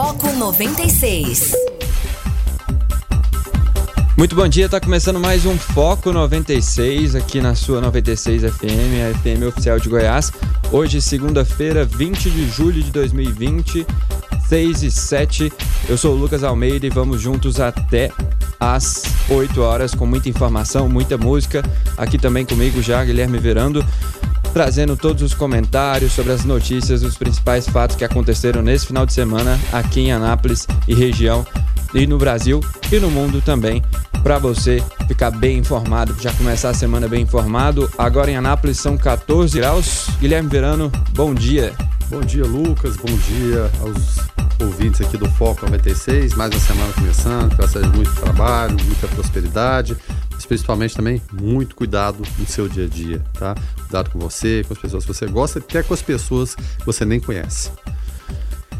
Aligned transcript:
Foco 0.00 0.30
96. 0.32 1.54
Muito 4.16 4.36
bom 4.36 4.46
dia, 4.46 4.68
tá 4.68 4.78
começando 4.80 5.18
mais 5.18 5.44
um 5.44 5.58
Foco 5.58 6.12
96 6.12 7.16
aqui 7.16 7.40
na 7.40 7.56
sua 7.56 7.80
96 7.80 8.42
FM, 8.42 8.68
a 9.02 9.18
FM 9.18 9.42
oficial 9.48 9.80
de 9.80 9.88
Goiás. 9.88 10.30
Hoje, 10.70 11.02
segunda-feira, 11.02 11.84
20 11.84 12.30
de 12.30 12.48
julho 12.48 12.80
de 12.80 12.92
2020, 12.92 13.84
6 14.48 14.82
e 14.84 14.90
7. 14.92 15.52
Eu 15.88 15.98
sou 15.98 16.14
o 16.14 16.16
Lucas 16.16 16.44
Almeida 16.44 16.86
e 16.86 16.90
vamos 16.90 17.20
juntos 17.20 17.58
até 17.58 18.12
às 18.60 19.02
8 19.28 19.60
horas 19.60 19.96
com 19.96 20.06
muita 20.06 20.28
informação, 20.28 20.88
muita 20.88 21.18
música. 21.18 21.60
Aqui 21.96 22.18
também 22.18 22.46
comigo 22.46 22.80
já 22.80 23.04
Guilherme 23.04 23.38
Verando, 23.38 23.84
trazendo 24.52 24.96
todos 24.96 25.22
os 25.22 25.34
comentários 25.34 26.12
sobre 26.12 26.32
as 26.32 26.44
notícias, 26.44 27.02
os 27.02 27.16
principais 27.16 27.68
fatos 27.68 27.96
que 27.96 28.04
aconteceram 28.04 28.62
nesse 28.62 28.86
final 28.86 29.06
de 29.06 29.12
semana 29.12 29.58
aqui 29.72 30.00
em 30.00 30.12
Anápolis 30.12 30.66
e 30.86 30.94
região 30.94 31.46
e 31.94 32.06
no 32.06 32.18
Brasil 32.18 32.60
e 32.92 32.98
no 32.98 33.10
mundo 33.10 33.40
também, 33.40 33.82
para 34.22 34.38
você 34.38 34.82
ficar 35.06 35.30
bem 35.30 35.58
informado, 35.58 36.14
já 36.20 36.32
começar 36.32 36.70
a 36.70 36.74
semana 36.74 37.08
bem 37.08 37.22
informado. 37.22 37.90
Agora 37.96 38.30
em 38.30 38.36
Anápolis 38.36 38.78
são 38.78 38.96
14 38.96 39.58
graus. 39.58 40.08
Guilherme 40.20 40.48
Verano, 40.48 40.90
bom 41.14 41.32
dia. 41.32 41.72
Bom 42.10 42.20
dia, 42.20 42.44
Lucas. 42.44 42.96
Bom 42.96 43.16
dia 43.16 43.70
aos 43.80 44.18
ouvintes 44.60 45.00
aqui 45.00 45.16
do 45.16 45.28
Foco 45.30 45.66
96. 45.66 46.34
Mais 46.34 46.50
uma 46.50 46.60
semana 46.60 46.92
começando, 46.94 47.56
graças 47.56 47.82
a 47.82 47.86
muito 47.88 48.12
trabalho, 48.14 48.76
muita 48.84 49.06
prosperidade, 49.08 49.96
principalmente 50.46 50.94
também 50.94 51.20
muito 51.32 51.74
cuidado 51.74 52.22
no 52.38 52.46
seu 52.46 52.68
dia 52.68 52.84
a 52.84 52.88
dia, 52.88 53.24
tá? 53.38 53.54
Cuidado 53.76 54.10
com 54.10 54.18
você, 54.18 54.64
com 54.66 54.74
as 54.74 54.80
pessoas 54.80 55.04
que 55.04 55.14
você 55.14 55.26
gosta, 55.26 55.58
até 55.58 55.82
com 55.82 55.94
as 55.94 56.02
pessoas 56.02 56.54
que 56.54 56.86
você 56.86 57.04
nem 57.04 57.20
conhece. 57.20 57.70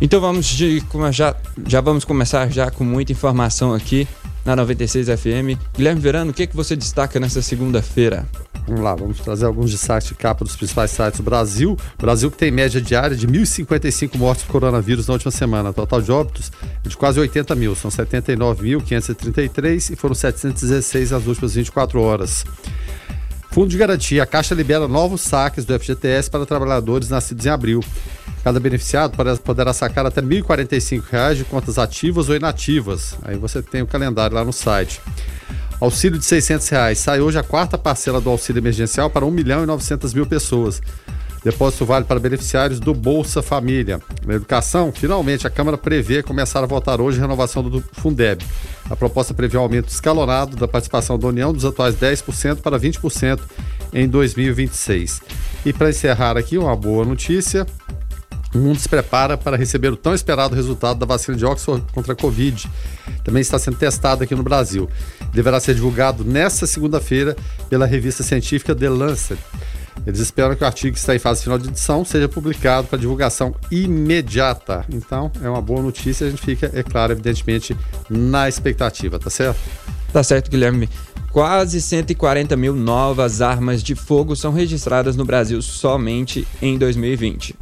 Então 0.01 0.21
vamos 0.21 0.47
de, 0.47 0.83
já, 1.11 1.35
já 1.67 1.81
vamos 1.81 2.05
começar 2.05 2.49
já 2.51 2.71
com 2.71 2.85
muita 2.85 3.13
informação 3.13 3.75
aqui 3.75 4.07
na 4.49 4.57
96 4.57 5.09
FM. 5.09 5.61
Guilherme 5.77 6.01
Verano, 6.01 6.31
o 6.31 6.35
que, 6.35 6.47
que 6.47 6.57
você 6.57 6.75
destaca 6.75 7.21
nessa 7.21 7.43
segunda-feira? 7.43 8.27
Vamos 8.67 8.83
lá, 8.83 8.95
vamos 8.95 9.21
trazer 9.21 9.45
alguns 9.45 9.71
destaques 9.71 10.09
de 10.09 10.15
capa 10.15 10.43
dos 10.43 10.57
principais 10.57 10.91
sites 10.91 11.21
do 11.21 11.23
Brasil. 11.23 11.77
Brasil 11.99 12.31
que 12.31 12.39
tem 12.39 12.51
média 12.51 12.81
diária 12.81 13.15
de 13.15 13.27
1.055 13.27 14.17
mortes 14.17 14.45
por 14.45 14.53
coronavírus 14.53 15.07
na 15.07 15.13
última 15.15 15.31
semana. 15.31 15.71
Total 15.73 16.01
de 16.01 16.11
óbitos 16.11 16.51
é 16.83 16.89
de 16.89 16.97
quase 16.97 17.21
80 17.21 17.55
mil, 17.55 17.75
são 17.75 17.91
79.533 17.91 19.93
e 19.93 19.97
foram 19.97 20.15
716 20.15 21.11
nas 21.11 21.27
últimas 21.27 21.55
24 21.55 22.01
horas. 22.01 22.47
Fundo 23.51 23.69
de 23.69 23.77
garantia, 23.77 24.23
a 24.23 24.27
Caixa 24.27 24.55
libera 24.55 24.89
novos 24.89 25.21
saques 25.21 25.67
do 25.67 25.79
FGTS 25.79 26.31
para 26.31 26.47
trabalhadores 26.47 27.11
nascidos 27.11 27.45
em 27.45 27.51
abril. 27.51 27.85
Cada 28.49 28.61
beneficiado 28.61 29.15
poderá 29.45 29.75
sacar 29.75 30.07
até 30.07 30.23
R$ 30.23 30.27
1.045 30.27 31.35
de 31.35 31.45
contas 31.45 31.77
ativas 31.77 32.31
ou 32.31 32.35
inativas. 32.35 33.15
Aí 33.21 33.37
você 33.37 33.61
tem 33.61 33.83
o 33.83 33.87
calendário 33.87 34.35
lá 34.35 34.43
no 34.43 34.55
site. 34.55 35.03
Auxílio 35.79 36.19
de 36.19 36.25
600 36.25 36.67
reais. 36.71 36.97
Sai 36.97 37.21
hoje 37.21 37.39
a 37.39 37.43
quarta 37.43 37.77
parcela 37.77 38.23
do 38.23 38.31
auxílio 38.31 38.59
emergencial 38.59 39.11
para 39.11 39.27
1 39.27 39.31
milhão 39.31 39.65
e 39.65 39.67
900 39.67 40.15
mil 40.15 40.25
pessoas. 40.25 40.81
Depósito 41.45 41.85
vale 41.85 42.07
para 42.07 42.19
beneficiários 42.19 42.81
do 42.81 42.95
Bolsa 42.95 43.43
Família. 43.43 44.01
Na 44.27 44.37
educação, 44.37 44.91
finalmente 44.93 45.47
a 45.47 45.51
Câmara 45.51 45.77
prevê 45.77 46.23
começar 46.23 46.65
a 46.65 46.67
votar 46.67 47.03
hoje 47.03 47.19
a 47.19 47.21
renovação 47.21 47.63
do 47.63 47.85
Fundeb. 47.93 48.43
A 48.89 48.97
proposta 48.97 49.35
prevê 49.35 49.59
um 49.59 49.61
aumento 49.61 49.91
escalonado 49.91 50.57
da 50.57 50.67
participação 50.67 51.19
da 51.19 51.29
União 51.29 51.53
dos 51.53 51.67
atuais 51.67 51.95
10% 51.97 52.63
para 52.63 52.81
20% 52.81 53.41
em 53.93 54.09
2026. 54.09 55.21
E 55.67 55.73
para 55.75 55.91
encerrar 55.91 56.39
aqui, 56.39 56.57
uma 56.57 56.75
boa 56.75 57.05
notícia: 57.05 57.67
o 58.55 58.59
mundo 58.59 58.79
se 58.79 58.89
prepara 58.89 59.37
para 59.37 59.57
receber 59.57 59.93
o 59.93 59.97
tão 59.97 60.15
esperado 60.15 60.55
resultado 60.55 60.99
da 60.99 61.07
vacina 61.07 61.37
de 61.37 61.45
Oxford 61.45 61.85
contra 61.93 62.15
a 62.15 62.17
Covid. 62.17 62.69
Também 63.23 63.41
está 63.41 63.59
sendo 63.59 63.77
testado 63.77 64.25
aqui 64.25 64.35
no 64.35 64.43
Brasil. 64.43 64.89
Deverá 65.33 65.61
ser 65.61 65.75
divulgado 65.75 66.25
nesta 66.25 66.67
segunda-feira 66.67 67.37
pela 67.69 67.87
revista 67.87 68.23
científica 68.23 68.75
The 68.75 68.89
Lancet. 68.89 69.39
Eles 70.07 70.21
esperam 70.21 70.55
que 70.55 70.63
o 70.63 70.67
artigo 70.67 70.95
que 70.95 70.99
está 70.99 71.15
em 71.15 71.19
fase 71.19 71.43
final 71.43 71.59
de 71.59 71.69
edição 71.69 72.05
seja 72.05 72.29
publicado 72.29 72.87
para 72.87 72.99
divulgação 72.99 73.55
imediata. 73.71 74.85
Então, 74.89 75.31
é 75.43 75.49
uma 75.49 75.61
boa 75.61 75.83
notícia. 75.83 76.27
A 76.27 76.31
gente 76.31 76.41
fica, 76.41 76.71
é 76.73 76.83
claro, 76.83 77.13
evidentemente, 77.13 77.77
na 78.09 78.49
expectativa, 78.49 79.19
tá 79.19 79.29
certo? 79.29 79.61
Tá 80.13 80.23
certo, 80.23 80.51
Guilherme. 80.51 80.89
Quase 81.31 81.83
140 81.83 82.57
mil 82.57 82.75
novas 82.75 83.43
armas 83.43 83.83
de 83.83 83.95
fogo 83.95 84.35
são 84.35 84.53
registradas 84.53 85.15
no 85.15 85.27
Brasil 85.27 85.61
somente 85.61 86.49
em 86.63 86.79
2020. 86.79 87.55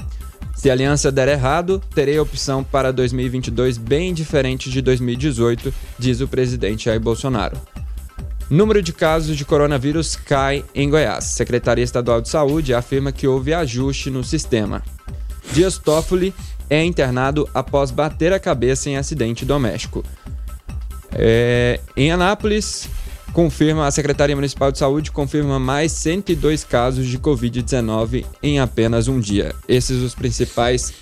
Se 0.66 0.71
a 0.71 0.72
aliança 0.72 1.12
der 1.12 1.28
errado, 1.28 1.81
terei 1.94 2.19
opção 2.19 2.65
para 2.65 2.93
2022 2.93 3.78
bem 3.78 4.12
diferente 4.12 4.69
de 4.69 4.82
2018, 4.82 5.72
diz 5.97 6.21
o 6.21 6.27
presidente 6.27 6.87
Jair 6.87 6.99
Bolsonaro. 6.99 7.56
Número 8.50 8.82
de 8.82 8.93
casos 8.93 9.37
de 9.37 9.44
coronavírus 9.44 10.16
cai 10.16 10.65
em 10.75 10.91
Goiás. 10.91 11.22
Secretaria 11.22 11.84
Estadual 11.84 12.21
de 12.21 12.28
Saúde 12.28 12.75
afirma 12.75 13.12
que 13.12 13.28
houve 13.28 13.54
ajuste 13.54 14.10
no 14.10 14.25
sistema. 14.25 14.82
Dias 15.53 15.78
Toffoli 15.78 16.34
é 16.69 16.83
internado 16.83 17.48
após 17.54 17.93
bater 17.93 18.33
a 18.33 18.41
cabeça 18.41 18.91
em 18.91 18.97
acidente 18.97 19.44
doméstico. 19.44 20.03
É, 21.12 21.78
em 21.97 22.10
Anápolis, 22.10 22.88
confirma 23.36 23.86
a 23.86 23.91
Secretaria 23.91 24.34
Municipal 24.34 24.72
de 24.72 24.78
Saúde 24.78 25.12
confirma 25.12 25.58
mais 25.58 25.92
102 25.92 26.64
casos 26.64 27.06
de 27.06 27.19
Covid-19 27.19 28.24
em 28.42 28.60
apenas 28.60 29.08
um 29.08 29.20
dia. 29.20 29.54
Esses 29.69 30.02
os 30.02 30.14
principais 30.14 30.94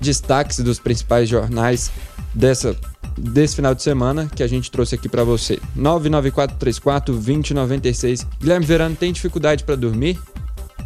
destaques 0.00 0.60
dos 0.60 0.78
principais 0.78 1.28
jornais 1.28 1.92
dessa 2.34 2.74
desse 3.14 3.56
final 3.56 3.74
de 3.74 3.82
semana 3.82 4.26
que 4.34 4.42
a 4.42 4.46
gente 4.46 4.70
trouxe 4.70 4.94
aqui 4.94 5.06
para 5.06 5.22
você. 5.22 5.60
99434 5.76 7.14
2096. 7.14 8.26
Guilherme 8.40 8.64
Verano 8.64 8.96
tem 8.96 9.12
dificuldade 9.12 9.62
para 9.62 9.76
dormir? 9.76 10.18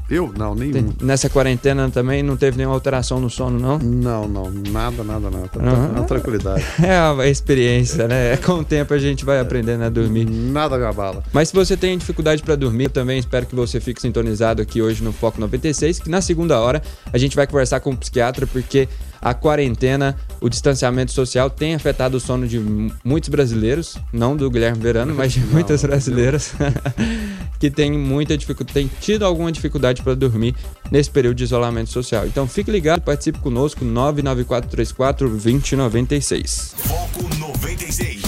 Eu? 0.08 0.32
Não, 0.36 0.54
nenhum. 0.54 0.92
nessa 1.02 1.28
quarentena 1.28 1.90
também 1.90 2.22
não 2.22 2.36
teve 2.36 2.56
nenhuma 2.56 2.74
alteração 2.74 3.20
no 3.20 3.28
sono, 3.28 3.58
não? 3.58 3.78
Não, 3.78 4.28
não. 4.28 4.50
Nada, 4.50 5.02
nada, 5.02 5.30
nada. 5.30 5.48
Tá, 5.48 5.60
uhum. 5.60 6.04
tranquilidade. 6.04 6.64
É 6.86 6.96
a 6.96 7.26
experiência, 7.26 8.06
né? 8.06 8.36
Com 8.44 8.60
o 8.60 8.64
tempo 8.64 8.94
a 8.94 8.98
gente 8.98 9.24
vai 9.24 9.40
aprendendo 9.40 9.82
a 9.82 9.88
dormir. 9.88 10.24
Nada 10.24 10.78
me 10.78 10.84
abala. 10.84 11.24
Mas 11.32 11.48
se 11.48 11.54
você 11.54 11.76
tem 11.76 11.98
dificuldade 11.98 12.42
para 12.42 12.54
dormir, 12.54 12.84
eu 12.84 12.90
também 12.90 13.18
espero 13.18 13.46
que 13.46 13.54
você 13.54 13.80
fique 13.80 14.00
sintonizado 14.00 14.62
aqui 14.62 14.80
hoje 14.80 15.02
no 15.02 15.12
Foco 15.12 15.40
96, 15.40 15.98
que 15.98 16.08
na 16.08 16.20
segunda 16.20 16.60
hora 16.60 16.80
a 17.12 17.18
gente 17.18 17.34
vai 17.34 17.46
conversar 17.46 17.80
com 17.80 17.90
o 17.90 17.96
psiquiatra, 17.96 18.46
porque 18.46 18.88
a 19.26 19.34
quarentena, 19.34 20.16
o 20.40 20.48
distanciamento 20.48 21.10
social 21.10 21.50
tem 21.50 21.74
afetado 21.74 22.16
o 22.16 22.20
sono 22.20 22.46
de 22.46 22.60
muitos 23.04 23.28
brasileiros, 23.28 23.98
não 24.12 24.36
do 24.36 24.48
Guilherme 24.48 24.80
Verano, 24.80 25.12
mas 25.16 25.32
de 25.32 25.40
muitas 25.40 25.82
brasileiras 25.82 26.52
que 27.58 27.68
têm 27.68 27.90
muita 27.90 28.38
dificuldade, 28.38 28.72
têm 28.72 28.90
tido 29.00 29.24
alguma 29.24 29.50
dificuldade 29.50 30.00
para 30.00 30.14
dormir 30.14 30.54
nesse 30.92 31.10
período 31.10 31.38
de 31.38 31.42
isolamento 31.42 31.90
social. 31.90 32.24
Então 32.24 32.46
fique 32.46 32.70
ligado, 32.70 33.00
participe 33.00 33.40
conosco 33.40 33.84
99434 33.84 35.28
2096. 35.28 36.74
Foco 36.76 37.28
96. 37.36 38.25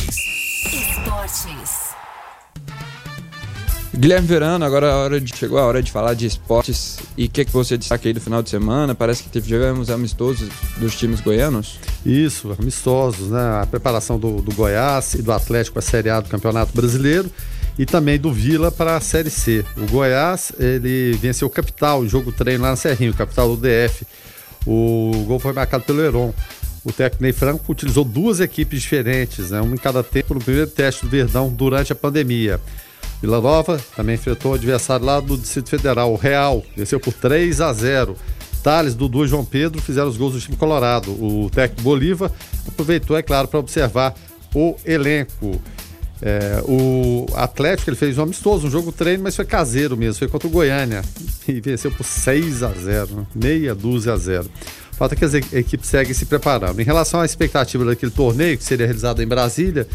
Guilherme 3.99 4.29
Verano, 4.29 4.65
agora 4.65 4.93
a 4.93 4.97
hora 4.97 5.21
de, 5.21 5.37
chegou 5.37 5.59
a 5.59 5.67
hora 5.67 5.83
de 5.83 5.91
falar 5.91 6.15
de 6.15 6.25
esportes. 6.25 7.01
E 7.17 7.25
o 7.25 7.29
que, 7.29 7.45
que 7.45 7.51
você 7.51 7.77
destaca 7.77 8.09
aí 8.09 8.13
do 8.13 8.21
final 8.21 8.41
de 8.41 8.49
semana? 8.49 8.95
Parece 8.95 9.25
que 9.25 9.29
tivemos 9.29 9.91
amistosos 9.91 10.49
dos 10.77 10.95
times 10.95 11.21
goianos. 11.21 11.81
Isso, 12.07 12.55
amistosos, 12.57 13.31
né? 13.31 13.61
A 13.61 13.67
preparação 13.67 14.17
do, 14.17 14.41
do 14.41 14.55
Goiás 14.55 15.15
e 15.15 15.23
do 15.23 15.33
Atlético 15.33 15.75
para 15.75 15.81
a 15.81 15.91
Série 15.91 16.11
A 16.11 16.21
do 16.21 16.29
Campeonato 16.29 16.73
Brasileiro 16.73 17.29
e 17.77 17.85
também 17.85 18.21
do 18.21 18.33
Vila 18.33 18.71
para 18.71 18.95
a 18.95 19.01
Série 19.01 19.31
C. 19.31 19.65
O 19.77 19.91
Goiás, 19.91 20.53
ele 20.61 21.19
venceu 21.21 21.49
o 21.49 21.51
Capital, 21.51 21.99
o 21.99 22.09
jogo 22.09 22.31
treino 22.31 22.63
lá 22.63 22.71
na 22.71 22.77
Serrinho, 22.77 23.13
capital 23.13 23.57
do 23.57 23.61
DF. 23.61 24.07
O 24.65 25.25
gol 25.27 25.41
foi 25.41 25.53
marcado 25.53 25.83
pelo 25.83 26.01
Heron. 26.01 26.33
O 26.85 26.93
técnico 26.93 27.25
Ney 27.25 27.33
Franco 27.33 27.73
utilizou 27.73 28.05
duas 28.05 28.39
equipes 28.39 28.81
diferentes, 28.81 29.51
né? 29.51 29.61
uma 29.61 29.75
em 29.75 29.79
cada 29.79 30.05
tempo 30.05 30.35
no 30.35 30.41
primeiro 30.41 30.71
teste 30.71 31.05
do 31.05 31.11
Verdão 31.11 31.49
durante 31.49 31.93
a 31.93 31.97
pandemia. 31.97 32.61
Vila 33.21 33.41
Nova 33.41 33.81
também 33.97 34.15
enfrentou 34.15 34.53
o 34.53 34.55
adversário 34.55 35.05
lá 35.05 35.21
do 35.21 35.37
Distrito 35.37 35.71
Federal, 35.71 36.13
o 36.13 36.17
Real, 36.17 36.63
venceu 36.77 37.01
por 37.01 37.13
3 37.13 37.61
a 37.61 37.73
0. 37.73 38.17
Thales, 38.63 38.95
Dudu 38.95 39.25
e 39.25 39.29
João 39.29 39.45
Pedro 39.45 39.81
fizeram 39.81 40.09
os 40.09 40.17
gols 40.17 40.35
do 40.35 40.41
time 40.41 40.57
colorado. 40.57 41.11
O 41.13 41.49
técnico 41.51 41.83
Bolívar 41.83 42.31
aproveitou, 42.67 43.17
é 43.17 43.23
claro, 43.23 43.49
para 43.49 43.59
observar 43.59 44.15
o 44.55 44.77
elenco. 44.85 45.61
É, 46.21 46.61
o 46.67 47.27
Atlético 47.35 47.91
ele 47.91 47.97
fez 47.97 48.19
um 48.19 48.23
amistoso, 48.23 48.67
um 48.67 48.71
jogo 48.71 48.91
treino, 48.91 49.23
mas 49.23 49.37
foi 49.37 49.45
caseiro 49.45 49.97
mesmo, 49.97 50.19
foi 50.19 50.27
contra 50.27 50.49
o 50.49 50.51
Goiânia 50.51 51.03
e 51.47 51.61
venceu 51.61 51.93
por 51.93 52.05
6 52.05 52.65
a 52.65 52.73
0, 52.73 53.27
meia 53.35 53.75
dúzia 53.75 54.15
a 54.15 54.17
0. 54.17 54.51
Falta 54.93 55.15
que 55.15 55.25
as 55.25 55.33
equipes 55.33 55.89
seguem 55.89 56.13
se 56.13 56.27
preparando. 56.27 56.81
Em 56.81 56.85
relação 56.85 57.21
à 57.21 57.25
expectativa 57.25 57.85
daquele 57.85 58.11
torneio 58.11 58.59
que 58.59 58.65
seria 58.65 58.85
realizado 58.85 59.23
em 59.23 59.27
Brasília, 59.29 59.87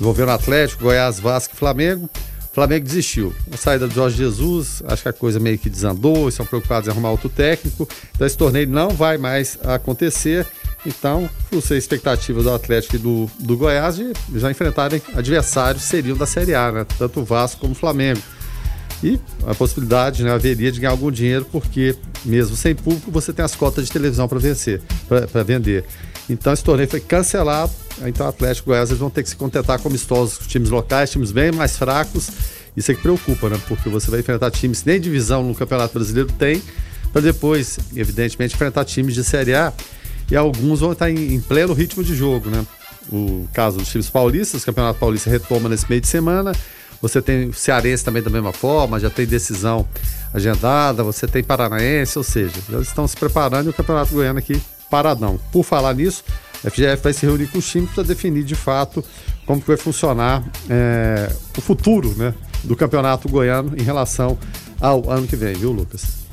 envolvendo 0.00 0.30
Atlético, 0.30 0.84
Goiás, 0.84 1.18
Vasco 1.18 1.54
e 1.54 1.58
Flamengo, 1.58 2.08
Flamengo 2.56 2.86
desistiu. 2.86 3.34
A 3.52 3.56
saída 3.58 3.86
do 3.86 3.92
Jorge 3.92 4.16
Jesus, 4.16 4.82
acho 4.86 5.02
que 5.02 5.08
a 5.10 5.12
coisa 5.12 5.38
meio 5.38 5.58
que 5.58 5.68
desandou, 5.68 6.26
estão 6.26 6.46
preocupados 6.46 6.88
em 6.88 6.90
arrumar 6.90 7.10
outro 7.10 7.28
técnico. 7.28 7.86
Então 8.14 8.26
esse 8.26 8.34
torneio 8.34 8.66
não 8.66 8.88
vai 8.88 9.18
mais 9.18 9.58
acontecer 9.62 10.46
Então, 10.86 11.28
você 11.50 11.74
a 11.74 11.76
expectativa 11.76 12.42
do 12.42 12.50
Atlético 12.50 12.96
e 12.96 12.98
do, 12.98 13.30
do 13.40 13.58
Goiás 13.58 13.96
de 13.96 14.14
já 14.36 14.50
enfrentarem 14.50 15.02
adversários 15.14 15.82
seriam 15.82 16.16
da 16.16 16.24
Série 16.24 16.54
A, 16.54 16.72
né? 16.72 16.86
Tanto 16.96 17.20
o 17.20 17.24
Vasco 17.26 17.60
como 17.60 17.72
o 17.72 17.76
Flamengo. 17.76 18.22
E 19.04 19.20
a 19.46 19.54
possibilidade, 19.54 20.22
né, 20.22 20.32
haveria 20.32 20.72
de 20.72 20.80
ganhar 20.80 20.92
algum 20.92 21.10
dinheiro, 21.10 21.46
porque 21.52 21.94
mesmo 22.24 22.56
sem 22.56 22.74
público, 22.74 23.10
você 23.10 23.34
tem 23.34 23.44
as 23.44 23.54
cotas 23.54 23.84
de 23.84 23.92
televisão 23.92 24.26
para 24.26 24.38
vencer, 24.38 24.80
para 25.30 25.42
vender. 25.42 25.84
Então 26.28 26.52
esse 26.52 26.64
torneio 26.64 26.88
foi 26.88 27.00
cancelado. 27.00 27.72
Então 28.04 28.26
o 28.26 28.28
Atlético 28.28 28.70
Goiás 28.70 28.90
eles 28.90 29.00
vão 29.00 29.10
ter 29.10 29.22
que 29.22 29.28
se 29.28 29.36
contentar 29.36 29.78
com 29.78 29.88
amistosos, 29.88 30.46
times 30.46 30.70
locais, 30.70 31.10
times 31.10 31.32
bem 31.32 31.52
mais 31.52 31.76
fracos. 31.76 32.28
Isso 32.76 32.92
é 32.92 32.94
que 32.94 33.00
preocupa, 33.00 33.48
né? 33.48 33.58
Porque 33.66 33.88
você 33.88 34.10
vai 34.10 34.20
enfrentar 34.20 34.50
times 34.50 34.84
nem 34.84 35.00
divisão 35.00 35.42
no 35.42 35.54
Campeonato 35.54 35.94
Brasileiro 35.94 36.30
tem, 36.32 36.62
para 37.10 37.22
depois, 37.22 37.78
evidentemente, 37.94 38.54
enfrentar 38.54 38.84
times 38.84 39.14
de 39.14 39.24
Série 39.24 39.54
A. 39.54 39.72
E 40.30 40.36
alguns 40.36 40.80
vão 40.80 40.92
estar 40.92 41.10
em, 41.10 41.34
em 41.34 41.40
pleno 41.40 41.72
ritmo 41.72 42.04
de 42.04 42.14
jogo, 42.14 42.50
né? 42.50 42.66
O 43.10 43.46
caso 43.52 43.78
dos 43.78 43.88
times 43.88 44.10
paulistas, 44.10 44.62
o 44.62 44.66
Campeonato 44.66 44.98
Paulista 44.98 45.30
retoma 45.30 45.68
nesse 45.68 45.88
meio 45.88 46.00
de 46.00 46.08
semana. 46.08 46.52
Você 47.00 47.22
tem 47.22 47.52
Cearense 47.52 48.04
também 48.04 48.22
da 48.22 48.30
mesma 48.30 48.52
forma, 48.52 48.98
já 48.98 49.08
tem 49.08 49.24
decisão 49.24 49.86
agendada, 50.34 51.02
você 51.04 51.26
tem 51.26 51.42
Paranaense, 51.42 52.18
ou 52.18 52.24
seja, 52.24 52.54
já 52.68 52.80
estão 52.80 53.06
se 53.06 53.16
preparando 53.16 53.66
e 53.66 53.70
o 53.70 53.72
Campeonato 53.72 54.12
Goiano 54.12 54.38
aqui 54.38 54.60
paradão. 54.90 55.38
Por 55.52 55.62
falar 55.64 55.94
nisso, 55.94 56.24
a 56.64 56.70
FGF 56.70 57.02
vai 57.02 57.12
se 57.12 57.26
reunir 57.26 57.46
com 57.48 57.58
os 57.58 57.68
times 57.68 57.90
para 57.90 58.02
definir 58.02 58.44
de 58.44 58.54
fato 58.54 59.04
como 59.44 59.60
que 59.60 59.68
vai 59.68 59.76
funcionar 59.76 60.44
é, 60.68 61.30
o 61.56 61.60
futuro 61.60 62.12
né, 62.16 62.34
do 62.64 62.74
Campeonato 62.74 63.28
Goiano 63.28 63.74
em 63.78 63.82
relação 63.82 64.38
ao 64.80 65.08
ano 65.10 65.26
que 65.26 65.36
vem, 65.36 65.54
viu, 65.54 65.70
Lucas? 65.70 66.26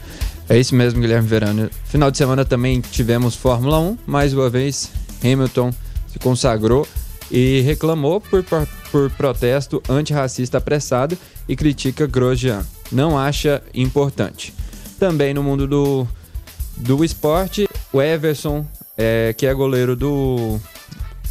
É 0.50 0.58
isso 0.58 0.76
mesmo, 0.76 1.00
Guilherme 1.00 1.28
Verano. 1.28 1.70
Final 1.86 2.12
de 2.12 2.18
semana 2.18 2.44
também 2.44 2.82
tivemos 2.82 3.36
Fórmula 3.36 3.80
1, 3.80 3.98
mais 4.06 4.34
uma 4.34 4.50
vez 4.50 4.92
Hamilton 5.24 5.72
se 6.12 6.20
consagrou 6.20 6.88
e 7.32 7.62
reclamou 7.62 8.20
por, 8.20 8.44
por, 8.44 8.68
por 8.92 9.10
protesto 9.12 9.82
antirracista 9.88 10.58
apressado 10.58 11.18
e 11.48 11.56
critica 11.56 12.06
Grosjean. 12.06 12.66
Não 12.92 13.18
acha 13.18 13.64
importante. 13.74 14.54
Também 15.00 15.34
no 15.34 15.42
mundo 15.42 15.68
do, 15.68 16.08
do 16.78 17.04
esporte, 17.04 17.68
o 17.94 18.02
Everson, 18.02 18.66
é, 18.98 19.34
que 19.38 19.46
é 19.46 19.54
goleiro 19.54 19.96
do, 19.96 20.60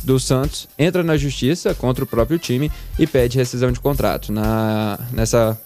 do 0.05 0.19
Santos, 0.21 0.69
entra 0.79 1.03
na 1.03 1.17
justiça 1.17 1.75
contra 1.75 2.05
o 2.05 2.07
próprio 2.07 2.39
time 2.39 2.71
e 2.99 3.07
pede 3.07 3.37
rescisão 3.37 3.73
de 3.73 3.81
contrato. 3.81 4.33
Na, 4.33 4.99
nessa, 5.13 5.59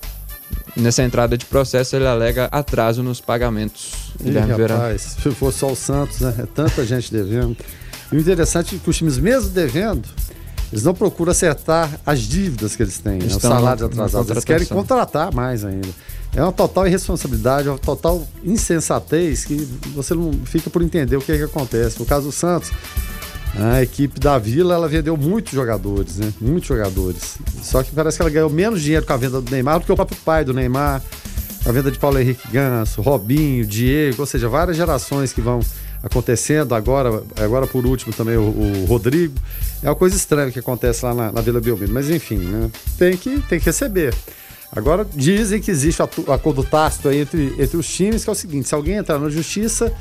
nessa 0.74 1.02
entrada 1.02 1.36
de 1.36 1.44
processo, 1.44 1.94
ele 1.94 2.06
alega 2.06 2.48
atraso 2.50 3.02
nos 3.02 3.20
pagamentos. 3.20 3.92
Ih, 4.24 4.32
rapaz, 4.32 5.16
se 5.22 5.30
for 5.32 5.52
só 5.52 5.70
o 5.70 5.76
Santos, 5.76 6.20
né? 6.20 6.34
É 6.38 6.46
tanta 6.46 6.84
gente 6.84 7.12
devendo. 7.12 7.56
E 8.10 8.16
o 8.16 8.18
interessante 8.18 8.76
é 8.76 8.78
que 8.78 8.88
os 8.88 8.96
times, 8.96 9.18
mesmo 9.18 9.50
devendo, 9.50 10.08
eles 10.72 10.82
não 10.82 10.94
procuram 10.94 11.30
acertar 11.30 12.00
as 12.06 12.20
dívidas 12.20 12.74
que 12.74 12.82
eles 12.82 12.98
têm, 12.98 13.18
né? 13.18 13.26
os 13.26 13.34
salários 13.34 13.82
atrasados. 13.82 14.30
Eles 14.30 14.44
querem 14.44 14.66
contratar 14.66 15.32
mais 15.32 15.64
ainda. 15.64 15.88
É 16.34 16.42
uma 16.42 16.52
total 16.52 16.86
irresponsabilidade, 16.86 17.68
uma 17.68 17.78
total 17.78 18.26
insensatez 18.44 19.44
que 19.44 19.56
você 19.94 20.14
não 20.14 20.32
fica 20.44 20.68
por 20.68 20.82
entender 20.82 21.16
o 21.16 21.20
que, 21.20 21.32
é 21.32 21.38
que 21.38 21.44
acontece. 21.44 21.98
No 21.98 22.04
caso 22.04 22.26
do 22.26 22.32
Santos, 22.32 22.70
a 23.58 23.82
equipe 23.82 24.20
da 24.20 24.38
Vila 24.38 24.74
ela 24.74 24.88
vendeu 24.88 25.16
muitos 25.16 25.52
jogadores, 25.52 26.18
né? 26.18 26.32
Muitos 26.40 26.68
jogadores. 26.68 27.38
Só 27.62 27.82
que 27.82 27.90
parece 27.90 28.18
que 28.18 28.22
ela 28.22 28.30
ganhou 28.30 28.50
menos 28.50 28.82
dinheiro 28.82 29.06
com 29.06 29.12
a 29.12 29.16
venda 29.16 29.40
do 29.40 29.50
Neymar 29.50 29.80
do 29.80 29.86
que 29.86 29.92
o 29.92 29.96
próprio 29.96 30.18
pai 30.24 30.44
do 30.44 30.52
Neymar, 30.52 31.02
a 31.64 31.72
venda 31.72 31.90
de 31.90 31.98
Paulo 31.98 32.18
Henrique 32.18 32.46
Ganso, 32.48 33.00
Robinho, 33.00 33.64
Diego, 33.64 34.20
ou 34.20 34.26
seja, 34.26 34.48
várias 34.48 34.76
gerações 34.76 35.32
que 35.32 35.40
vão 35.40 35.60
acontecendo. 36.02 36.74
Agora, 36.74 37.22
agora 37.36 37.66
por 37.66 37.86
último, 37.86 38.12
também 38.12 38.36
o, 38.36 38.42
o 38.42 38.84
Rodrigo. 38.84 39.34
É 39.82 39.88
uma 39.88 39.96
coisa 39.96 40.16
estranha 40.16 40.50
que 40.50 40.58
acontece 40.58 41.04
lá 41.04 41.14
na, 41.14 41.32
na 41.32 41.40
Vila 41.40 41.60
Belmiro. 41.60 41.92
Mas 41.92 42.10
enfim, 42.10 42.36
né? 42.36 42.70
tem, 42.98 43.16
que, 43.16 43.40
tem 43.48 43.58
que 43.58 43.64
receber. 43.64 44.14
Agora, 44.72 45.06
dizem 45.14 45.60
que 45.60 45.70
existe 45.70 46.02
acordo 46.02 46.62
tácito 46.64 47.08
aí 47.08 47.20
entre, 47.20 47.54
entre 47.58 47.76
os 47.76 47.86
times, 47.86 48.24
que 48.24 48.30
é 48.30 48.32
o 48.32 48.36
seguinte: 48.36 48.68
se 48.68 48.74
alguém 48.74 48.96
entrar 48.96 49.18
na 49.18 49.28
justiça, 49.28 49.92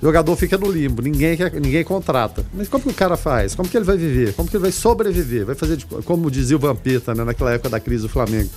o 0.00 0.06
jogador 0.06 0.36
fica 0.36 0.56
no 0.56 0.70
limbo, 0.70 1.02
ninguém, 1.02 1.36
ninguém 1.60 1.82
contrata. 1.82 2.44
Mas 2.54 2.68
como 2.68 2.84
que 2.84 2.90
o 2.90 2.94
cara 2.94 3.16
faz? 3.16 3.54
Como 3.54 3.68
que 3.68 3.76
ele 3.76 3.84
vai 3.84 3.96
viver? 3.96 4.32
Como 4.34 4.48
que 4.48 4.56
ele 4.56 4.62
vai 4.62 4.72
sobreviver? 4.72 5.44
Vai 5.44 5.54
fazer, 5.54 5.76
de, 5.76 5.86
como 5.86 6.30
dizia 6.30 6.56
o 6.56 6.60
Vampeta, 6.60 7.14
né, 7.14 7.24
naquela 7.24 7.52
época 7.52 7.68
da 7.68 7.80
crise 7.80 8.02
do 8.02 8.08
Flamengo. 8.08 8.48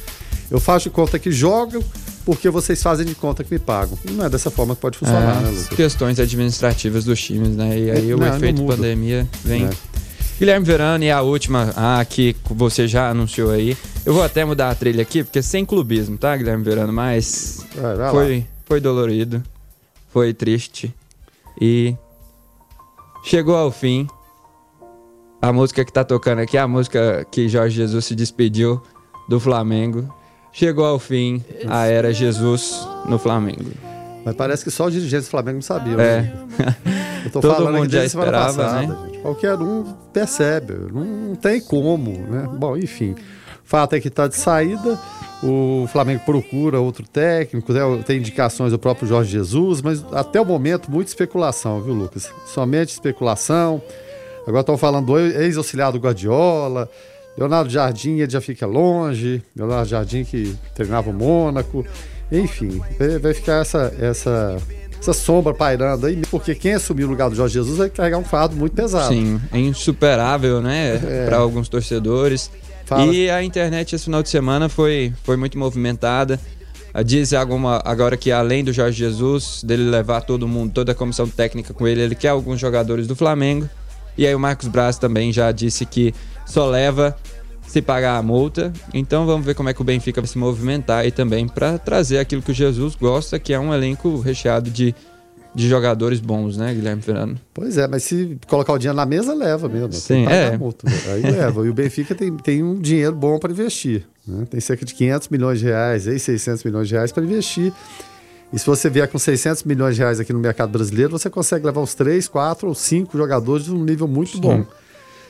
Eu 0.52 0.60
faço 0.60 0.90
de 0.90 0.90
conta 0.92 1.18
que 1.18 1.32
jogo, 1.32 1.84
porque 2.26 2.50
vocês 2.50 2.82
fazem 2.84 3.06
de 3.06 3.16
conta 3.16 3.44
que 3.44 3.52
me 3.52 3.60
pagam. 3.60 3.98
E 4.06 4.12
não 4.12 4.26
é 4.26 4.30
dessa 4.30 4.52
forma 4.52 4.76
que 4.76 4.82
pode 4.82 4.98
funcionar, 4.98 5.38
é, 5.38 5.42
né, 5.42 5.50
Lucas? 5.50 5.70
Questões 5.70 6.20
administrativas 6.20 7.06
dos 7.06 7.20
times, 7.20 7.56
né? 7.56 7.80
E 7.80 7.92
aí 7.92 8.12
é, 8.12 8.16
o 8.16 8.20
não, 8.20 8.28
efeito 8.28 8.62
não 8.62 8.68
pandemia 8.68 9.28
vem. 9.44 9.66
É. 9.66 9.70
Guilherme 10.42 10.66
Verano, 10.66 11.04
e 11.04 11.12
a 11.12 11.22
última, 11.22 11.72
ah, 11.78 12.04
que 12.04 12.36
você 12.50 12.88
já 12.88 13.12
anunciou 13.12 13.52
aí. 13.52 13.78
Eu 14.04 14.12
vou 14.12 14.24
até 14.24 14.44
mudar 14.44 14.72
a 14.72 14.76
trilha 14.76 15.04
aqui, 15.04 15.24
porque 15.24 15.40
sem 15.40 15.64
clubismo, 15.64 16.18
tá, 16.18 16.36
Guilherme 16.36 16.64
Verano? 16.64 16.92
Mas 16.92 17.64
vai 17.76 18.10
foi, 18.10 18.48
foi 18.66 18.80
dolorido, 18.80 19.44
foi 20.10 20.34
triste. 20.34 20.92
E 21.62 21.96
chegou 23.24 23.56
ao 23.56 23.70
fim. 23.70 24.08
A 25.40 25.54
música 25.54 25.86
que 25.86 25.94
tá 25.94 26.04
tocando 26.04 26.40
aqui 26.40 26.58
é 26.58 26.62
a 26.62 26.68
música 26.68 27.24
que 27.32 27.48
Jorge 27.48 27.76
Jesus 27.76 28.06
se 28.06 28.16
despediu 28.16 28.82
do 29.30 29.40
Flamengo. 29.40 30.12
Chegou 30.52 30.86
ao 30.86 30.98
fim 30.98 31.46
a 31.68 31.86
era 31.86 32.12
Jesus 32.12 32.84
no 33.08 33.20
Flamengo. 33.20 33.91
Mas 34.24 34.36
parece 34.36 34.64
que 34.64 34.72
só 34.72 34.86
os 34.86 34.94
dirigentes 34.94 35.28
do 35.28 35.32
Flamengo 35.32 35.56
não 35.56 35.62
sabiam. 35.62 36.00
É. 36.00 36.22
Né? 36.22 36.34
Eu 37.26 37.32
tô 37.32 37.40
Todo 37.40 37.56
falando 37.56 37.78
mundo 37.78 37.92
já 37.92 38.04
esperava, 38.04 38.64
passada, 38.64 38.88
né? 38.88 38.98
Gente. 39.06 39.20
Qualquer 39.20 39.56
um 39.56 39.84
percebe. 40.12 40.74
Não 40.92 41.36
tem 41.36 41.62
como, 41.62 42.12
né? 42.12 42.50
Bom, 42.58 42.76
enfim. 42.76 43.16
Fato 43.64 43.96
é 43.96 44.00
que 44.00 44.08
está 44.08 44.28
de 44.28 44.36
saída. 44.36 45.00
O 45.44 45.88
Flamengo 45.92 46.22
procura 46.26 46.80
outro 46.80 47.08
técnico, 47.08 47.74
né? 47.74 47.82
tem 48.06 48.20
indicações 48.20 48.72
do 48.72 48.78
próprio 48.78 49.08
Jorge 49.08 49.32
Jesus, 49.32 49.82
mas 49.82 50.06
até 50.12 50.40
o 50.40 50.46
momento, 50.46 50.92
muita 50.92 51.10
especulação, 51.10 51.82
viu, 51.82 51.96
Lucas? 51.96 52.32
Somente 52.46 52.90
especulação. 52.90 53.82
Agora 54.46 54.62
estão 54.62 54.78
falando 54.78 55.08
do 55.08 55.20
ex-auxiliar 55.20 55.92
do 55.92 56.00
Guardiola, 56.00 56.88
Leonardo 57.38 57.70
Jardim 57.70 58.20
ele 58.20 58.30
já 58.30 58.42
fica 58.42 58.66
longe, 58.66 59.42
Leonardo 59.56 59.88
Jardim 59.88 60.24
que 60.24 60.56
treinava 60.76 61.10
o 61.10 61.14
Mônaco, 61.14 61.86
enfim, 62.32 62.82
vai 63.22 63.34
ficar 63.34 63.62
essa, 63.62 63.94
essa, 64.00 64.58
essa 65.00 65.14
sombra 65.14 65.54
pairando 65.54 66.06
aí, 66.06 66.22
porque 66.30 66.56
quem 66.56 66.74
assumir 66.74 67.04
o 67.04 67.10
lugar 67.10 67.30
do 67.30 67.36
Jorge 67.36 67.56
Jesus 67.56 67.78
vai 67.78 67.90
carregar 67.90 68.18
um 68.18 68.24
fardo 68.24 68.56
muito 68.56 68.74
pesado. 68.74 69.14
Sim, 69.14 69.40
é 69.52 69.60
insuperável, 69.60 70.62
né, 70.62 71.02
é. 71.04 71.26
para 71.26 71.38
alguns 71.38 71.68
torcedores. 71.68 72.50
Fala. 72.86 73.06
E 73.14 73.30
a 73.30 73.44
internet 73.44 73.96
esse 73.96 74.06
final 74.06 74.22
de 74.22 74.30
semana 74.30 74.70
foi, 74.70 75.14
foi 75.24 75.38
muito 75.38 75.58
movimentada. 75.58 76.40
Diz 77.06 77.32
alguma, 77.32 77.82
agora 77.86 78.18
que 78.18 78.32
além 78.34 78.66
do 78.66 78.74
Jorge 78.74 78.98
Jesus, 78.98 79.64
dele 79.64 79.90
levar 79.90 80.22
todo 80.22 80.46
mundo, 80.46 80.74
toda 80.74 80.92
a 80.92 80.96
comissão 80.96 81.26
técnica 81.28 81.74
com 81.74 81.88
ele, 81.88 82.02
ele 82.02 82.16
quer 82.16 82.30
alguns 82.30 82.60
jogadores 82.60 83.08
do 83.08 83.16
Flamengo. 83.16 83.70
E 84.18 84.28
aí 84.28 84.36
o 84.36 84.40
Marcos 84.40 84.68
Braz 84.68 84.98
também 84.98 85.32
já 85.32 85.52
disse 85.54 85.86
que 85.86 86.14
só 86.46 86.66
leva 86.68 87.16
se 87.68 87.82
pagar 87.82 88.18
a 88.18 88.24
multa. 88.24 88.72
Então 88.94 89.26
vamos 89.26 89.46
ver 89.46 89.56
como 89.56 89.70
é 89.70 89.74
que 89.74 89.82
o 89.82 89.84
Benfica 89.84 90.22
vai 90.22 90.28
se 90.28 90.38
movimentar 90.38 91.06
e 91.06 91.12
também 91.12 91.48
para 91.48 91.78
trazer 91.78 92.20
aquilo 92.20 92.42
que 92.42 92.52
o 92.52 92.54
Jesus 92.54 92.96
gosta, 92.96 93.40
que 93.40 93.54
é 93.54 93.60
um 93.60 93.74
elenco 93.74 94.20
recheado 94.20 94.70
de, 94.70 94.94
de 95.54 95.70
jogadores 95.70 96.20
bons, 96.20 96.58
né, 96.58 96.74
Guilherme 96.74 97.02
Fernando? 97.02 97.40
Pois 97.54 97.78
é, 97.78 97.88
mas 97.88 98.04
se 98.04 98.38
colocar 98.48 98.74
o 98.74 98.78
dinheiro 98.78 98.98
na 98.98 99.06
mesa, 99.06 99.34
leva 99.34 99.70
mesmo. 99.70 99.94
Sim, 99.94 100.26
é. 100.28 100.58
Multa, 100.58 100.88
aí 101.14 101.22
leva. 101.22 101.66
E 101.66 101.70
o 101.70 101.74
Benfica 101.74 102.14
tem, 102.14 102.36
tem 102.38 102.64
um 102.64 102.80
dinheiro 102.80 103.16
bom 103.16 103.40
para 103.40 103.52
investir. 103.52 104.06
Né? 104.28 104.46
Tem 104.50 104.60
cerca 104.60 104.86
de 104.86 104.94
500 104.94 105.30
milhões 105.30 105.60
de 105.60 105.66
reais, 105.66 106.08
aí 106.08 106.20
600 106.20 106.64
milhões 106.64 106.88
de 106.88 106.96
reais 106.96 107.12
para 107.12 107.24
investir. 107.24 107.74
E 108.54 108.60
se 108.60 108.66
você 108.66 108.90
vier 108.90 109.08
com 109.08 109.18
600 109.18 109.64
milhões 109.64 109.96
de 109.96 110.02
reais 110.02 110.20
aqui 110.20 110.34
no 110.34 110.40
mercado 110.40 110.72
brasileiro, 110.72 111.12
você 111.12 111.30
consegue 111.30 111.66
levar 111.66 111.80
uns 111.80 111.96
3, 111.96 112.28
4 112.28 112.68
ou 112.68 112.76
5 112.76 113.18
jogadores 113.18 113.66
de 113.66 113.74
um 113.74 113.84
nível 113.84 114.08
muito 114.08 114.34
Sim. 114.34 114.42
bom. 114.42 114.66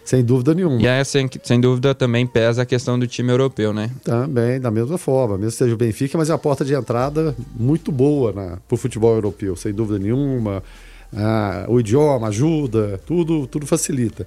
Sem 0.03 0.23
dúvida 0.23 0.53
nenhuma. 0.53 0.81
E 0.81 0.87
aí, 0.87 1.05
sem, 1.05 1.29
sem 1.43 1.61
dúvida, 1.61 1.93
também 1.93 2.25
pesa 2.25 2.63
a 2.63 2.65
questão 2.65 2.97
do 2.97 3.07
time 3.07 3.31
europeu, 3.31 3.71
né? 3.71 3.91
Também, 4.03 4.59
da 4.59 4.71
mesma 4.71 4.97
forma. 4.97 5.37
Mesmo 5.37 5.51
seja 5.51 5.73
o 5.73 5.77
Benfica, 5.77 6.17
mas 6.17 6.29
é 6.29 6.33
uma 6.33 6.39
porta 6.39 6.65
de 6.65 6.73
entrada 6.73 7.35
muito 7.57 7.91
boa 7.91 8.33
para 8.33 8.59
o 8.69 8.77
futebol 8.77 9.13
europeu, 9.13 9.55
sem 9.55 9.73
dúvida 9.73 9.99
nenhuma. 9.99 10.63
Ah, 11.13 11.65
o 11.67 11.79
idioma 11.79 12.27
ajuda, 12.27 12.99
tudo, 13.05 13.45
tudo 13.45 13.65
facilita. 13.65 14.25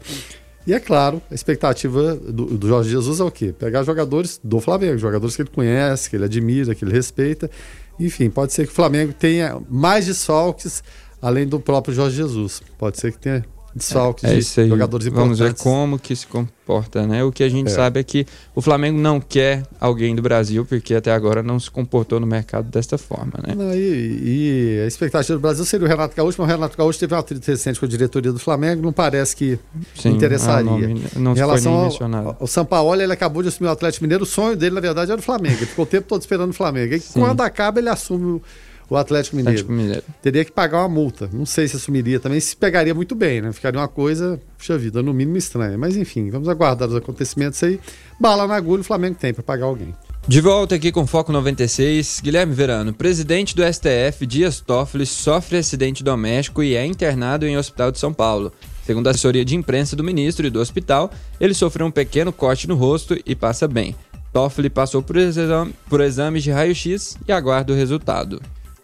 E 0.67 0.73
é 0.73 0.81
claro, 0.81 1.21
a 1.31 1.35
expectativa 1.35 2.15
do, 2.15 2.47
do, 2.47 2.67
Jorge 2.67 2.89
Jesus 2.91 3.21
é 3.21 3.25
o 3.25 3.31
quê? 3.31 3.53
Pegar 3.53 3.83
jogadores 3.83 4.41
do 4.43 4.61
Flamengo, 4.61 4.97
jogadores 4.97 5.37
que 5.37 5.43
ele 5.43 5.51
conhece, 5.51 6.09
que 6.09 6.17
ele 6.17 6.25
admira, 6.25 6.75
que 6.75 6.85
ele 6.85 6.93
respeita. 6.93 7.51
Enfim, 8.01 8.31
pode 8.31 8.53
ser 8.53 8.67
que 8.67 8.73
o 8.73 8.75
Flamengo 8.75 9.13
tenha 9.13 9.61
mais 9.69 10.07
desfalques 10.07 10.83
além 11.21 11.47
do 11.47 11.61
próprio 11.61 11.95
Jorge 11.95 12.17
Jesus. 12.17 12.63
Pode 12.79 12.99
ser 12.99 13.13
que 13.13 13.19
tenha 13.19 13.45
desfalques 13.75 14.25
é, 14.25 14.61
é 14.61 14.65
de 14.65 14.71
jogadores 14.71 15.07
importantes. 15.07 15.39
Vamos 15.39 15.53
ver 15.53 15.63
como 15.63 15.99
que 15.99 16.15
se 16.15 16.27
comporta, 16.27 17.07
né? 17.07 17.25
O 17.25 17.33
que 17.33 17.43
a 17.43 17.49
gente 17.49 17.69
é. 17.69 17.71
sabe 17.71 17.99
é 17.99 18.03
que 18.05 18.27
o 18.55 18.63
Flamengo 18.63 18.99
não 18.99 19.21
quer 19.21 19.65
alguém 19.81 20.15
do 20.15 20.23
Brasil, 20.23 20.65
porque 20.65 20.95
até 20.95 21.13
agora 21.13 21.43
não 21.43 21.59
se 21.59 21.71
comportou 21.71 22.21
no 22.21 22.27
mercado 22.27 22.71
desta 22.71 22.97
forma, 22.97 23.33
né? 23.47 23.55
Não, 23.57 23.75
e, 23.75 24.79
e, 24.79 24.83
a 24.85 24.87
expectativa 24.87 25.37
do 25.37 25.41
Brasil 25.41 25.65
seria 25.65 25.87
o 25.87 25.89
Renato 25.89 26.15
Gaúcho, 26.15 26.41
mas 26.41 26.49
o 26.49 26.53
Renato 26.53 26.79
Gaúcho 26.79 26.99
teve 26.99 27.15
uma 27.15 27.21
atrito 27.21 27.51
recente 27.51 27.81
com 27.81 27.87
a 27.87 27.89
diretoria 27.89 28.33
do 28.33 28.39
Flamengo, 28.39 28.81
não 28.81 28.93
parece 28.93 29.35
que 29.35 29.59
Sim, 29.97 30.11
interessaria. 30.11 30.71
Não, 30.71 31.01
não 31.17 31.33
em 31.33 31.37
relação 31.37 31.75
ao, 31.75 32.37
ao 32.41 32.47
Sampaoli, 32.47 33.03
ele 33.03 33.13
acabou 33.13 33.43
de 33.43 33.49
assumir 33.49 33.69
o 33.69 33.73
Atlético 33.73 34.05
Mineiro, 34.05 34.23
o 34.23 34.27
sonho 34.27 34.57
dele, 34.57 34.75
na 34.75 34.81
verdade, 34.81 35.11
era 35.11 35.21
o 35.21 35.25
Flamengo. 35.25 35.57
Ele 35.57 35.67
ficou 35.67 35.85
o 35.85 35.89
tempo 35.89 36.07
todo 36.09 36.21
esperando 36.21 36.51
o 36.51 36.55
Flamengo. 36.55 36.95
E 36.95 37.01
Sim. 37.01 37.21
quando 37.21 37.41
acaba, 37.41 37.81
ele 37.81 37.89
assume 37.89 38.25
o 38.25 38.43
o 38.89 38.97
Atlético 38.97 39.37
Mineiro. 39.37 39.61
Atlético 39.61 39.73
Mineiro. 39.73 40.03
Teria 40.23 40.45
que 40.45 40.53
pagar 40.53 40.81
uma 40.81 40.89
multa. 40.89 41.29
Não 41.33 41.47
sei 41.47 41.69
se 41.69 41.77
assumiria 41.77 42.21
também, 42.21 42.41
se 42.41 42.57
pegaria 42.57 42.95
muito 42.95 43.15
bem, 43.15 43.41
né? 43.41 43.53
Ficaria 43.53 43.81
uma 43.81 43.89
coisa, 43.89 44.41
puxa 44.57 44.77
vida, 44.77 45.03
no 45.03 45.13
mínimo 45.13 45.37
estranha. 45.37 45.77
Mas 45.79 45.97
enfim, 45.97 46.31
vamos 46.31 46.49
aguardar 46.49 46.89
os 46.89 46.95
acontecimentos 46.95 47.63
aí. 47.63 47.81
Bala 48.21 48.47
na 48.47 48.55
agulha 48.55 48.81
o 48.81 48.85
Flamengo 48.85 49.17
tem 49.19 49.33
para 49.33 49.43
pagar 49.43 49.67
alguém. 49.67 49.95
De 50.27 50.41
volta 50.41 50.75
aqui 50.75 50.91
com 50.91 51.07
Foco 51.07 51.31
96, 51.31 52.21
Guilherme 52.23 52.55
Verano, 52.55 52.95
presidente 52.95 53.55
do 53.55 53.63
STF, 53.63 54.25
Dias 54.27 54.59
Toffoli, 54.59 55.05
sofre 55.05 55.59
acidente 55.59 56.03
doméstico 56.03 56.63
e 56.63 56.75
é 56.75 56.87
internado 56.87 57.47
em 57.47 57.59
hospital 57.59 57.93
de 57.93 57.99
São 57.99 58.11
Paulo. 58.11 58.51
Segundo 58.87 59.07
a 59.07 59.11
assessoria 59.11 59.45
de 59.45 59.55
imprensa 59.55 59.95
do 59.95 60.03
ministro 60.03 60.47
e 60.47 60.51
do 60.51 60.61
hospital, 60.61 61.11
ele 61.39 61.53
sofreu 61.53 61.87
um 61.87 61.91
pequeno 61.91 62.33
corte 62.33 62.67
no 62.67 62.75
rosto 62.75 63.15
e 63.27 63.35
passa 63.35 63.69
bem. 63.69 63.95
Toffoli 64.33 64.71
passou 64.71 65.03
por, 65.03 65.17
exame, 65.17 65.75
por 65.89 66.01
exames 66.01 66.43
de 66.43 66.51
raio-x 66.51 67.17
e 67.29 67.33
aguarda 67.33 67.73
o 67.73 67.77
resultado. 67.77 68.41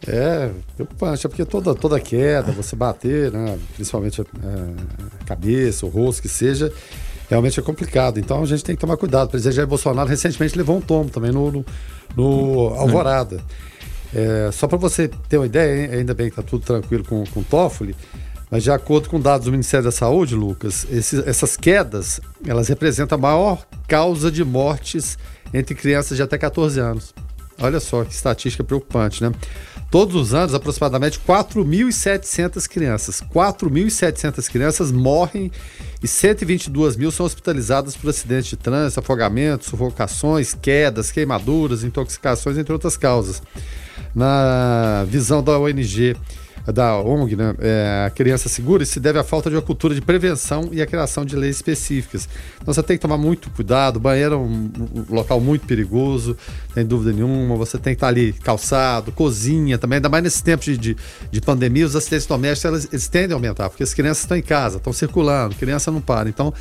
É, 0.06 0.50
preocupante, 0.76 1.26
é 1.26 1.28
porque 1.28 1.44
toda, 1.44 1.74
toda 1.74 2.00
queda, 2.00 2.52
você 2.52 2.74
bater, 2.74 3.30
né, 3.30 3.58
principalmente 3.74 4.22
a, 4.22 4.24
a 4.24 5.24
cabeça, 5.26 5.84
o 5.84 5.90
rosto, 5.90 6.22
que 6.22 6.28
seja, 6.28 6.72
realmente 7.28 7.60
é 7.60 7.62
complicado. 7.62 8.18
Então 8.18 8.42
a 8.42 8.46
gente 8.46 8.64
tem 8.64 8.74
que 8.74 8.80
tomar 8.80 8.96
cuidado. 8.96 9.28
O 9.28 9.30
presidente 9.30 9.56
Jair 9.56 9.68
Bolsonaro 9.68 10.08
recentemente 10.08 10.56
levou 10.56 10.76
um 10.76 10.80
tombo 10.80 11.10
também 11.10 11.30
no, 11.30 11.52
no, 11.52 11.64
no 12.16 12.68
Alvorada. 12.74 13.40
É, 14.14 14.50
só 14.52 14.66
para 14.66 14.78
você 14.78 15.08
ter 15.28 15.36
uma 15.36 15.46
ideia, 15.46 15.96
ainda 15.98 16.14
bem 16.14 16.26
que 16.28 16.32
está 16.32 16.42
tudo 16.42 16.64
tranquilo 16.64 17.04
com, 17.04 17.24
com 17.26 17.40
o 17.40 17.44
Toffoli, 17.44 17.94
mas 18.50 18.64
de 18.64 18.70
acordo 18.70 19.08
com 19.08 19.20
dados 19.20 19.44
do 19.44 19.52
Ministério 19.52 19.84
da 19.84 19.92
Saúde, 19.92 20.34
Lucas, 20.34 20.84
esses, 20.90 21.24
essas 21.26 21.56
quedas, 21.56 22.20
elas 22.44 22.68
representam 22.68 23.16
a 23.16 23.20
maior 23.20 23.64
causa 23.86 24.30
de 24.30 24.44
mortes 24.44 25.16
entre 25.54 25.74
crianças 25.74 26.16
de 26.16 26.22
até 26.22 26.36
14 26.36 26.80
anos. 26.80 27.14
Olha 27.60 27.78
só 27.78 28.04
que 28.04 28.12
estatística 28.12 28.64
preocupante, 28.64 29.22
né? 29.22 29.30
Todos 29.90 30.14
os 30.14 30.32
anos, 30.32 30.54
aproximadamente 30.54 31.18
4.700 31.18 32.68
crianças. 32.68 33.20
4.700 33.20 34.48
crianças 34.48 34.92
morrem 34.92 35.50
e 36.00 36.06
122 36.06 36.96
mil 36.96 37.10
são 37.10 37.26
hospitalizadas 37.26 37.96
por 37.96 38.08
acidentes 38.08 38.50
de 38.50 38.56
trânsito, 38.56 39.00
afogamentos, 39.00 39.66
sufocações, 39.66 40.54
quedas, 40.54 41.10
queimaduras, 41.10 41.82
intoxicações, 41.82 42.56
entre 42.56 42.72
outras 42.72 42.96
causas. 42.96 43.42
Na 44.14 45.04
visão 45.08 45.42
da 45.42 45.58
ONG 45.58 46.16
da 46.72 46.98
ONG, 47.00 47.36
né, 47.36 47.54
é, 47.58 48.04
a 48.06 48.10
criança 48.10 48.48
segura, 48.48 48.82
isso 48.82 48.92
se 48.92 49.00
deve 49.00 49.18
à 49.18 49.24
falta 49.24 49.48
de 49.48 49.56
uma 49.56 49.62
cultura 49.62 49.94
de 49.94 50.00
prevenção 50.00 50.68
e 50.72 50.80
a 50.82 50.86
criação 50.86 51.24
de 51.24 51.36
leis 51.36 51.56
específicas. 51.56 52.28
Então 52.60 52.72
você 52.72 52.82
tem 52.82 52.96
que 52.96 53.02
tomar 53.02 53.18
muito 53.18 53.50
cuidado, 53.50 53.96
o 53.96 54.00
banheiro 54.00 54.34
é 54.34 54.38
um, 54.38 54.70
um 54.94 55.14
local 55.14 55.40
muito 55.40 55.66
perigoso, 55.66 56.36
sem 56.74 56.84
dúvida 56.84 57.12
nenhuma, 57.12 57.56
você 57.56 57.78
tem 57.78 57.94
que 57.94 57.98
estar 57.98 58.08
ali 58.08 58.32
calçado, 58.32 59.12
cozinha 59.12 59.78
também, 59.78 59.96
ainda 59.96 60.08
mais 60.08 60.22
nesse 60.24 60.42
tempo 60.42 60.64
de, 60.64 60.76
de, 60.76 60.96
de 61.30 61.40
pandemia, 61.40 61.86
os 61.86 61.96
acidentes 61.96 62.26
domésticos 62.26 62.64
elas, 62.64 62.88
eles 62.90 63.08
tendem 63.08 63.32
a 63.32 63.36
aumentar, 63.36 63.68
porque 63.68 63.82
as 63.82 63.94
crianças 63.94 64.24
estão 64.24 64.36
em 64.36 64.42
casa, 64.42 64.78
estão 64.78 64.92
circulando, 64.92 65.54
criança 65.54 65.90
não 65.90 66.00
para, 66.00 66.28
então 66.28 66.52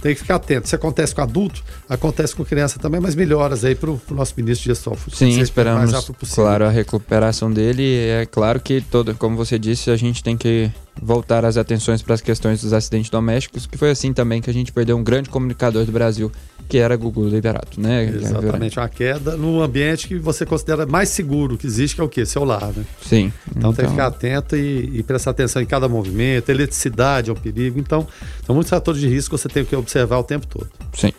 tem 0.00 0.14
que 0.14 0.20
ficar 0.20 0.36
atento. 0.36 0.68
Se 0.68 0.74
acontece 0.74 1.14
com 1.14 1.22
adulto, 1.22 1.62
acontece 1.88 2.34
com 2.34 2.44
criança 2.44 2.78
também, 2.78 3.00
mas 3.00 3.14
melhoras 3.14 3.64
aí 3.64 3.74
para 3.74 3.90
o 3.90 4.00
nosso 4.10 4.34
ministro 4.36 4.64
de 4.64 4.70
gestão. 4.70 4.96
Sim, 5.12 5.40
esperamos, 5.40 5.92
claro, 6.34 6.64
a 6.64 6.70
recuperação 6.70 7.50
dele. 7.50 7.96
É 7.96 8.26
claro 8.26 8.60
que, 8.60 8.80
todo, 8.80 9.14
como 9.14 9.36
você 9.36 9.58
disse, 9.58 9.90
a 9.90 9.96
gente 9.96 10.22
tem 10.22 10.36
que 10.36 10.70
voltar 11.00 11.44
as 11.44 11.56
atenções 11.56 12.02
para 12.02 12.14
as 12.14 12.20
questões 12.20 12.62
dos 12.62 12.72
acidentes 12.72 13.10
domésticos, 13.10 13.66
que 13.66 13.76
foi 13.76 13.90
assim 13.90 14.12
também 14.12 14.40
que 14.40 14.48
a 14.48 14.52
gente 14.52 14.72
perdeu 14.72 14.96
um 14.96 15.04
grande 15.04 15.28
comunicador 15.28 15.84
do 15.84 15.92
Brasil, 15.92 16.32
que 16.68 16.78
era 16.78 16.96
Gugu 16.96 17.28
Liberato, 17.28 17.80
né? 17.80 18.04
Exatamente, 18.04 18.76
uma 18.78 18.88
queda 18.88 19.36
no 19.36 19.62
ambiente 19.62 20.08
que 20.08 20.18
você 20.18 20.44
considera 20.44 20.84
mais 20.86 21.10
seguro 21.10 21.56
que 21.56 21.66
existe, 21.66 21.94
que 21.94 22.00
é 22.00 22.04
o 22.04 22.08
quê? 22.08 22.26
Seu 22.26 22.42
lar, 22.44 22.72
né? 22.74 22.84
Sim. 23.02 23.32
Então, 23.48 23.70
então... 23.70 23.72
tem 23.72 23.86
que 23.86 23.90
então 23.90 23.90
ficar 23.90 24.06
atento 24.06 24.56
e, 24.56 24.98
e, 24.98 25.02
prestar 25.02 25.30
atenção 25.30 25.62
em 25.62 25.66
cada 25.66 25.88
movimento, 25.88 26.50
eletricidade 26.50 27.30
é 27.30 27.32
um 27.32 27.36
perigo, 27.36 27.78
então 27.78 28.06
são 28.44 28.54
muitos 28.54 28.68
fatores 28.70 29.00
de 29.00 29.08
risco 29.08 29.36
que 29.36 29.42
você 29.42 29.48
tem 29.48 29.64
que 29.64 29.76
observar 29.76 30.18
o 30.18 30.24
tempo 30.24 30.46
todo. 30.46 30.68
Sim. 30.92 31.12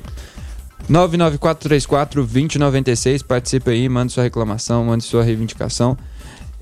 99434-2096, 0.89 3.23
participe 3.23 3.71
aí, 3.71 3.89
mande 3.89 4.13
sua 4.13 4.23
reclamação, 4.23 4.85
mande 4.85 5.03
sua 5.03 5.23
reivindicação. 5.23 5.97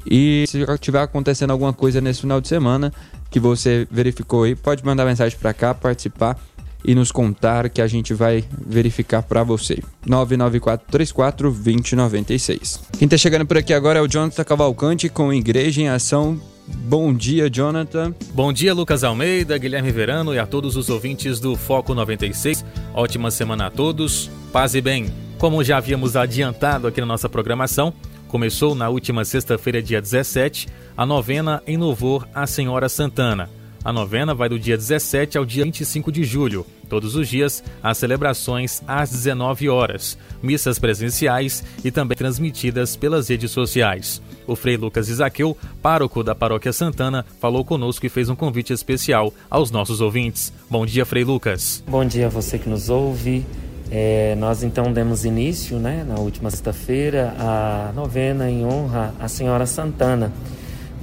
E 0.10 0.46
se 0.48 0.66
tiver 0.80 1.02
acontecendo 1.02 1.52
alguma 1.52 1.74
coisa 1.74 2.00
nesse 2.00 2.22
final 2.22 2.40
de 2.40 2.48
semana 2.48 2.94
que 3.30 3.40
você 3.40 3.88
verificou 3.90 4.44
aí, 4.44 4.56
pode 4.56 4.86
mandar 4.86 5.06
mensagem 5.06 5.38
para 5.38 5.54
cá, 5.54 5.74
participar 5.74 6.40
e 6.86 6.96
nos 6.96 7.12
contar 7.12 7.68
que 7.70 7.82
a 7.82 7.88
gente 7.88 8.14
vai 8.14 8.46
verificar 8.66 9.24
para 9.24 9.44
você. 9.44 9.84
994342096. 10.08 12.80
Quem 12.98 13.06
está 13.06 13.18
chegando 13.18 13.46
por 13.46 13.58
aqui 13.58 13.74
agora 13.74 14.00
é 14.00 14.02
o 14.02 14.08
Jonathan 14.08 14.44
Cavalcante 14.44 15.10
com 15.10 15.34
Igreja 15.34 15.82
em 15.82 15.90
Ação. 15.90 16.40
Bom 16.68 17.14
dia, 17.14 17.48
Jonathan. 17.50 18.14
Bom 18.34 18.52
dia, 18.52 18.74
Lucas 18.74 19.04
Almeida, 19.04 19.56
Guilherme 19.58 19.92
Verano 19.92 20.34
e 20.34 20.40
a 20.40 20.48
todos 20.48 20.76
os 20.76 20.90
ouvintes 20.90 21.40
do 21.40 21.56
Foco 21.56 21.94
96. 21.94 22.66
Ótima 22.94 23.32
semana 23.32 23.68
a 23.68 23.70
todos. 23.70 24.30
Paz 24.52 24.76
e 24.76 24.82
bem. 24.82 25.14
Como 25.38 25.64
já 25.64 25.78
havíamos 25.78 26.16
adiantado 26.16 26.88
aqui 26.88 27.00
na 27.02 27.06
nossa 27.06 27.30
programação, 27.30 27.94
Começou 28.36 28.76
na 28.76 28.90
última 28.90 29.24
sexta-feira, 29.24 29.82
dia 29.82 30.02
17, 30.02 30.68
a 30.98 31.06
novena 31.06 31.64
em 31.66 31.78
louvor 31.78 32.28
à 32.34 32.46
Senhora 32.46 32.90
Santana. 32.90 33.50
A 33.86 33.94
novena 33.94 34.34
vai 34.34 34.50
do 34.50 34.58
dia 34.58 34.76
17 34.76 35.38
ao 35.38 35.46
dia 35.46 35.64
25 35.64 36.12
de 36.12 36.24
julho. 36.24 36.66
Todos 36.90 37.16
os 37.16 37.30
dias, 37.30 37.64
as 37.84 38.00
celebrações 38.00 38.82
às 38.88 39.12
19 39.12 39.70
horas, 39.70 40.18
missas 40.42 40.80
presenciais 40.80 41.64
e 41.84 41.92
também 41.92 42.18
transmitidas 42.18 42.96
pelas 42.96 43.30
redes 43.30 43.52
sociais. 43.52 44.24
O 44.48 44.56
Frei 44.56 44.76
Lucas 44.76 45.08
Isaqueu, 45.08 45.56
pároco 45.84 46.24
da 46.24 46.34
Paróquia 46.34 46.74
Santana, 46.74 47.24
falou 47.40 47.64
conosco 47.64 48.04
e 48.08 48.10
fez 48.10 48.28
um 48.28 48.36
convite 48.36 48.74
especial 48.74 49.32
aos 49.52 49.70
nossos 49.70 50.02
ouvintes. 50.02 50.52
Bom 50.68 50.84
dia, 50.84 51.06
Frei 51.06 51.24
Lucas. 51.24 51.84
Bom 51.88 52.04
dia 52.04 52.26
a 52.26 52.30
você 52.30 52.58
que 52.58 52.68
nos 52.68 52.90
ouve. 52.90 53.46
É, 53.92 54.36
nós 54.40 54.64
então 54.64 54.92
demos 54.92 55.26
início, 55.26 55.78
né, 55.78 56.04
na 56.08 56.16
última 56.16 56.50
sexta-feira, 56.50 57.36
a 57.38 57.92
novena 57.94 58.50
em 58.50 58.66
honra 58.66 59.14
à 59.20 59.28
Senhora 59.28 59.68
Santana. 59.68 60.34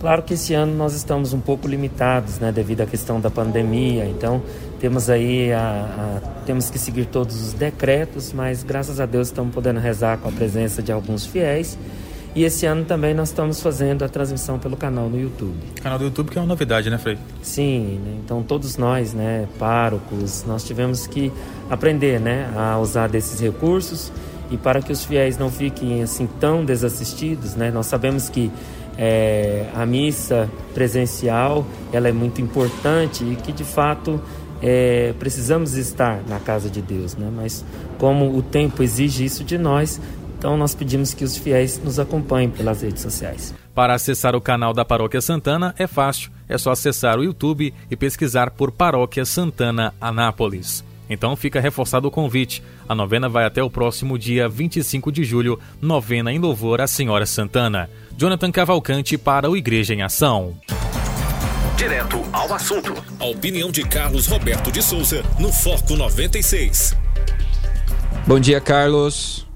Claro 0.02 0.24
que 0.24 0.34
esse 0.34 0.52
ano 0.52 0.74
nós 0.74 0.94
estamos 0.94 1.32
um 1.32 1.38
pouco 1.38 1.68
limitados, 1.68 2.40
né, 2.40 2.50
devido 2.50 2.80
à 2.80 2.86
questão 2.86 3.20
da 3.20 3.30
pandemia. 3.30 4.04
Então 4.04 4.42
temos 4.80 5.08
aí 5.08 5.52
a, 5.52 5.60
a, 5.60 6.28
temos 6.44 6.68
que 6.68 6.76
seguir 6.76 7.06
todos 7.06 7.40
os 7.40 7.52
decretos, 7.52 8.32
mas 8.32 8.64
graças 8.64 8.98
a 8.98 9.06
Deus 9.06 9.28
estamos 9.28 9.54
podendo 9.54 9.78
rezar 9.78 10.18
com 10.18 10.28
a 10.28 10.32
presença 10.32 10.82
de 10.82 10.90
alguns 10.90 11.24
fiéis 11.24 11.78
e 12.34 12.42
esse 12.42 12.66
ano 12.66 12.84
também 12.84 13.14
nós 13.14 13.28
estamos 13.28 13.60
fazendo 13.60 14.04
a 14.04 14.08
transmissão 14.08 14.58
pelo 14.58 14.76
canal 14.76 15.08
no 15.08 15.20
YouTube. 15.20 15.54
Canal 15.80 16.00
do 16.00 16.06
YouTube 16.06 16.30
que 16.30 16.38
é 16.38 16.40
uma 16.40 16.48
novidade, 16.48 16.90
né, 16.90 16.98
Frei? 16.98 17.16
Sim, 17.40 18.00
né? 18.04 18.18
então 18.24 18.42
todos 18.42 18.76
nós, 18.76 19.14
né, 19.14 19.46
párocos, 19.56 20.44
nós 20.48 20.64
tivemos 20.64 21.06
que 21.06 21.30
aprender, 21.70 22.18
né, 22.18 22.52
a 22.56 22.76
usar 22.76 23.08
desses 23.08 23.38
recursos 23.38 24.10
e 24.50 24.56
para 24.56 24.82
que 24.82 24.90
os 24.90 25.04
fiéis 25.04 25.38
não 25.38 25.48
fiquem 25.48 26.02
assim 26.02 26.26
tão 26.40 26.64
desassistidos, 26.64 27.54
né, 27.54 27.70
nós 27.70 27.86
sabemos 27.86 28.28
que 28.28 28.50
é, 28.98 29.66
a 29.74 29.84
missa 29.86 30.50
presencial 30.74 31.64
ela 31.92 32.08
é 32.08 32.12
muito 32.12 32.40
importante 32.40 33.24
e 33.24 33.36
que 33.36 33.52
de 33.52 33.64
fato 33.64 34.20
é, 34.62 35.12
precisamos 35.18 35.74
estar 35.74 36.22
na 36.28 36.38
casa 36.38 36.70
de 36.70 36.80
Deus, 36.80 37.16
né? 37.16 37.30
Mas 37.34 37.64
como 37.98 38.36
o 38.36 38.42
tempo 38.42 38.82
exige 38.82 39.24
isso 39.24 39.42
de 39.42 39.58
nós, 39.58 40.00
então 40.38 40.56
nós 40.56 40.74
pedimos 40.74 41.14
que 41.14 41.24
os 41.24 41.36
fiéis 41.36 41.80
nos 41.82 41.98
acompanhem 41.98 42.50
pelas 42.50 42.82
redes 42.82 43.02
sociais. 43.02 43.54
Para 43.74 43.94
acessar 43.94 44.36
o 44.36 44.40
canal 44.40 44.72
da 44.72 44.84
Paróquia 44.84 45.20
Santana 45.20 45.74
é 45.78 45.86
fácil, 45.86 46.30
é 46.48 46.58
só 46.58 46.72
acessar 46.72 47.18
o 47.18 47.24
YouTube 47.24 47.72
e 47.90 47.96
pesquisar 47.96 48.50
por 48.50 48.70
Paróquia 48.70 49.24
Santana 49.24 49.94
Anápolis. 50.00 50.84
Então 51.12 51.36
fica 51.36 51.60
reforçado 51.60 52.08
o 52.08 52.10
convite. 52.10 52.62
A 52.88 52.94
novena 52.94 53.28
vai 53.28 53.44
até 53.44 53.62
o 53.62 53.68
próximo 53.68 54.18
dia 54.18 54.48
25 54.48 55.12
de 55.12 55.24
julho, 55.24 55.60
novena 55.80 56.32
em 56.32 56.38
louvor 56.38 56.80
à 56.80 56.86
Senhora 56.86 57.26
Santana. 57.26 57.90
Jonathan 58.16 58.50
Cavalcante 58.50 59.18
para 59.18 59.50
o 59.50 59.56
Igreja 59.56 59.94
em 59.94 60.02
Ação. 60.02 60.56
Direto 61.76 62.22
ao 62.32 62.52
assunto. 62.54 62.94
A 63.20 63.26
opinião 63.26 63.70
de 63.70 63.82
Carlos 63.86 64.26
Roberto 64.26 64.72
de 64.72 64.82
Souza 64.82 65.22
no 65.38 65.52
Foco 65.52 65.96
96. 65.96 66.96
Bom 68.26 68.40
dia, 68.40 68.60
Carlos. 68.60 69.46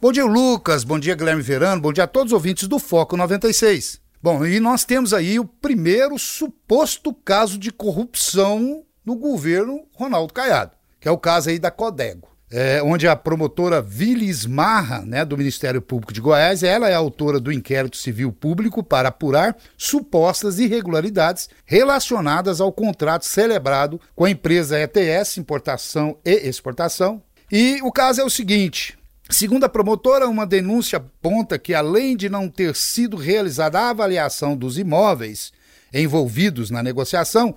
Bom 0.00 0.12
dia, 0.12 0.24
Lucas. 0.24 0.84
Bom 0.84 0.98
dia, 0.98 1.14
Guilherme 1.14 1.42
Verano. 1.42 1.80
Bom 1.80 1.92
dia 1.92 2.04
a 2.04 2.08
todos 2.08 2.32
os 2.32 2.34
ouvintes 2.34 2.68
do 2.68 2.78
Foco 2.78 3.16
96. 3.16 4.00
Bom, 4.22 4.44
e 4.44 4.60
nós 4.60 4.84
temos 4.84 5.14
aí 5.14 5.38
o 5.38 5.44
primeiro 5.44 6.18
suposto 6.18 7.14
caso 7.14 7.58
de 7.58 7.70
corrupção 7.70 8.85
no 9.06 9.14
governo 9.16 9.86
Ronaldo 9.94 10.34
Caiado, 10.34 10.72
que 11.00 11.08
é 11.08 11.10
o 11.10 11.16
caso 11.16 11.48
aí 11.48 11.58
da 11.58 11.70
Codego 11.70 12.36
é, 12.50 12.80
onde 12.82 13.08
a 13.08 13.16
promotora 13.16 13.82
Vilis 13.82 14.46
Marra, 14.46 15.00
né, 15.00 15.24
do 15.24 15.36
Ministério 15.36 15.82
Público 15.82 16.12
de 16.12 16.20
Goiás, 16.20 16.62
ela 16.62 16.88
é 16.88 16.94
autora 16.94 17.40
do 17.40 17.52
inquérito 17.52 17.96
civil 17.96 18.32
público 18.32 18.82
para 18.82 19.08
apurar 19.08 19.56
supostas 19.76 20.58
irregularidades 20.58 21.48
relacionadas 21.64 22.60
ao 22.60 22.72
contrato 22.72 23.26
celebrado 23.26 24.00
com 24.14 24.24
a 24.24 24.30
empresa 24.30 24.78
ETS, 24.78 25.38
Importação 25.38 26.16
e 26.24 26.48
Exportação. 26.48 27.20
E 27.50 27.80
o 27.82 27.90
caso 27.90 28.20
é 28.20 28.24
o 28.24 28.30
seguinte: 28.30 28.96
Segundo 29.28 29.64
a 29.64 29.68
promotora, 29.68 30.28
uma 30.28 30.46
denúncia 30.46 30.98
aponta 30.98 31.58
que, 31.58 31.74
além 31.74 32.16
de 32.16 32.28
não 32.28 32.48
ter 32.48 32.76
sido 32.76 33.16
realizada 33.16 33.80
a 33.80 33.90
avaliação 33.90 34.56
dos 34.56 34.78
imóveis 34.78 35.52
envolvidos 35.92 36.70
na 36.70 36.82
negociação, 36.82 37.56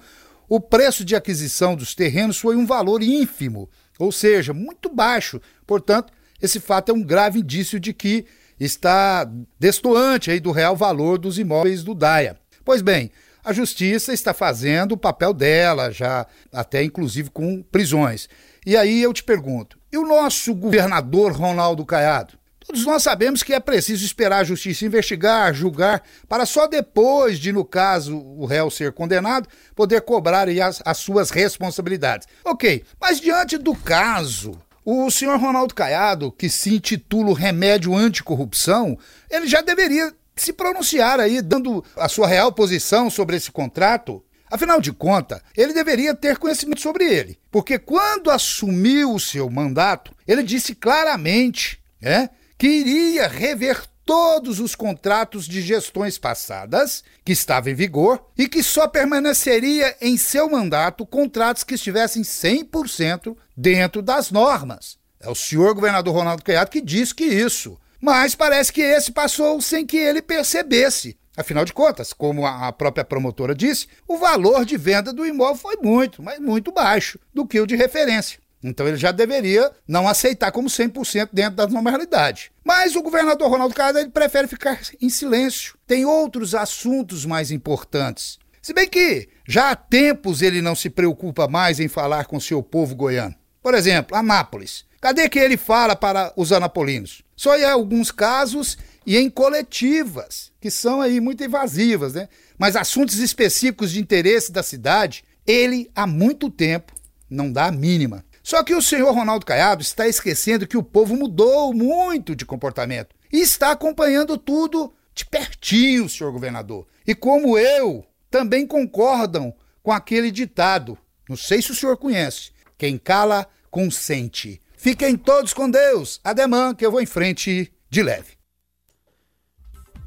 o 0.49 0.59
preço 0.59 1.05
de 1.05 1.15
aquisição 1.15 1.75
dos 1.75 1.95
terrenos 1.95 2.37
foi 2.37 2.55
um 2.55 2.65
valor 2.65 3.01
ínfimo 3.01 3.69
ou 3.99 4.13
seja, 4.13 4.53
muito 4.53 4.89
baixo. 4.89 5.41
Portanto, 5.67 6.13
esse 6.41 6.59
fato 6.59 6.89
é 6.89 6.95
um 6.95 7.03
grave 7.03 7.39
indício 7.39 7.79
de 7.79 7.93
que 7.93 8.25
está 8.57 9.29
destoante 9.59 10.31
aí 10.31 10.39
do 10.39 10.51
real 10.51 10.75
valor 10.75 11.17
dos 11.19 11.37
imóveis 11.37 11.83
do 11.83 11.93
DAIA. 11.93 12.37
Pois 12.63 12.81
bem, 12.81 13.11
a 13.43 13.51
justiça 13.51 14.13
está 14.13 14.33
fazendo 14.33 14.93
o 14.93 14.97
papel 14.97 15.33
dela, 15.33 15.91
já 15.91 16.25
até 16.51 16.81
inclusive 16.81 17.29
com 17.29 17.61
prisões. 17.61 18.29
E 18.65 18.77
aí 18.77 19.01
eu 19.01 19.11
te 19.11 19.23
pergunto: 19.23 19.77
e 19.91 19.97
o 19.97 20.07
nosso 20.07 20.55
governador 20.55 21.33
Ronaldo 21.33 21.85
Caiado? 21.85 22.38
Todos 22.69 22.85
nós 22.85 23.01
sabemos 23.01 23.41
que 23.41 23.51
é 23.51 23.59
preciso 23.59 24.05
esperar 24.05 24.41
a 24.41 24.43
justiça 24.43 24.85
investigar, 24.85 25.51
julgar, 25.55 26.03
para 26.27 26.45
só 26.45 26.67
depois 26.67 27.39
de, 27.39 27.51
no 27.51 27.65
caso, 27.65 28.15
o 28.15 28.45
réu 28.45 28.69
ser 28.69 28.91
condenado, 28.93 29.49
poder 29.75 30.01
cobrar 30.01 30.47
as, 30.47 30.79
as 30.85 30.97
suas 30.99 31.31
responsabilidades. 31.31 32.27
Ok, 32.45 32.83
mas 33.01 33.19
diante 33.19 33.57
do 33.57 33.73
caso, 33.73 34.51
o 34.85 35.09
senhor 35.09 35.39
Ronaldo 35.39 35.73
Caiado, 35.73 36.31
que 36.31 36.47
se 36.47 36.75
intitula 36.75 37.35
Remédio 37.35 37.95
Anticorrupção, 37.95 38.95
ele 39.31 39.47
já 39.47 39.61
deveria 39.61 40.13
se 40.35 40.53
pronunciar 40.53 41.19
aí, 41.19 41.41
dando 41.41 41.83
a 41.97 42.07
sua 42.07 42.27
real 42.27 42.51
posição 42.51 43.09
sobre 43.09 43.35
esse 43.35 43.51
contrato. 43.51 44.23
Afinal 44.47 44.79
de 44.79 44.93
contas, 44.93 45.41
ele 45.57 45.73
deveria 45.73 46.13
ter 46.13 46.37
conhecimento 46.37 46.81
sobre 46.81 47.03
ele, 47.03 47.39
porque 47.49 47.79
quando 47.79 48.29
assumiu 48.29 49.15
o 49.15 49.19
seu 49.19 49.49
mandato, 49.49 50.13
ele 50.27 50.43
disse 50.43 50.75
claramente, 50.75 51.81
é, 51.99 52.29
que 52.59 52.67
iria 52.67 53.25
rever 53.25 53.81
todos 54.03 54.59
os 54.59 54.75
contratos 54.75 55.47
de 55.47 55.61
gestões 55.61 56.17
passadas 56.17 57.05
que 57.23 57.31
estavam 57.31 57.71
em 57.71 57.75
vigor 57.75 58.21
e 58.37 58.49
que 58.49 58.61
só 58.61 58.85
permaneceria 58.85 59.95
em 60.01 60.17
seu 60.17 60.49
mandato 60.49 61.05
contratos 61.05 61.63
que 61.63 61.75
estivessem 61.75 62.21
100% 62.21 63.37
dentro 63.55 64.01
das 64.01 64.29
normas. 64.29 64.97
É 65.21 65.29
o 65.29 65.35
senhor 65.35 65.73
governador 65.73 66.13
Ronaldo 66.13 66.43
Caiado 66.43 66.69
que 66.69 66.81
diz 66.81 67.13
que 67.13 67.23
isso. 67.23 67.79
Mas 68.01 68.35
parece 68.35 68.73
que 68.73 68.81
esse 68.81 69.13
passou 69.13 69.61
sem 69.61 69.85
que 69.85 69.97
ele 69.97 70.21
percebesse. 70.21 71.17
Afinal 71.37 71.63
de 71.63 71.71
contas, 71.71 72.11
como 72.11 72.45
a 72.45 72.73
própria 72.73 73.05
promotora 73.05 73.55
disse, 73.55 73.87
o 74.05 74.17
valor 74.17 74.65
de 74.65 74.75
venda 74.75 75.13
do 75.13 75.25
imóvel 75.25 75.55
foi 75.55 75.77
muito, 75.77 76.21
mas 76.21 76.39
muito 76.39 76.73
baixo 76.73 77.17
do 77.33 77.47
que 77.47 77.61
o 77.61 77.65
de 77.65 77.77
referência. 77.77 78.37
Então 78.63 78.87
ele 78.87 78.97
já 78.97 79.11
deveria 79.11 79.71
não 79.87 80.07
aceitar 80.07 80.51
como 80.51 80.67
100% 80.67 81.29
dentro 81.31 81.55
da 81.55 81.67
normalidade. 81.67 82.51
Mas 82.63 82.95
o 82.95 83.01
governador 83.01 83.49
Ronaldo 83.49 83.73
Caiado 83.73 83.99
ele 83.99 84.09
prefere 84.09 84.47
ficar 84.47 84.79
em 85.01 85.09
silêncio. 85.09 85.77
Tem 85.87 86.05
outros 86.05 86.53
assuntos 86.53 87.25
mais 87.25 87.51
importantes. 87.51 88.37
Se 88.61 88.73
bem 88.73 88.87
que 88.87 89.29
já 89.47 89.71
há 89.71 89.75
tempos 89.75 90.41
ele 90.41 90.61
não 90.61 90.75
se 90.75 90.89
preocupa 90.89 91.47
mais 91.47 91.79
em 91.79 91.87
falar 91.87 92.25
com 92.25 92.39
seu 92.39 92.61
povo 92.61 92.95
goiano. 92.95 93.35
Por 93.61 93.73
exemplo, 93.73 94.15
Anápolis. 94.15 94.85
Cadê 95.01 95.29
que 95.29 95.39
ele 95.39 95.55
fala 95.55 95.95
para 95.95 96.33
os 96.35 96.51
anapolinos? 96.51 97.23
Só 97.35 97.57
em 97.57 97.63
alguns 97.63 98.11
casos 98.11 98.77
e 99.05 99.17
em 99.17 99.29
coletivas, 99.29 100.51
que 100.59 100.69
são 100.69 100.99
aí 100.99 101.21
muito 101.21 101.41
invasivas, 101.41 102.13
né? 102.13 102.27
Mas 102.57 102.75
assuntos 102.75 103.17
específicos 103.19 103.91
de 103.91 104.01
interesse 104.01 104.51
da 104.51 104.61
cidade, 104.61 105.23
ele 105.47 105.89
há 105.95 106.05
muito 106.05 106.49
tempo 106.49 106.93
não 107.29 107.51
dá 107.51 107.67
a 107.67 107.71
mínima. 107.71 108.25
Só 108.49 108.63
que 108.63 108.73
o 108.73 108.81
senhor 108.81 109.13
Ronaldo 109.13 109.45
Caiado 109.45 109.83
está 109.83 110.07
esquecendo 110.07 110.65
que 110.65 110.75
o 110.75 110.81
povo 110.81 111.15
mudou 111.15 111.71
muito 111.71 112.35
de 112.35 112.47
comportamento 112.47 113.15
e 113.31 113.41
está 113.41 113.69
acompanhando 113.69 114.39
tudo 114.39 114.91
de 115.13 115.23
pertinho, 115.23 116.09
senhor 116.09 116.33
governador. 116.33 116.87
E 117.05 117.13
como 117.13 117.59
eu, 117.59 118.03
também 118.27 118.65
concordam 118.65 119.53
com 119.83 119.91
aquele 119.91 120.31
ditado. 120.31 120.97
Não 121.29 121.37
sei 121.37 121.61
se 121.61 121.69
o 121.69 121.75
senhor 121.75 121.95
conhece. 121.97 122.49
Quem 122.75 122.97
cala, 122.97 123.45
consente. 123.69 124.59
Fiquem 124.75 125.15
todos 125.15 125.53
com 125.53 125.69
Deus. 125.69 126.19
Ademã, 126.23 126.73
que 126.73 126.83
eu 126.83 126.91
vou 126.91 127.01
em 127.01 127.05
frente 127.05 127.71
de 127.87 128.01
leve. 128.01 128.33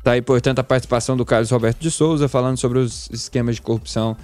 Tá 0.02 0.14
aí, 0.14 0.20
portanto, 0.20 0.59
a 0.59 0.64
participação 0.64 1.16
do 1.16 1.24
Carlos 1.24 1.52
Roberto 1.52 1.78
de 1.78 1.92
Souza 1.92 2.28
falando 2.28 2.59
sobre 2.59 2.81
os 2.81 3.09
esquemas 3.12 3.55
de 3.55 3.62
corrupção 3.62 4.16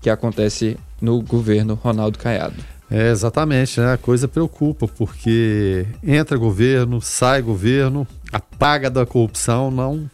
que 0.00 0.10
acontece 0.10 0.76
no 1.00 1.22
governo 1.22 1.74
Ronaldo 1.74 2.18
Caiado. 2.18 2.79
É, 2.90 3.10
exatamente, 3.10 3.78
né? 3.80 3.92
A 3.92 3.96
coisa 3.96 4.26
preocupa, 4.26 4.88
porque 4.88 5.86
entra 6.02 6.36
governo, 6.36 7.00
sai 7.00 7.40
governo, 7.40 8.06
a 8.32 8.40
paga 8.40 8.90
da 8.90 9.06
corrupção 9.06 9.70
não, 9.70 10.10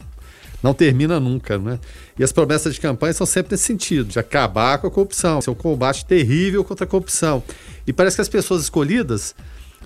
não 0.61 0.75
termina 0.75 1.19
nunca, 1.19 1.57
né? 1.57 1.79
E 2.19 2.23
as 2.23 2.31
promessas 2.31 2.75
de 2.75 2.79
campanha 2.79 3.13
são 3.13 3.25
sempre 3.25 3.53
nesse 3.53 3.63
sentido, 3.63 4.09
de 4.09 4.19
acabar 4.19 4.77
com 4.77 4.85
a 4.85 4.91
corrupção, 4.91 5.41
ser 5.41 5.49
um 5.49 5.55
combate 5.55 6.05
terrível 6.05 6.63
contra 6.63 6.85
a 6.85 6.87
corrupção. 6.87 7.41
E 7.87 7.91
parece 7.91 8.15
que 8.15 8.21
as 8.21 8.29
pessoas 8.29 8.61
escolhidas 8.61 9.33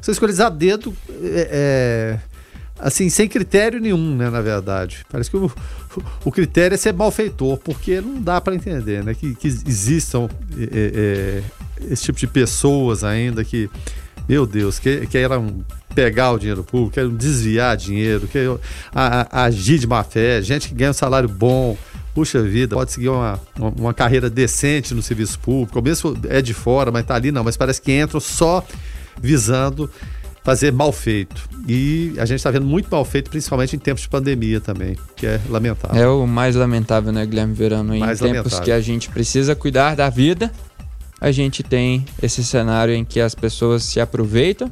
são 0.01 0.12
escolhidas 0.12 0.41
a 0.41 0.49
dedo, 0.49 0.93
é, 1.23 1.47
é, 1.51 2.19
assim, 2.77 3.10
sem 3.10 3.27
critério 3.30 3.80
nenhum, 3.80 4.17
né, 4.17 4.30
na 4.30 4.41
verdade. 4.41 5.06
Parece 5.10 5.30
que 5.30 5.38
o, 5.38 5.49
o 6.25 6.32
critério 6.32 6.75
é 6.75 6.77
ser 6.77 6.91
malfeitor, 6.91 7.58
porque 7.58 8.01
não 8.01 8.21
dá 8.21 8.41
para 8.41 8.56
entender, 8.56 9.01
né, 9.01 9.13
que, 9.13 9.34
que 9.36 9.47
existam 9.47 10.27
é, 10.58 10.63
é, 10.73 11.43
esse 11.89 12.04
tipo 12.04 12.20
de 12.20 12.28
pessoas 12.28 13.04
ainda 13.04 13.44
que, 13.44 13.70
meu 14.28 14.46
Deus, 14.46 14.80
que 14.80 15.08
queiram 15.08 15.63
pegar 15.94 16.32
o 16.32 16.39
dinheiro 16.39 16.63
público, 16.63 16.94
queiram 16.94 17.13
desviar 17.13 17.76
dinheiro, 17.76 18.28
queiram 18.28 18.60
agir 19.32 19.78
de 19.80 19.88
má 19.88 20.04
fé, 20.04 20.41
gente 20.41 20.70
que 20.70 20.76
ganha 20.76 20.91
um 20.91 20.94
salário 20.94 21.30
bom, 21.30 21.78
puxa 22.13 22.41
vida, 22.41 22.76
pode 22.76 22.91
seguir 22.91 23.10
uma, 23.10 23.39
uma, 23.58 23.70
uma, 23.70 23.94
carreira 23.94 24.30
decente 24.30 24.94
no 24.94 25.02
serviço 25.02 25.39
público, 25.39 25.78
ou 25.78 25.84
mesmo 25.84 26.17
é 26.30 26.41
de 26.41 26.54
fora, 26.54 26.91
mas 26.91 27.06
tá 27.06 27.15
ali 27.15 27.32
não, 27.32 27.44
mas 27.44 27.58
parece 27.58 27.82
que 27.82 27.91
entram 27.91 28.20
só 28.20 28.65
visando 29.20 29.89
fazer 30.44 30.72
mal 30.72 30.91
feito. 30.91 31.50
E 31.67 32.13
a 32.17 32.26
gente 32.26 32.38
está 32.38 32.50
vendo 32.50 32.65
muito 32.65 32.89
mal 32.89 33.06
feito, 33.06 33.30
principalmente 33.30 33.76
em 33.76 33.80
tempos 33.80 34.02
de 34.02 34.10
pandemia 34.10 34.60
também, 34.60 34.98
que 35.15 35.28
é 35.28 35.39
lamentável. 35.50 36.02
É 36.02 36.08
o 36.08 36.26
mais 36.26 36.56
lamentável, 36.56 37.12
né, 37.12 37.26
Guilherme 37.26 37.54
Verano? 37.54 37.96
Em 37.96 38.00
mais 38.00 38.20
tempos 38.20 38.38
lamentável. 38.38 38.65
que 38.65 38.72
a 38.72 38.82
gente 38.82 39.10
precisa 39.10 39.56
cuidar 39.56 39.96
da 39.96 40.10
vida, 40.10 40.52
a 41.21 41.31
gente 41.31 41.62
tem 41.62 42.03
esse 42.21 42.43
cenário 42.43 42.95
em 42.95 43.05
que 43.05 43.21
as 43.21 43.36
pessoas 43.36 43.84
se 43.84 44.01
aproveitam 44.01 44.71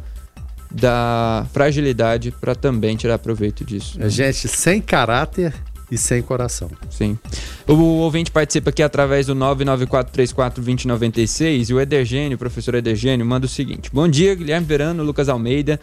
da 0.71 1.45
fragilidade 1.53 2.31
para 2.31 2.55
também 2.55 2.97
tirar 2.97 3.19
proveito 3.19 3.63
disso. 3.63 3.99
Né? 3.99 4.09
Gente 4.09 4.47
sem 4.47 4.81
caráter 4.81 5.53
e 5.91 5.97
sem 5.97 6.23
coração. 6.23 6.69
Sim. 6.89 7.19
O 7.67 7.73
ouvinte 7.73 8.31
participa 8.31 8.71
aqui 8.71 8.83
através 8.83 9.27
do 9.27 9.35
994342096 9.35 11.69
e 11.69 11.73
o 11.73 11.79
Edergênio, 11.79 12.35
o 12.35 12.39
professor 12.39 12.75
Edergênio, 12.75 13.25
manda 13.25 13.45
o 13.45 13.49
seguinte: 13.49 13.89
Bom 13.93 14.07
dia, 14.07 14.35
Guilherme 14.35 14.65
Verano, 14.65 15.03
Lucas 15.03 15.29
Almeida. 15.29 15.79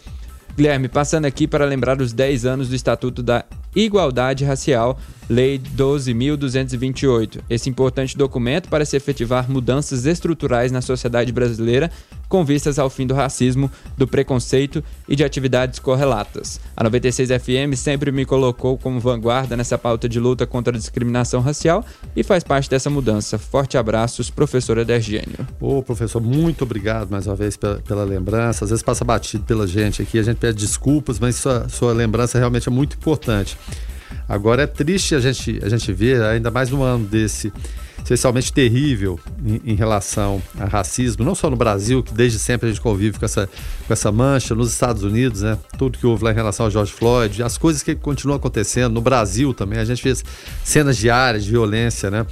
Guilherme, 0.56 0.88
passando 0.88 1.26
aqui 1.26 1.46
para 1.46 1.66
lembrar 1.66 2.00
os 2.00 2.14
10 2.14 2.46
anos 2.46 2.70
do 2.70 2.74
Estatuto 2.74 3.22
da 3.22 3.44
Igualdade 3.74 4.42
Racial, 4.42 4.98
Lei 5.28 5.58
12.228. 5.58 7.40
Esse 7.50 7.68
importante 7.68 8.16
documento 8.16 8.68
para 8.68 8.84
se 8.84 8.96
efetivar 8.96 9.50
mudanças 9.50 10.06
estruturais 10.06 10.72
na 10.72 10.80
sociedade 10.80 11.30
brasileira 11.32 11.90
com 12.28 12.44
vistas 12.44 12.78
ao 12.78 12.90
fim 12.90 13.06
do 13.06 13.14
racismo, 13.14 13.70
do 13.96 14.06
preconceito 14.06 14.82
e 15.08 15.14
de 15.14 15.24
atividades 15.24 15.78
correlatas. 15.78 16.60
A 16.76 16.84
96 16.84 17.28
FM 17.30 17.76
sempre 17.76 18.10
me 18.10 18.24
colocou 18.24 18.76
como 18.76 19.00
vanguarda 19.00 19.56
nessa 19.56 19.78
pauta 19.78 20.08
de 20.08 20.18
luta 20.18 20.46
contra 20.46 20.74
a 20.74 20.78
discriminação 20.78 21.40
racial 21.40 21.84
e 22.14 22.22
faz 22.22 22.42
parte 22.42 22.68
dessa 22.68 22.90
mudança. 22.90 23.38
Forte 23.38 23.78
abraços, 23.78 24.30
professor 24.30 24.78
Edergênio. 24.78 25.46
Ô, 25.60 25.82
professor, 25.82 26.20
muito 26.20 26.62
obrigado 26.62 27.10
mais 27.10 27.26
uma 27.26 27.36
vez 27.36 27.56
pela, 27.56 27.76
pela, 27.80 28.04
lembrança. 28.04 28.64
Às 28.64 28.70
vezes 28.70 28.82
passa 28.82 29.04
batido 29.04 29.44
pela 29.44 29.66
gente 29.66 30.02
aqui, 30.02 30.18
a 30.18 30.22
gente 30.22 30.38
pede 30.38 30.58
desculpas, 30.58 31.18
mas 31.18 31.36
sua, 31.36 31.68
sua 31.68 31.92
lembrança 31.92 32.38
realmente 32.38 32.68
é 32.68 32.72
muito 32.72 32.96
importante. 32.96 33.56
Agora 34.28 34.62
é 34.62 34.66
triste 34.66 35.14
a 35.14 35.20
gente, 35.20 35.60
a 35.62 35.68
gente 35.68 35.92
ver, 35.92 36.22
ainda 36.22 36.50
mais 36.50 36.70
num 36.70 36.82
ano 36.82 37.04
desse, 37.04 37.52
especialmente 38.06 38.52
terrível 38.52 39.18
em, 39.44 39.72
em, 39.72 39.74
relação 39.74 40.40
a 40.60 40.64
racismo, 40.64 41.24
não 41.24 41.34
só 41.34 41.50
no 41.50 41.56
Brasil, 41.56 42.04
que 42.04 42.14
desde 42.14 42.38
sempre 42.38 42.68
a 42.68 42.70
gente 42.72 42.80
convive 42.80 43.18
com 43.18 43.24
essa, 43.24 43.48
com 43.84 43.92
essa 43.92 44.12
mancha, 44.12 44.54
nos 44.54 44.72
Estados 44.72 45.02
Unidos, 45.02 45.42
né? 45.42 45.58
Tudo 45.76 45.98
que 45.98 46.06
houve 46.06 46.22
lá 46.22 46.30
em 46.30 46.34
relação 46.34 46.66
ao 46.66 46.70
George 46.70 46.92
Floyd, 46.92 47.42
as 47.42 47.58
coisas 47.58 47.82
que 47.82 47.96
continuam 47.96 48.36
acontecendo 48.36 48.92
no 48.92 49.00
Brasil 49.00 49.52
também, 49.52 49.80
a 49.80 49.84
gente 49.84 50.04
vê 50.04 50.14
cenas 50.62 50.96
diárias 50.96 51.44
de 51.44 51.50
violência, 51.50 52.08
né? 52.08 52.24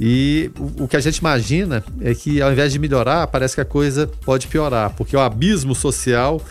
E 0.00 0.50
o 0.80 0.88
que 0.88 0.96
a 0.96 1.00
gente 1.00 1.18
imagina 1.18 1.84
é 2.00 2.12
que 2.12 2.42
ao 2.42 2.50
invés 2.50 2.72
de 2.72 2.80
melhorar, 2.80 3.28
parece 3.28 3.54
que 3.54 3.60
a 3.60 3.64
coisa 3.64 4.10
pode 4.24 4.48
piorar, 4.48 4.94
porque 4.96 5.16
o 5.16 5.20
abismo 5.20 5.76
social 5.76 6.42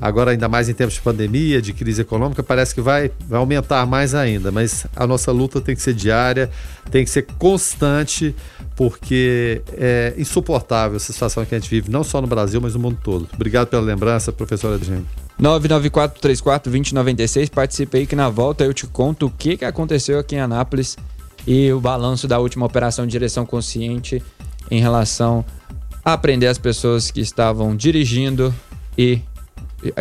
agora 0.00 0.32
ainda 0.32 0.48
mais 0.48 0.68
em 0.68 0.74
tempos 0.74 0.94
de 0.94 1.00
pandemia, 1.00 1.60
de 1.60 1.72
crise 1.72 2.02
econômica, 2.02 2.42
parece 2.42 2.74
que 2.74 2.80
vai, 2.80 3.10
vai 3.28 3.38
aumentar 3.38 3.86
mais 3.86 4.14
ainda. 4.14 4.50
Mas 4.50 4.86
a 4.94 5.06
nossa 5.06 5.32
luta 5.32 5.60
tem 5.60 5.74
que 5.74 5.82
ser 5.82 5.94
diária, 5.94 6.50
tem 6.90 7.04
que 7.04 7.10
ser 7.10 7.26
constante, 7.38 8.34
porque 8.76 9.62
é 9.72 10.14
insuportável 10.16 10.96
essa 10.96 11.12
situação 11.12 11.44
que 11.44 11.54
a 11.54 11.58
gente 11.58 11.70
vive, 11.70 11.90
não 11.90 12.04
só 12.04 12.20
no 12.20 12.26
Brasil, 12.26 12.60
mas 12.60 12.74
no 12.74 12.80
mundo 12.80 12.98
todo. 13.02 13.28
Obrigado 13.34 13.68
pela 13.68 13.82
lembrança, 13.82 14.32
professora 14.32 14.76
Edgene. 14.76 15.06
994-34-2096, 15.40 17.50
participe 17.50 17.98
aí 17.98 18.06
que 18.06 18.16
na 18.16 18.28
volta 18.28 18.64
eu 18.64 18.74
te 18.74 18.86
conto 18.86 19.26
o 19.26 19.30
que, 19.30 19.56
que 19.56 19.64
aconteceu 19.64 20.18
aqui 20.18 20.34
em 20.34 20.40
Anápolis 20.40 20.96
e 21.46 21.72
o 21.72 21.80
balanço 21.80 22.26
da 22.26 22.40
última 22.40 22.66
operação 22.66 23.06
de 23.06 23.12
direção 23.12 23.46
consciente 23.46 24.20
em 24.70 24.80
relação 24.80 25.44
a 26.04 26.18
prender 26.18 26.48
as 26.48 26.58
pessoas 26.58 27.10
que 27.10 27.20
estavam 27.20 27.76
dirigindo 27.76 28.54
e 28.96 29.20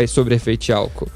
sobre 0.08 0.36
efeito 0.36 0.72
álcool. 0.72 1.10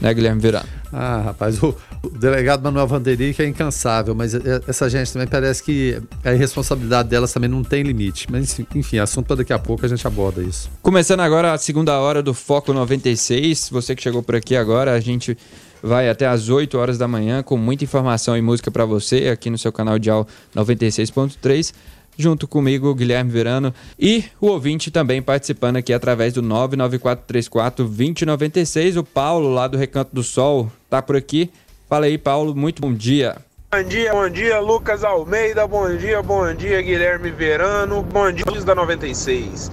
Né, 0.00 0.14
Guilherme 0.14 0.40
Verano? 0.40 0.68
Ah, 0.92 1.22
rapaz, 1.26 1.62
o, 1.62 1.76
o 2.02 2.08
delegado 2.08 2.62
Manuel 2.62 2.86
Vanderic 2.86 3.40
é 3.40 3.46
incansável, 3.46 4.14
mas 4.14 4.34
essa 4.66 4.88
gente 4.88 5.12
também 5.12 5.28
parece 5.28 5.62
que 5.62 6.00
a 6.24 6.32
irresponsabilidade 6.32 7.08
delas 7.08 7.32
também 7.32 7.50
não 7.50 7.62
tem 7.62 7.82
limite. 7.82 8.26
Mas 8.30 8.58
enfim, 8.74 8.98
assunto 8.98 9.26
para 9.26 9.36
daqui 9.36 9.52
a 9.52 9.58
pouco 9.58 9.84
a 9.84 9.88
gente 9.88 10.04
aborda 10.06 10.42
isso. 10.42 10.70
Começando 10.82 11.20
agora 11.20 11.52
a 11.52 11.58
segunda 11.58 11.98
hora 12.00 12.22
do 12.22 12.32
Foco 12.32 12.72
96. 12.72 13.68
Você 13.70 13.94
que 13.94 14.02
chegou 14.02 14.22
por 14.22 14.34
aqui 14.34 14.56
agora, 14.56 14.94
a 14.94 15.00
gente 15.00 15.36
vai 15.82 16.08
até 16.08 16.26
às 16.26 16.48
8 16.48 16.76
horas 16.78 16.98
da 16.98 17.06
manhã 17.06 17.42
com 17.42 17.56
muita 17.56 17.84
informação 17.84 18.36
e 18.36 18.42
música 18.42 18.70
para 18.70 18.84
você 18.84 19.28
aqui 19.28 19.50
no 19.50 19.58
seu 19.58 19.72
canal 19.72 19.98
de 19.98 20.10
96.3 20.10 21.72
junto 22.20 22.46
comigo, 22.46 22.94
Guilherme 22.94 23.30
Verano, 23.30 23.72
e 23.98 24.24
o 24.40 24.48
ouvinte 24.48 24.90
também 24.90 25.22
participando 25.22 25.76
aqui 25.76 25.92
através 25.92 26.32
do 26.34 26.42
99434-2096. 26.42 28.98
O 28.98 29.04
Paulo, 29.04 29.52
lá 29.52 29.66
do 29.66 29.78
Recanto 29.78 30.14
do 30.14 30.22
Sol, 30.22 30.70
tá 30.88 31.02
por 31.02 31.16
aqui. 31.16 31.50
Fala 31.88 32.06
aí, 32.06 32.18
Paulo, 32.18 32.54
muito 32.54 32.82
bom 32.82 32.92
dia. 32.92 33.36
Bom 33.72 33.82
dia, 33.82 34.12
bom 34.12 34.28
dia, 34.28 34.60
Lucas 34.60 35.02
Almeida, 35.04 35.66
bom 35.66 35.96
dia, 35.96 36.22
bom 36.22 36.54
dia, 36.54 36.82
Guilherme 36.82 37.30
Verano, 37.30 38.02
bom 38.02 38.30
dia, 38.30 38.44
da 38.64 38.74
96. 38.74 39.70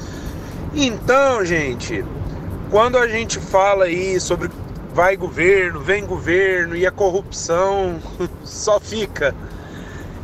Então, 0.73 1.43
gente, 1.43 2.05
quando 2.69 2.97
a 2.97 3.07
gente 3.07 3.39
fala 3.39 3.85
aí 3.85 4.19
sobre 4.19 4.49
vai 4.93 5.15
governo, 5.15 5.79
vem 5.79 6.05
governo 6.05 6.75
e 6.75 6.85
a 6.85 6.91
corrupção 6.91 7.99
só 8.43 8.79
fica 8.79 9.33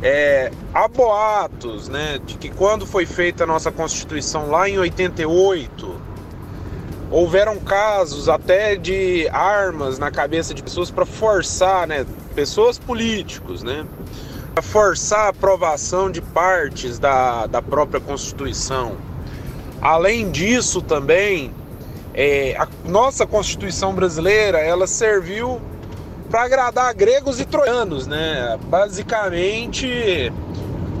é, 0.02 0.50
há 0.72 0.88
boatos 0.88 1.88
né, 1.88 2.18
de 2.24 2.36
que 2.36 2.50
quando 2.50 2.86
foi 2.86 3.06
feita 3.06 3.44
a 3.44 3.46
nossa 3.46 3.70
Constituição 3.70 4.50
lá 4.50 4.68
em 4.68 4.78
88, 4.78 6.00
houveram 7.10 7.58
casos 7.58 8.28
até 8.28 8.76
de 8.76 9.28
armas 9.28 9.98
na 9.98 10.10
cabeça 10.10 10.52
de 10.52 10.62
pessoas 10.62 10.90
para 10.90 11.06
forçar, 11.06 11.86
né, 11.86 12.04
pessoas 12.34 12.78
políticos, 12.78 13.62
né, 13.62 13.86
para 14.52 14.62
forçar 14.62 15.26
a 15.26 15.28
aprovação 15.28 16.10
de 16.10 16.20
partes 16.20 16.98
da, 16.98 17.46
da 17.46 17.62
própria 17.62 18.00
Constituição. 18.00 18.96
Além 19.80 20.30
disso, 20.30 20.80
também, 20.80 21.52
é, 22.14 22.56
a 22.56 22.68
nossa 22.84 23.26
Constituição 23.26 23.94
brasileira 23.94 24.58
ela 24.58 24.86
serviu 24.86 25.60
para 26.34 26.46
agradar 26.46 26.92
gregos 26.92 27.38
e 27.38 27.44
troianos, 27.44 28.08
né? 28.08 28.58
Basicamente, 28.64 30.32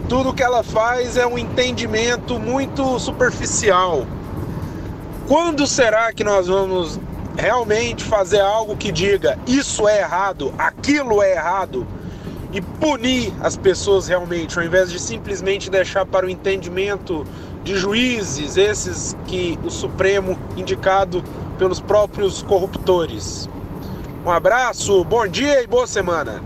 tudo 0.08 0.32
que 0.32 0.44
ela 0.44 0.62
faz 0.62 1.16
é 1.16 1.26
um 1.26 1.36
entendimento 1.36 2.38
muito 2.38 3.00
superficial. 3.00 4.06
Quando 5.26 5.66
será 5.66 6.12
que 6.12 6.22
nós 6.22 6.46
vamos 6.46 7.00
realmente 7.36 8.04
fazer 8.04 8.42
algo 8.42 8.76
que 8.76 8.92
diga 8.92 9.36
isso 9.44 9.88
é 9.88 10.02
errado, 10.02 10.54
aquilo 10.56 11.20
é 11.20 11.32
errado 11.32 11.84
e 12.52 12.60
punir 12.60 13.32
as 13.40 13.56
pessoas 13.56 14.06
realmente, 14.06 14.56
ao 14.56 14.64
invés 14.64 14.88
de 14.88 15.00
simplesmente 15.00 15.68
deixar 15.68 16.06
para 16.06 16.26
o 16.26 16.30
entendimento 16.30 17.26
de 17.64 17.74
juízes, 17.74 18.56
esses 18.56 19.16
que 19.26 19.58
o 19.64 19.70
Supremo 19.70 20.38
indicado 20.56 21.24
pelos 21.58 21.80
próprios 21.80 22.40
corruptores? 22.40 23.48
Um 24.24 24.30
abraço, 24.30 25.04
bom 25.04 25.28
dia 25.28 25.62
e 25.62 25.66
boa 25.66 25.86
semana. 25.86 26.42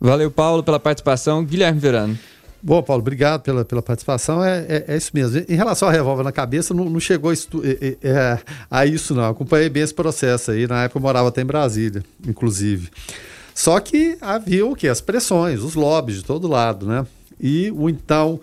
Valeu, 0.00 0.28
Paulo, 0.28 0.60
pela 0.64 0.80
participação. 0.80 1.44
Guilherme 1.44 1.78
Verano. 1.78 2.18
Bom, 2.60 2.82
Paulo, 2.82 3.00
obrigado 3.00 3.42
pela, 3.42 3.64
pela 3.64 3.80
participação. 3.80 4.44
É, 4.44 4.66
é, 4.68 4.84
é, 4.88 4.96
isso 4.96 5.12
mesmo. 5.14 5.40
Em 5.48 5.54
relação 5.54 5.86
ao 5.86 5.94
revólver 5.94 6.24
na 6.24 6.32
cabeça, 6.32 6.74
não, 6.74 6.86
não 6.90 6.98
chegou 6.98 7.30
a, 7.30 7.32
estu, 7.32 7.62
é, 7.64 7.70
é, 7.80 7.96
é 8.02 8.38
a, 8.68 8.86
isso, 8.86 9.14
não. 9.14 9.30
Acompanhei 9.30 9.68
bem 9.68 9.84
esse 9.84 9.94
processo 9.94 10.50
aí. 10.50 10.66
Na 10.66 10.82
época 10.82 10.98
eu 10.98 11.02
morava 11.02 11.28
até 11.28 11.42
em 11.42 11.46
Brasília, 11.46 12.02
inclusive. 12.26 12.90
Só 13.54 13.78
que 13.78 14.18
havia 14.20 14.66
o 14.66 14.74
quê? 14.74 14.88
As 14.88 15.00
pressões, 15.00 15.60
os 15.60 15.76
lobbies 15.76 16.18
de 16.18 16.24
todo 16.24 16.48
lado, 16.48 16.86
né? 16.86 17.06
E 17.40 17.70
o 17.70 17.88
então 17.88 18.40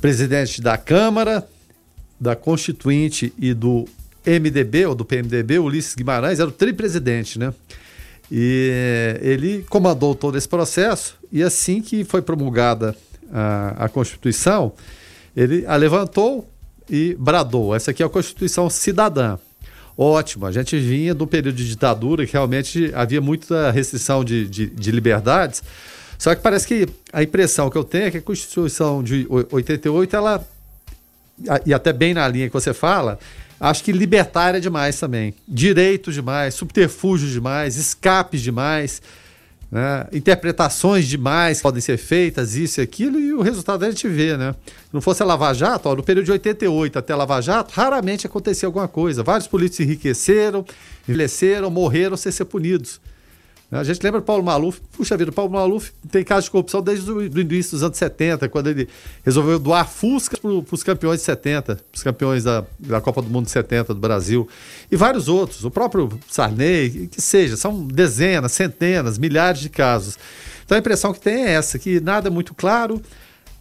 presidente 0.00 0.62
da 0.62 0.78
Câmara, 0.78 1.44
da 2.20 2.36
Constituinte 2.36 3.32
e 3.36 3.52
do 3.52 3.84
MDB, 4.24 4.86
ou 4.86 4.94
do 4.94 5.04
PMDB, 5.04 5.58
Ulisses 5.58 5.96
Guimarães, 5.96 6.38
era 6.38 6.48
o 6.48 6.52
tripresidente, 6.52 7.36
né? 7.36 7.52
E 8.30 9.18
ele 9.20 9.64
comandou 9.68 10.14
todo 10.14 10.38
esse 10.38 10.48
processo 10.48 11.16
e 11.30 11.42
assim 11.42 11.82
que 11.82 12.04
foi 12.04 12.22
promulgada 12.22 12.96
a, 13.32 13.84
a 13.84 13.88
Constituição, 13.88 14.72
ele 15.36 15.64
a 15.66 15.76
levantou 15.76 16.48
e 16.88 17.16
bradou: 17.18 17.74
essa 17.74 17.90
aqui 17.90 18.02
é 18.02 18.06
a 18.06 18.08
Constituição 18.08 18.68
cidadã. 18.68 19.38
Ótimo, 19.96 20.46
a 20.46 20.52
gente 20.52 20.78
vinha 20.78 21.14
do 21.14 21.26
período 21.26 21.56
de 21.56 21.68
ditadura 21.68 22.26
que 22.26 22.32
realmente 22.32 22.90
havia 22.94 23.20
muita 23.20 23.70
restrição 23.70 24.24
de, 24.24 24.48
de, 24.48 24.66
de 24.66 24.90
liberdades. 24.90 25.62
Só 26.18 26.34
que 26.34 26.40
parece 26.40 26.66
que 26.66 26.88
a 27.12 27.22
impressão 27.22 27.68
que 27.68 27.76
eu 27.76 27.84
tenho 27.84 28.06
é 28.06 28.10
que 28.10 28.18
a 28.18 28.22
Constituição 28.22 29.02
de 29.02 29.26
88, 29.28 30.16
ela, 30.16 30.46
e 31.66 31.74
até 31.74 31.92
bem 31.92 32.14
na 32.14 32.26
linha 32.28 32.46
que 32.46 32.52
você 32.52 32.72
fala, 32.72 33.18
Acho 33.62 33.84
que 33.84 33.92
libertária 33.92 34.60
demais 34.60 34.98
também. 34.98 35.32
Direito 35.46 36.10
demais, 36.10 36.52
subterfúgio 36.52 37.28
demais, 37.28 37.76
escapes 37.76 38.40
demais, 38.40 39.00
né? 39.70 40.04
interpretações 40.12 41.06
demais 41.06 41.62
podem 41.62 41.80
ser 41.80 41.96
feitas, 41.96 42.56
isso 42.56 42.80
e 42.80 42.82
aquilo, 42.82 43.20
e 43.20 43.32
o 43.32 43.40
resultado 43.40 43.84
a 43.84 43.88
gente 43.88 44.08
vê, 44.08 44.36
né? 44.36 44.52
Se 44.66 44.92
não 44.92 45.00
fosse 45.00 45.22
a 45.22 45.24
Lava 45.26 45.54
Jato, 45.54 45.88
ó, 45.88 45.94
no 45.94 46.02
período 46.02 46.24
de 46.24 46.32
88 46.32 46.98
até 46.98 47.12
a 47.12 47.16
Lava 47.16 47.40
Jato, 47.40 47.72
raramente 47.72 48.26
acontecia 48.26 48.66
alguma 48.66 48.88
coisa. 48.88 49.22
Vários 49.22 49.46
políticos 49.46 49.86
enriqueceram, 49.86 50.64
envelheceram, 51.08 51.70
morreram 51.70 52.16
sem 52.16 52.32
ser 52.32 52.46
punidos. 52.46 53.00
A 53.72 53.82
gente 53.82 54.02
lembra 54.02 54.20
do 54.20 54.24
Paulo 54.24 54.44
Maluf. 54.44 54.82
Puxa 54.92 55.16
vida, 55.16 55.30
o 55.30 55.34
Paulo 55.34 55.50
Maluf 55.50 55.92
tem 56.10 56.22
caso 56.22 56.44
de 56.44 56.50
corrupção 56.50 56.82
desde 56.82 57.10
o 57.10 57.22
início 57.22 57.72
dos 57.72 57.82
anos 57.82 57.96
70, 57.96 58.46
quando 58.50 58.68
ele 58.68 58.86
resolveu 59.24 59.58
doar 59.58 59.88
Fusca 59.88 60.36
para 60.36 60.74
os 60.74 60.82
campeões 60.82 61.20
de 61.20 61.24
70, 61.24 61.80
os 61.90 62.02
campeões 62.02 62.44
da, 62.44 62.64
da 62.78 63.00
Copa 63.00 63.22
do 63.22 63.30
Mundo 63.30 63.46
de 63.46 63.50
70 63.50 63.94
do 63.94 64.00
Brasil. 64.00 64.46
E 64.90 64.96
vários 64.96 65.26
outros, 65.26 65.64
o 65.64 65.70
próprio 65.70 66.10
Sarney, 66.28 67.08
que 67.10 67.22
seja, 67.22 67.56
são 67.56 67.82
dezenas, 67.86 68.52
centenas, 68.52 69.16
milhares 69.16 69.60
de 69.60 69.70
casos. 69.70 70.18
Então 70.66 70.76
a 70.76 70.78
impressão 70.78 71.14
que 71.14 71.20
tem 71.20 71.44
é 71.46 71.52
essa, 71.52 71.78
que 71.78 71.98
nada 71.98 72.28
é 72.28 72.30
muito 72.30 72.54
claro. 72.54 73.00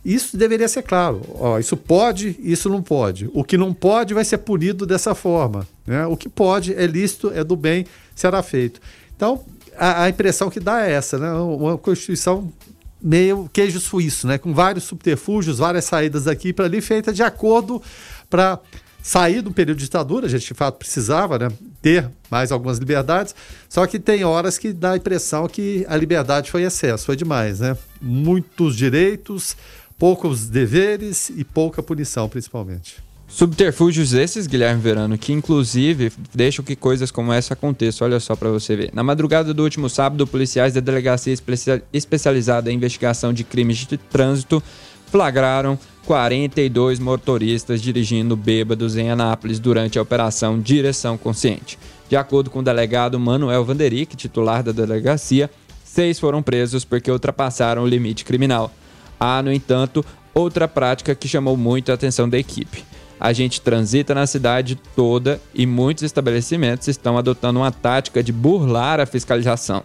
Isso 0.03 0.35
deveria 0.35 0.67
ser 0.67 0.81
claro. 0.81 1.21
Ó, 1.35 1.57
isso 1.57 1.77
pode, 1.77 2.35
isso 2.39 2.67
não 2.67 2.81
pode. 2.81 3.29
O 3.33 3.45
que 3.45 3.55
não 3.55 3.73
pode 3.73 4.13
vai 4.13 4.25
ser 4.25 4.39
punido 4.39 4.85
dessa 4.85 5.15
forma. 5.15 5.65
Né? 5.87 6.05
O 6.07 6.17
que 6.17 6.27
pode, 6.27 6.73
é 6.73 6.85
lícito, 6.85 7.31
é 7.33 7.45
do 7.45 7.55
bem, 7.55 7.85
será 8.13 8.43
feito. 8.43 8.81
Então, 9.15 9.45
a, 9.81 10.03
a, 10.03 10.09
impressão 10.09 10.47
que 10.47 10.59
dá 10.59 10.85
é 10.85 10.91
essa, 10.91 11.17
né? 11.17 11.31
Uma 11.33 11.75
Constituição 11.75 12.53
meio 13.01 13.49
queijo 13.51 13.79
suíço, 13.79 14.27
né? 14.27 14.37
Com 14.37 14.53
vários 14.53 14.83
subterfúgios, 14.83 15.57
várias 15.57 15.85
saídas 15.85 16.25
daqui 16.25 16.53
para 16.53 16.65
ali, 16.65 16.79
feita 16.81 17.11
de 17.11 17.23
acordo 17.23 17.81
para 18.29 18.59
sair 19.01 19.41
do 19.41 19.51
período 19.51 19.79
de 19.79 19.85
ditadura, 19.85 20.27
a 20.27 20.29
gente 20.29 20.45
de 20.45 20.53
fato 20.53 20.77
precisava 20.77 21.39
né, 21.39 21.47
ter 21.81 22.07
mais 22.29 22.51
algumas 22.51 22.77
liberdades, 22.77 23.33
só 23.67 23.87
que 23.87 23.97
tem 23.97 24.23
horas 24.23 24.59
que 24.59 24.71
dá 24.71 24.91
a 24.91 24.97
impressão 24.97 25.47
que 25.47 25.83
a 25.89 25.97
liberdade 25.97 26.51
foi 26.51 26.61
excesso, 26.61 27.07
foi 27.07 27.15
demais, 27.15 27.59
né? 27.59 27.75
Muitos 27.99 28.75
direitos, 28.75 29.57
poucos 29.97 30.47
deveres 30.47 31.29
e 31.29 31.43
pouca 31.43 31.81
punição, 31.81 32.29
principalmente. 32.29 33.01
Subterfúgios 33.33 34.11
esses, 34.11 34.45
Guilherme 34.45 34.81
Verano, 34.81 35.17
que 35.17 35.31
inclusive 35.31 36.11
deixam 36.35 36.65
que 36.65 36.75
coisas 36.75 37.09
como 37.09 37.31
essa 37.31 37.53
aconteçam. 37.53 38.05
Olha 38.05 38.19
só 38.19 38.35
para 38.35 38.49
você 38.49 38.75
ver. 38.75 38.91
Na 38.93 39.03
madrugada 39.03 39.53
do 39.53 39.63
último 39.63 39.89
sábado, 39.89 40.27
policiais 40.27 40.73
da 40.73 40.81
Delegacia 40.81 41.33
Especializada 41.93 42.69
em 42.69 42.75
Investigação 42.75 43.31
de 43.31 43.45
Crimes 43.45 43.77
de 43.77 43.97
Trânsito 43.97 44.61
flagraram 45.07 45.79
42 46.05 46.99
motoristas 46.99 47.81
dirigindo 47.81 48.35
bêbados 48.35 48.97
em 48.97 49.09
Anápolis 49.09 49.59
durante 49.59 49.97
a 49.97 50.01
operação 50.01 50.59
Direção 50.59 51.17
Consciente. 51.17 51.79
De 52.09 52.17
acordo 52.17 52.49
com 52.49 52.59
o 52.59 52.63
delegado 52.63 53.17
Manuel 53.17 53.63
Vanderick, 53.63 54.15
titular 54.17 54.61
da 54.61 54.73
delegacia, 54.73 55.49
seis 55.85 56.19
foram 56.19 56.43
presos 56.43 56.83
porque 56.83 57.09
ultrapassaram 57.09 57.83
o 57.83 57.87
limite 57.87 58.25
criminal. 58.25 58.71
Há, 59.17 59.41
no 59.41 59.53
entanto, 59.53 60.03
outra 60.33 60.67
prática 60.67 61.15
que 61.15 61.29
chamou 61.29 61.55
muito 61.55 61.91
a 61.91 61.95
atenção 61.95 62.27
da 62.27 62.37
equipe. 62.37 62.83
A 63.21 63.33
gente 63.33 63.61
transita 63.61 64.15
na 64.15 64.25
cidade 64.25 64.75
toda 64.95 65.39
e 65.53 65.67
muitos 65.67 66.03
estabelecimentos 66.03 66.87
estão 66.87 67.19
adotando 67.19 67.59
uma 67.59 67.71
tática 67.71 68.23
de 68.23 68.31
burlar 68.31 68.99
a 68.99 69.05
fiscalização. 69.05 69.83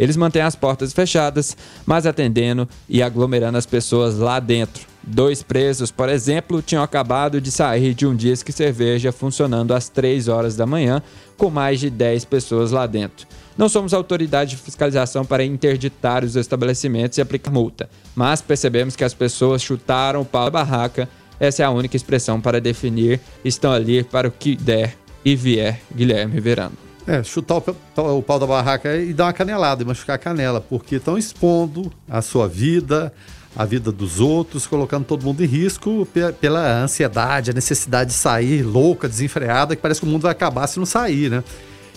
Eles 0.00 0.16
mantêm 0.16 0.40
as 0.40 0.56
portas 0.56 0.94
fechadas, 0.94 1.54
mas 1.84 2.06
atendendo 2.06 2.66
e 2.88 3.02
aglomerando 3.02 3.58
as 3.58 3.66
pessoas 3.66 4.16
lá 4.16 4.40
dentro. 4.40 4.86
Dois 5.02 5.42
presos, 5.42 5.90
por 5.90 6.08
exemplo, 6.08 6.62
tinham 6.62 6.82
acabado 6.82 7.42
de 7.42 7.50
sair 7.50 7.92
de 7.92 8.06
um 8.06 8.16
disque 8.16 8.52
cerveja 8.52 9.12
funcionando 9.12 9.74
às 9.74 9.90
3 9.90 10.26
horas 10.28 10.56
da 10.56 10.64
manhã, 10.64 11.02
com 11.36 11.50
mais 11.50 11.80
de 11.80 11.90
10 11.90 12.24
pessoas 12.24 12.70
lá 12.70 12.86
dentro. 12.86 13.26
Não 13.56 13.68
somos 13.68 13.92
autoridade 13.92 14.52
de 14.52 14.56
fiscalização 14.56 15.26
para 15.26 15.44
interditar 15.44 16.24
os 16.24 16.36
estabelecimentos 16.36 17.18
e 17.18 17.20
aplicar 17.20 17.50
multa, 17.50 17.90
mas 18.14 18.40
percebemos 18.40 18.96
que 18.96 19.04
as 19.04 19.12
pessoas 19.12 19.60
chutaram 19.60 20.22
o 20.22 20.24
pau 20.24 20.44
da 20.44 20.50
barraca. 20.50 21.08
Essa 21.40 21.62
é 21.62 21.66
a 21.66 21.70
única 21.70 21.96
expressão 21.96 22.40
para 22.40 22.60
definir. 22.60 23.20
Estão 23.44 23.72
ali 23.72 24.02
para 24.02 24.28
o 24.28 24.30
que 24.30 24.56
der 24.56 24.96
e 25.24 25.36
vier, 25.36 25.80
Guilherme 25.94 26.40
Verano. 26.40 26.76
É, 27.06 27.22
chutar 27.22 27.56
o, 27.56 28.18
o 28.18 28.22
pau 28.22 28.38
da 28.38 28.46
barraca 28.46 28.96
e 28.96 29.14
dar 29.14 29.26
uma 29.26 29.32
canelada 29.32 29.82
e 29.82 29.86
machucar 29.86 30.16
a 30.16 30.18
canela, 30.18 30.60
porque 30.60 30.96
estão 30.96 31.16
expondo 31.16 31.90
a 32.08 32.20
sua 32.20 32.46
vida, 32.46 33.12
a 33.56 33.64
vida 33.64 33.90
dos 33.90 34.20
outros, 34.20 34.66
colocando 34.66 35.04
todo 35.04 35.24
mundo 35.24 35.42
em 35.42 35.46
risco 35.46 36.06
pela 36.40 36.82
ansiedade, 36.82 37.50
a 37.50 37.54
necessidade 37.54 38.10
de 38.10 38.16
sair 38.16 38.62
louca, 38.62 39.08
desenfreada, 39.08 39.74
que 39.74 39.80
parece 39.80 40.00
que 40.00 40.06
o 40.06 40.08
mundo 40.08 40.22
vai 40.22 40.32
acabar 40.32 40.66
se 40.66 40.78
não 40.78 40.84
sair, 40.84 41.30
né? 41.30 41.42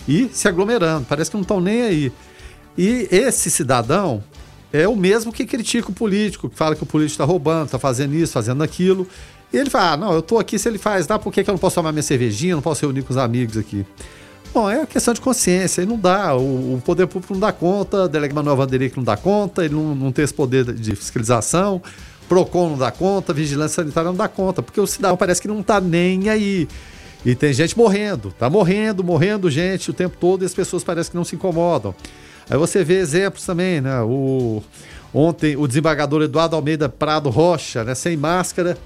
E 0.08 0.30
se 0.32 0.48
aglomerando, 0.48 1.06
parece 1.08 1.30
que 1.30 1.36
não 1.36 1.42
estão 1.42 1.60
nem 1.60 1.82
aí. 1.82 2.12
E 2.76 3.06
esse 3.10 3.50
cidadão 3.50 4.24
é 4.72 4.88
o 4.88 4.96
mesmo 4.96 5.32
que 5.32 5.44
critica 5.44 5.90
o 5.90 5.92
político, 5.92 6.48
que 6.48 6.56
fala 6.56 6.74
que 6.74 6.82
o 6.82 6.86
político 6.86 7.14
está 7.14 7.24
roubando, 7.24 7.66
está 7.66 7.78
fazendo 7.78 8.14
isso, 8.14 8.32
fazendo 8.32 8.62
aquilo. 8.62 9.06
E 9.52 9.56
ele 9.56 9.68
fala: 9.68 9.92
ah, 9.92 9.96
não, 9.96 10.12
eu 10.12 10.20
estou 10.20 10.38
aqui, 10.38 10.58
se 10.58 10.68
ele 10.68 10.78
faz, 10.78 11.06
dá, 11.06 11.18
por 11.18 11.32
que, 11.32 11.44
que 11.44 11.50
eu 11.50 11.52
não 11.52 11.58
posso 11.58 11.74
tomar 11.74 11.92
minha 11.92 12.02
cervejinha, 12.02 12.54
não 12.54 12.62
posso 12.62 12.80
reunir 12.80 13.02
com 13.02 13.10
os 13.10 13.18
amigos 13.18 13.56
aqui? 13.58 13.84
Bom, 14.54 14.68
é 14.68 14.84
questão 14.84 15.14
de 15.14 15.20
consciência, 15.20 15.82
e 15.82 15.86
não 15.86 15.98
dá, 15.98 16.36
o, 16.36 16.74
o, 16.74 16.82
poder 16.84 17.06
público 17.06 17.32
não 17.32 17.40
dá 17.40 17.52
conta, 17.52 18.04
o 18.04 18.08
delegado 18.08 18.36
Manuel 18.36 18.56
Vanderick 18.56 18.96
não 18.96 19.04
dá 19.04 19.16
conta, 19.16 19.64
ele 19.64 19.74
não, 19.74 19.94
não 19.94 20.12
tem 20.12 20.24
esse 20.24 20.34
poder 20.34 20.74
de 20.74 20.94
fiscalização, 20.94 21.80
PROCON 22.28 22.70
não 22.70 22.78
dá 22.78 22.90
conta, 22.90 23.32
Vigilância 23.32 23.76
Sanitária 23.82 24.08
não 24.08 24.16
dá 24.16 24.28
conta, 24.28 24.62
porque 24.62 24.78
o 24.78 24.86
cidadão 24.86 25.16
parece 25.16 25.40
que 25.40 25.48
não 25.48 25.60
está 25.60 25.80
nem 25.80 26.28
aí. 26.28 26.68
E 27.24 27.34
tem 27.34 27.52
gente 27.52 27.78
morrendo, 27.78 28.34
tá 28.38 28.50
morrendo, 28.50 29.02
morrendo 29.02 29.50
gente 29.50 29.90
o 29.90 29.94
tempo 29.94 30.16
todo 30.18 30.42
e 30.42 30.44
as 30.44 30.52
pessoas 30.52 30.84
parecem 30.84 31.12
que 31.12 31.16
não 31.16 31.24
se 31.24 31.34
incomodam. 31.34 31.94
Aí 32.52 32.58
você 32.58 32.84
vê 32.84 32.98
exemplos 32.98 33.46
também, 33.46 33.80
né? 33.80 34.02
O, 34.02 34.62
ontem 35.14 35.56
o 35.56 35.66
desembargador 35.66 36.20
Eduardo 36.20 36.54
Almeida 36.54 36.86
Prado 36.86 37.30
Rocha, 37.30 37.82
né, 37.82 37.94
sem 37.94 38.14
máscara, 38.14 38.76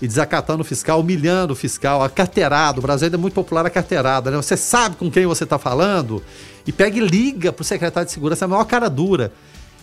e 0.00 0.08
desacatando 0.08 0.62
o 0.62 0.64
fiscal, 0.64 1.00
humilhando 1.00 1.52
o 1.52 1.56
fiscal, 1.56 2.02
a 2.02 2.08
carteirada. 2.08 2.78
O 2.78 2.82
Brasil 2.82 3.04
ainda 3.04 3.18
é 3.18 3.20
muito 3.20 3.34
popular 3.34 3.66
a 3.66 3.68
carteirada, 3.68 4.30
né? 4.30 4.38
Você 4.38 4.56
sabe 4.56 4.96
com 4.96 5.10
quem 5.10 5.26
você 5.26 5.44
está 5.44 5.58
falando 5.58 6.22
e 6.66 6.72
pega 6.72 6.96
e 6.96 7.00
liga 7.02 7.52
para 7.52 7.60
o 7.60 7.64
secretário 7.64 8.06
de 8.06 8.12
segurança, 8.12 8.46
a 8.46 8.48
maior 8.48 8.64
cara 8.64 8.88
dura. 8.88 9.30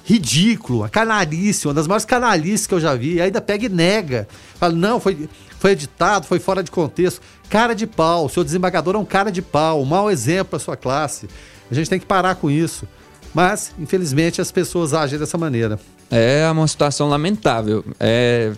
Ridículo, 0.03 0.83
a 0.83 0.89
canalice, 0.89 1.67
uma 1.67 1.75
das 1.75 1.85
maiores 1.85 2.05
canalices 2.05 2.65
que 2.65 2.73
eu 2.73 2.79
já 2.79 2.95
vi. 2.95 3.17
E 3.17 3.21
ainda 3.21 3.39
pega 3.39 3.67
e 3.67 3.69
nega. 3.69 4.27
Fala, 4.55 4.73
não, 4.73 4.99
foi, 4.99 5.29
foi 5.59 5.73
editado, 5.73 6.25
foi 6.25 6.39
fora 6.39 6.63
de 6.63 6.71
contexto. 6.71 7.21
Cara 7.51 7.75
de 7.75 7.85
pau, 7.85 8.25
o 8.25 8.29
seu 8.29 8.43
desembargador 8.43 8.95
é 8.95 8.97
um 8.97 9.05
cara 9.05 9.31
de 9.31 9.43
pau, 9.43 9.79
um 9.79 9.85
mau 9.85 10.09
exemplo 10.09 10.45
para 10.45 10.59
sua 10.59 10.75
classe. 10.75 11.29
A 11.69 11.75
gente 11.75 11.87
tem 11.87 11.99
que 11.99 12.05
parar 12.07 12.33
com 12.33 12.49
isso. 12.49 12.87
Mas, 13.33 13.73
infelizmente, 13.79 14.41
as 14.41 14.51
pessoas 14.51 14.93
agem 14.93 15.19
dessa 15.19 15.37
maneira. 15.37 15.79
É 16.09 16.49
uma 16.49 16.67
situação 16.67 17.09
lamentável. 17.09 17.83
É 17.99 18.53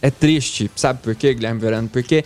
é 0.00 0.10
triste, 0.10 0.70
sabe 0.76 1.00
por 1.02 1.14
quê, 1.14 1.34
Guilherme 1.34 1.60
Verano? 1.60 1.88
Porque 1.88 2.24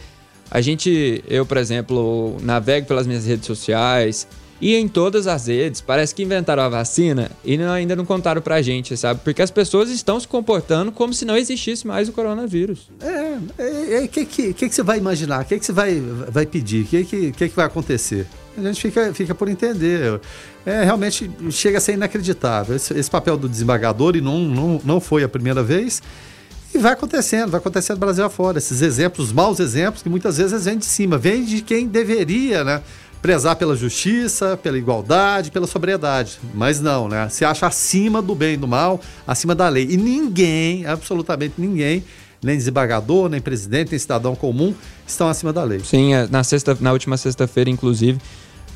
a 0.51 0.61
gente, 0.61 1.25
eu, 1.27 1.47
por 1.47 1.57
exemplo, 1.57 2.37
navego 2.42 2.87
pelas 2.87 3.07
minhas 3.07 3.25
redes 3.25 3.47
sociais 3.47 4.27
e 4.61 4.77
em 4.77 4.87
todas 4.87 5.27
as 5.27 5.47
redes, 5.47 5.81
parece 5.81 6.14
que 6.14 6.23
inventaram 6.23 6.62
a 6.62 6.68
vacina 6.68 7.31
e 7.45 7.57
não, 7.57 7.73
ainda 7.73 7.97
não 7.97 8.05
contaram 8.05 8.40
pra 8.40 8.62
gente, 8.62 8.97
sabe? 8.97 9.21
Porque 9.25 9.42
as 9.42 9.51
pessoas 9.51 9.90
estão 9.90 10.21
se 10.21 10.29
comportando 10.29 10.92
como 10.92 11.12
se 11.12 11.25
não 11.25 11.37
existisse 11.37 11.87
mais 11.87 12.09
o 12.09 12.12
coronavírus. 12.12 12.88
É, 13.01 13.09
o 13.09 13.62
é, 13.62 14.05
é, 14.05 14.09
que, 14.09 14.25
que, 14.25 14.53
que, 14.53 14.68
que 14.68 14.75
você 14.75 14.83
vai 14.83 14.99
imaginar? 14.99 15.42
O 15.42 15.45
que, 15.47 15.59
que 15.59 15.64
você 15.64 15.73
vai, 15.73 15.99
vai 16.29 16.47
pedir? 16.47 16.85
O 16.85 16.87
que, 16.87 17.05
que, 17.05 17.33
que, 17.33 17.49
que 17.49 17.57
vai 17.57 17.66
acontecer? 17.66 18.27
A 18.56 18.62
gente 18.62 18.80
fica, 18.80 19.14
fica 19.14 19.34
por 19.34 19.48
entender. 19.48 20.20
É, 20.64 20.84
realmente 20.84 21.30
chega 21.50 21.78
a 21.78 21.80
ser 21.80 21.94
inacreditável. 21.94 22.76
Esse, 22.76 22.92
esse 22.94 23.10
papel 23.10 23.36
do 23.36 23.48
desembargador, 23.48 24.16
e 24.16 24.20
não, 24.20 24.40
não, 24.40 24.80
não 24.84 25.00
foi 25.00 25.24
a 25.24 25.28
primeira 25.28 25.62
vez, 25.62 26.02
e 26.74 26.78
vai 26.78 26.92
acontecendo, 26.92 27.50
vai 27.50 27.58
acontecendo 27.58 27.96
no 27.96 28.00
Brasil 28.00 28.24
afora. 28.24 28.58
Esses 28.58 28.80
exemplos, 28.80 29.32
maus 29.32 29.60
exemplos, 29.60 30.02
que 30.02 30.08
muitas 30.08 30.38
vezes 30.38 30.64
vêm 30.64 30.78
de 30.78 30.86
cima, 30.86 31.18
vêm 31.18 31.44
de 31.44 31.60
quem 31.60 31.86
deveria, 31.86 32.64
né? 32.64 32.82
Prezar 33.20 33.54
pela 33.56 33.76
justiça, 33.76 34.56
pela 34.56 34.76
igualdade, 34.76 35.50
pela 35.50 35.66
sobriedade. 35.66 36.40
Mas 36.54 36.80
não, 36.80 37.08
né? 37.08 37.28
Se 37.28 37.44
acha 37.44 37.66
acima 37.66 38.22
do 38.22 38.34
bem 38.34 38.54
e 38.54 38.56
do 38.56 38.66
mal, 38.66 39.00
acima 39.26 39.54
da 39.54 39.68
lei. 39.68 39.86
E 39.90 39.96
ninguém, 39.96 40.86
absolutamente 40.86 41.54
ninguém, 41.58 42.02
nem 42.42 42.56
desembargador, 42.56 43.28
nem 43.28 43.40
presidente, 43.40 43.90
nem 43.90 43.98
cidadão 43.98 44.34
comum, 44.34 44.74
estão 45.06 45.28
acima 45.28 45.52
da 45.52 45.62
lei. 45.62 45.80
Sim, 45.80 46.14
é, 46.14 46.26
na, 46.26 46.42
sexta, 46.42 46.76
na 46.80 46.92
última 46.92 47.16
sexta-feira, 47.16 47.70
inclusive, 47.70 48.18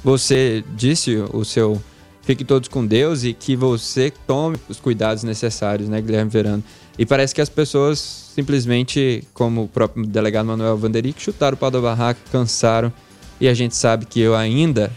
você 0.06 0.62
disse 0.76 1.16
o 1.32 1.44
seu 1.44 1.82
fique 2.22 2.44
todos 2.44 2.68
com 2.68 2.86
Deus 2.86 3.24
e 3.24 3.32
que 3.32 3.56
você 3.56 4.12
tome 4.24 4.56
os 4.68 4.78
cuidados 4.78 5.24
necessários, 5.24 5.88
né, 5.88 6.00
Guilherme 6.00 6.30
Verano? 6.30 6.62
E 6.96 7.04
parece 7.04 7.34
que 7.34 7.40
as 7.40 7.48
pessoas 7.48 7.98
simplesmente, 8.32 9.24
como 9.34 9.64
o 9.64 9.68
próprio 9.68 10.06
delegado 10.06 10.46
Manuel 10.46 10.76
Vanderick, 10.76 11.20
chutaram 11.20 11.56
o 11.56 11.58
pau 11.58 11.72
da 11.72 11.80
barraca, 11.80 12.20
cansaram. 12.30 12.92
E 13.40 13.48
a 13.48 13.54
gente 13.54 13.74
sabe 13.74 14.06
que 14.06 14.20
eu 14.20 14.36
ainda, 14.36 14.92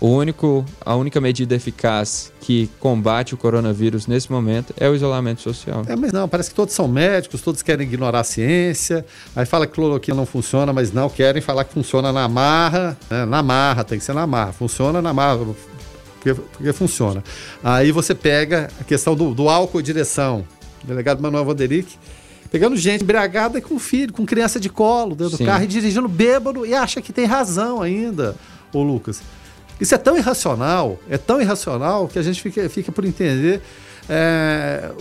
o 0.00 0.08
único, 0.08 0.64
a 0.84 0.94
única 0.94 1.20
medida 1.20 1.54
eficaz 1.54 2.32
que 2.40 2.70
combate 2.78 3.34
o 3.34 3.36
coronavírus 3.36 4.06
nesse 4.06 4.30
momento 4.30 4.72
é 4.78 4.88
o 4.88 4.94
isolamento 4.94 5.40
social. 5.40 5.82
É, 5.88 5.96
mas 5.96 6.12
não, 6.12 6.28
parece 6.28 6.50
que 6.50 6.54
todos 6.54 6.72
são 6.72 6.86
médicos, 6.86 7.40
todos 7.40 7.62
querem 7.62 7.86
ignorar 7.86 8.20
a 8.20 8.24
ciência. 8.24 9.04
Aí 9.34 9.44
fala 9.44 9.66
que 9.66 9.74
cloroquina 9.74 10.16
não 10.16 10.26
funciona, 10.26 10.72
mas 10.72 10.92
não 10.92 11.08
querem 11.08 11.42
falar 11.42 11.64
que 11.64 11.74
funciona 11.74 12.12
na 12.12 12.28
marra. 12.28 12.96
Né? 13.10 13.24
Na 13.24 13.42
marra, 13.42 13.82
tem 13.82 13.98
que 13.98 14.04
ser 14.04 14.14
na 14.14 14.26
marra. 14.26 14.52
Funciona 14.52 15.02
na 15.02 15.12
marra, 15.12 15.38
porque, 16.14 16.34
porque 16.34 16.72
funciona. 16.72 17.22
Aí 17.62 17.90
você 17.90 18.14
pega 18.14 18.70
a 18.80 18.84
questão 18.84 19.16
do, 19.16 19.34
do 19.34 19.48
álcool 19.48 19.80
e 19.80 19.82
direção 19.82 20.44
delegado 20.84 21.20
Manuel 21.20 21.44
Vanderick, 21.44 21.96
pegando 22.50 22.76
gente 22.76 23.02
embriagada 23.02 23.60
com 23.60 23.78
filho, 23.78 24.12
com 24.12 24.24
criança 24.24 24.60
de 24.60 24.68
colo 24.68 25.14
dentro 25.14 25.36
Sim. 25.36 25.44
do 25.44 25.46
carro 25.46 25.64
e 25.64 25.66
dirigindo 25.66 26.08
bêbado 26.08 26.66
e 26.66 26.74
acha 26.74 27.00
que 27.00 27.12
tem 27.12 27.24
razão 27.24 27.82
ainda, 27.82 28.36
ô 28.72 28.82
Lucas. 28.82 29.22
Isso 29.82 29.96
é 29.96 29.98
tão 29.98 30.16
irracional, 30.16 30.96
é 31.10 31.18
tão 31.18 31.40
irracional 31.40 32.06
que 32.06 32.16
a 32.16 32.22
gente 32.22 32.40
fica, 32.40 32.68
fica 32.68 32.92
por 32.92 33.04
entender. 33.04 33.60
É, 34.08 34.92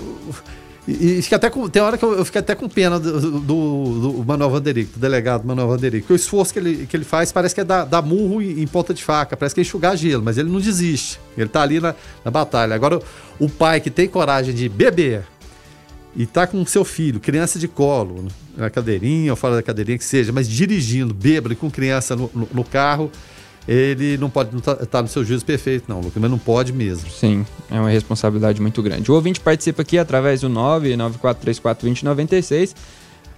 e, 0.87 1.19
e 1.19 1.21
fica 1.21 1.35
até 1.35 1.51
com, 1.51 1.69
tem 1.69 1.83
hora 1.83 1.99
que 1.99 2.03
eu, 2.03 2.13
eu 2.17 2.25
fico 2.25 2.39
até 2.39 2.55
com 2.55 2.67
pena 2.67 2.99
do, 2.99 3.39
do, 3.39 3.41
do 3.41 4.25
Manuel 4.25 4.49
Vanderick, 4.49 4.93
do 4.93 4.99
delegado 4.99 5.45
Manuel 5.45 5.67
Vanderick. 5.67 6.11
O 6.11 6.15
esforço 6.15 6.51
que 6.51 6.57
ele, 6.57 6.87
que 6.87 6.97
ele 6.97 7.03
faz 7.03 7.31
parece 7.31 7.53
que 7.53 7.61
é 7.61 7.63
dar, 7.63 7.85
dar 7.85 8.01
murro 8.01 8.41
em, 8.41 8.63
em, 8.63 8.65
ponta 8.65 8.91
de 8.91 9.03
faca, 9.03 9.37
parece 9.37 9.53
que 9.53 9.61
é 9.61 9.63
enxugar 9.63 9.95
gelo, 9.95 10.23
mas 10.23 10.39
ele 10.39 10.49
não 10.49 10.59
desiste. 10.59 11.19
Ele 11.37 11.45
está 11.45 11.61
ali 11.61 11.79
na, 11.79 11.93
na 12.25 12.31
batalha. 12.31 12.73
Agora, 12.73 12.99
o 13.39 13.47
pai 13.47 13.79
que 13.81 13.91
tem 13.91 14.07
coragem 14.07 14.51
de 14.51 14.67
beber, 14.67 15.21
e 16.15 16.25
tá 16.25 16.47
com 16.47 16.65
seu 16.65 16.83
filho, 16.83 17.19
criança 17.19 17.59
de 17.59 17.67
colo, 17.67 18.27
na 18.57 18.71
cadeirinha 18.71 19.31
ou 19.31 19.35
fora 19.35 19.53
da 19.55 19.61
cadeirinha, 19.61 19.99
que 19.99 20.03
seja, 20.03 20.31
mas 20.31 20.49
dirigindo, 20.49 21.13
bêbado, 21.13 21.55
com 21.55 21.69
criança 21.69 22.15
no, 22.15 22.31
no, 22.33 22.47
no 22.51 22.63
carro, 22.63 23.11
ele 23.67 24.17
não 24.17 24.29
pode 24.29 24.55
estar 24.57 24.75
tá, 24.75 24.85
tá 24.85 25.01
no 25.01 25.07
seu 25.07 25.23
juízo 25.23 25.45
perfeito, 25.45 25.85
não, 25.87 25.99
Lucas, 25.99 26.21
mas 26.21 26.31
não 26.31 26.39
pode 26.39 26.73
mesmo. 26.73 27.09
Sim, 27.09 27.45
é 27.69 27.79
uma 27.79 27.89
responsabilidade 27.89 28.61
muito 28.61 28.81
grande. 28.81 29.11
O 29.11 29.15
ouvinte 29.15 29.39
participa 29.39 29.81
aqui 29.81 29.97
através 29.97 30.41
do 30.41 30.49
994342096. 30.49 32.75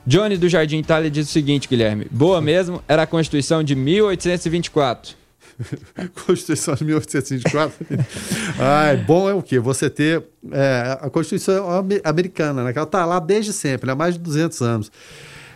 Johnny 0.05 0.37
do 0.37 0.49
Jardim 0.49 0.79
Itália 0.79 1.09
diz 1.09 1.29
o 1.29 1.31
seguinte, 1.31 1.67
Guilherme: 1.67 2.07
boa 2.11 2.39
mesmo, 2.41 2.81
era 2.87 3.03
a 3.03 3.07
Constituição 3.07 3.63
de 3.63 3.75
1824. 3.75 5.23
Constituição 6.25 6.75
de 6.75 6.85
1824. 6.85 7.85
Ai, 8.59 8.97
bom 8.97 9.29
é 9.29 9.33
o 9.33 9.41
quê? 9.41 9.59
Você 9.59 9.89
ter 9.89 10.23
é, 10.51 10.97
a 11.01 11.09
Constituição 11.09 11.67
americana, 12.03 12.63
né? 12.63 12.73
Que 12.73 12.79
ela 12.79 12.85
está 12.85 13.05
lá 13.05 13.19
desde 13.19 13.53
sempre, 13.53 13.91
há 13.91 13.95
mais 13.95 14.15
de 14.15 14.21
200 14.21 14.61
anos. 14.61 14.91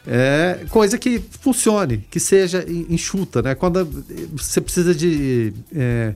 É, 0.10 0.66
coisa 0.70 0.98
que 0.98 1.22
funcione, 1.42 1.98
que 2.10 2.20
seja 2.20 2.66
enxuta, 2.68 3.42
né? 3.42 3.56
Quando 3.56 3.86
você 4.32 4.62
precisa 4.62 4.96
de 4.96 5.54
é, 5.76 6.14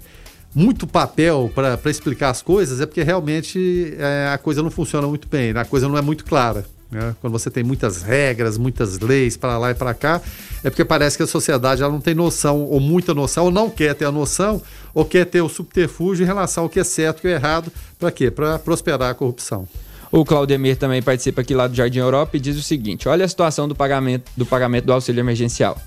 muito 0.55 0.87
papel 0.87 1.51
para 1.53 1.77
explicar 1.91 2.29
as 2.29 2.41
coisas, 2.41 2.79
é 2.79 2.85
porque 2.85 3.03
realmente 3.03 3.93
é, 3.97 4.31
a 4.33 4.37
coisa 4.37 4.63
não 4.63 4.71
funciona 4.71 5.07
muito 5.07 5.27
bem, 5.27 5.53
né? 5.53 5.59
a 5.59 5.65
coisa 5.65 5.89
não 5.89 5.97
é 5.97 6.01
muito 6.01 6.23
clara. 6.23 6.65
Né? 6.89 7.15
Quando 7.21 7.31
você 7.31 7.49
tem 7.49 7.63
muitas 7.63 8.01
regras, 8.01 8.57
muitas 8.57 8.99
leis 8.99 9.37
para 9.37 9.57
lá 9.57 9.71
e 9.71 9.73
para 9.73 9.93
cá, 9.93 10.21
é 10.63 10.69
porque 10.69 10.83
parece 10.83 11.15
que 11.15 11.23
a 11.23 11.27
sociedade 11.27 11.81
ela 11.81 11.91
não 11.91 12.01
tem 12.01 12.13
noção, 12.13 12.63
ou 12.63 12.79
muita 12.81 13.13
noção, 13.13 13.45
ou 13.45 13.51
não 13.51 13.69
quer 13.69 13.95
ter 13.95 14.05
a 14.05 14.11
noção, 14.11 14.61
ou 14.93 15.05
quer 15.05 15.25
ter 15.25 15.41
o 15.41 15.47
subterfúgio 15.47 16.23
em 16.23 16.27
relação 16.27 16.63
ao 16.63 16.69
que 16.69 16.79
é 16.79 16.83
certo 16.83 17.17
e 17.17 17.19
o 17.19 17.21
que 17.21 17.27
é 17.29 17.31
errado. 17.31 17.71
Para 17.97 18.11
quê? 18.11 18.29
Para 18.29 18.59
prosperar 18.59 19.09
a 19.09 19.13
corrupção. 19.13 19.67
O 20.11 20.25
Claudemir 20.25 20.75
também 20.75 21.01
participa 21.01 21.39
aqui 21.39 21.53
lá 21.53 21.67
do 21.67 21.75
Jardim 21.75 21.99
Europa 21.99 22.35
e 22.35 22.39
diz 22.39 22.57
o 22.57 22.61
seguinte: 22.61 23.07
olha 23.07 23.23
a 23.23 23.27
situação 23.27 23.65
do 23.65 23.73
pagamento 23.73 24.29
do, 24.35 24.45
pagamento 24.45 24.85
do 24.85 24.91
auxílio 24.91 25.21
emergencial. 25.21 25.81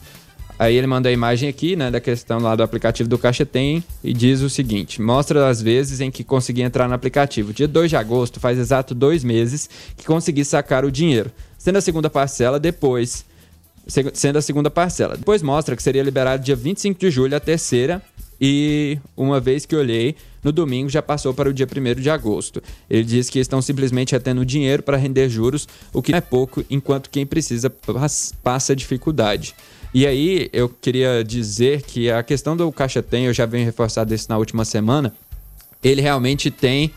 Aí 0.58 0.76
ele 0.76 0.86
manda 0.86 1.08
a 1.08 1.12
imagem 1.12 1.48
aqui, 1.48 1.74
né, 1.74 1.90
da 1.90 2.00
questão 2.00 2.38
lá 2.38 2.54
do 2.54 2.62
aplicativo 2.62 3.08
do 3.08 3.18
Caixa 3.18 3.44
Tem 3.44 3.84
e 4.02 4.14
diz 4.14 4.40
o 4.40 4.48
seguinte: 4.48 5.02
mostra 5.02 5.46
as 5.46 5.60
vezes 5.60 6.00
em 6.00 6.10
que 6.10 6.24
consegui 6.24 6.62
entrar 6.62 6.88
no 6.88 6.94
aplicativo. 6.94 7.52
Dia 7.52 7.68
2 7.68 7.90
de 7.90 7.96
agosto, 7.96 8.40
faz 8.40 8.58
exato 8.58 8.94
dois 8.94 9.22
meses 9.22 9.68
que 9.94 10.06
consegui 10.06 10.44
sacar 10.44 10.86
o 10.86 10.90
dinheiro, 10.90 11.30
sendo 11.58 11.76
a 11.76 11.82
segunda 11.82 12.08
parcela 12.08 12.58
depois. 12.58 13.26
Sendo 14.14 14.38
a 14.38 14.40
segunda 14.40 14.70
parcela. 14.70 15.14
Depois 15.14 15.42
mostra 15.42 15.76
que 15.76 15.82
seria 15.82 16.02
liberado 16.02 16.42
dia 16.42 16.56
25 16.56 16.98
de 16.98 17.10
julho 17.10 17.36
a 17.36 17.40
terceira 17.40 18.00
e 18.40 18.98
uma 19.16 19.40
vez 19.40 19.64
que 19.64 19.74
olhei, 19.74 20.16
no 20.42 20.52
domingo 20.52 20.88
já 20.88 21.00
passou 21.00 21.32
para 21.32 21.48
o 21.48 21.52
dia 21.52 21.66
1 21.66 22.00
de 22.00 22.10
agosto. 22.10 22.62
Ele 22.88 23.04
diz 23.04 23.30
que 23.30 23.38
estão 23.38 23.62
simplesmente 23.62 24.12
retendo 24.12 24.44
dinheiro 24.44 24.82
para 24.82 24.96
render 24.96 25.28
juros, 25.28 25.66
o 25.92 26.02
que 26.02 26.12
não 26.12 26.18
é 26.18 26.20
pouco, 26.20 26.64
enquanto 26.68 27.10
quem 27.10 27.24
precisa 27.24 27.72
passa 28.42 28.76
dificuldade. 28.76 29.54
E 29.92 30.06
aí 30.06 30.50
eu 30.52 30.68
queria 30.68 31.22
dizer 31.22 31.82
que 31.82 32.10
a 32.10 32.22
questão 32.22 32.56
do 32.56 32.70
Caixa 32.72 33.02
Tem, 33.02 33.26
eu 33.26 33.32
já 33.32 33.46
venho 33.46 33.64
reforçado 33.64 34.12
isso 34.12 34.26
na 34.28 34.36
última 34.36 34.64
semana, 34.64 35.14
ele 35.82 36.00
realmente 36.00 36.50
tem 36.50 36.92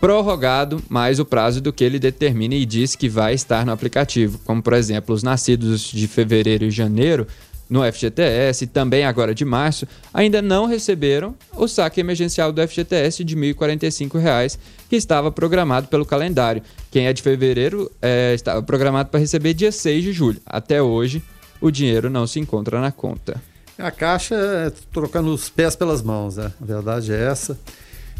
prorrogado 0.00 0.82
mais 0.88 1.18
o 1.18 1.24
prazo 1.24 1.60
do 1.60 1.72
que 1.72 1.82
ele 1.82 1.98
determina 1.98 2.54
e 2.54 2.66
diz 2.66 2.94
que 2.94 3.08
vai 3.08 3.34
estar 3.34 3.64
no 3.64 3.72
aplicativo, 3.72 4.38
como 4.44 4.62
por 4.62 4.74
exemplo 4.74 5.14
os 5.14 5.22
nascidos 5.22 5.90
de 5.90 6.06
fevereiro 6.06 6.64
e 6.64 6.70
janeiro 6.70 7.26
no 7.68 7.82
FGTS 7.84 8.66
também 8.66 9.04
agora 9.04 9.34
de 9.34 9.44
março, 9.44 9.86
ainda 10.12 10.42
não 10.42 10.66
receberam 10.66 11.34
o 11.56 11.66
saque 11.66 12.00
emergencial 12.00 12.52
do 12.52 12.66
FGTS 12.66 13.24
de 13.24 13.34
R$ 13.34 13.54
1.045, 13.54 14.58
que 14.88 14.96
estava 14.96 15.30
programado 15.32 15.88
pelo 15.88 16.04
calendário. 16.04 16.62
Quem 16.90 17.06
é 17.06 17.12
de 17.12 17.22
fevereiro 17.22 17.90
é, 18.00 18.34
estava 18.34 18.62
programado 18.62 19.10
para 19.10 19.20
receber 19.20 19.54
dia 19.54 19.72
6 19.72 20.02
de 20.04 20.12
julho. 20.12 20.40
Até 20.46 20.82
hoje, 20.82 21.22
o 21.60 21.70
dinheiro 21.70 22.10
não 22.10 22.26
se 22.26 22.38
encontra 22.38 22.80
na 22.80 22.92
conta. 22.92 23.40
A 23.78 23.90
Caixa 23.90 24.36
é 24.36 24.72
trocando 24.92 25.32
os 25.34 25.48
pés 25.48 25.74
pelas 25.74 26.00
mãos, 26.00 26.36
né? 26.36 26.52
A 26.60 26.64
verdade 26.64 27.12
é 27.12 27.24
essa. 27.24 27.58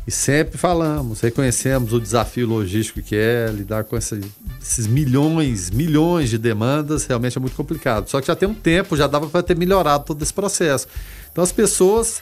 E 0.06 0.10
sempre 0.10 0.58
falamos, 0.58 1.20
reconhecemos 1.20 1.94
o 1.94 2.00
desafio 2.00 2.46
logístico 2.46 3.00
que 3.00 3.16
é 3.16 3.50
lidar 3.50 3.84
com 3.84 3.96
essa, 3.96 4.20
esses 4.60 4.86
milhões, 4.86 5.70
milhões 5.70 6.28
de 6.28 6.36
demandas, 6.36 7.06
realmente 7.06 7.38
é 7.38 7.40
muito 7.40 7.56
complicado. 7.56 8.08
Só 8.10 8.20
que 8.20 8.26
já 8.26 8.36
tem 8.36 8.46
um 8.46 8.54
tempo, 8.54 8.96
já 8.96 9.06
dava 9.06 9.28
para 9.28 9.42
ter 9.42 9.56
melhorado 9.56 10.04
todo 10.04 10.22
esse 10.22 10.32
processo. 10.32 10.86
Então 11.32 11.42
as 11.42 11.52
pessoas 11.52 12.20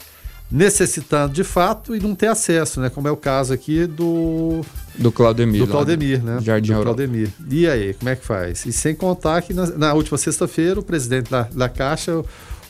necessitando 0.52 1.32
de 1.32 1.42
fato 1.42 1.96
e 1.96 1.98
não 1.98 2.14
ter 2.14 2.26
acesso, 2.26 2.78
né? 2.80 2.90
Como 2.90 3.08
é 3.08 3.10
o 3.10 3.16
caso 3.16 3.54
aqui 3.54 3.86
do 3.86 4.60
do 4.94 5.10
Claudemir, 5.10 5.62
do 5.62 5.66
Claudemir, 5.66 6.22
né? 6.22 6.38
Jardim 6.42 6.74
do 6.74 6.82
Claudemir. 6.82 7.30
E 7.50 7.66
aí, 7.66 7.94
como 7.94 8.10
é 8.10 8.14
que 8.14 8.24
faz? 8.24 8.66
E 8.66 8.72
sem 8.72 8.94
contar 8.94 9.40
que 9.40 9.54
na, 9.54 9.66
na 9.66 9.94
última 9.94 10.18
sexta-feira 10.18 10.78
o 10.78 10.82
presidente 10.82 11.30
da, 11.30 11.44
da 11.44 11.68
Caixa 11.70 12.22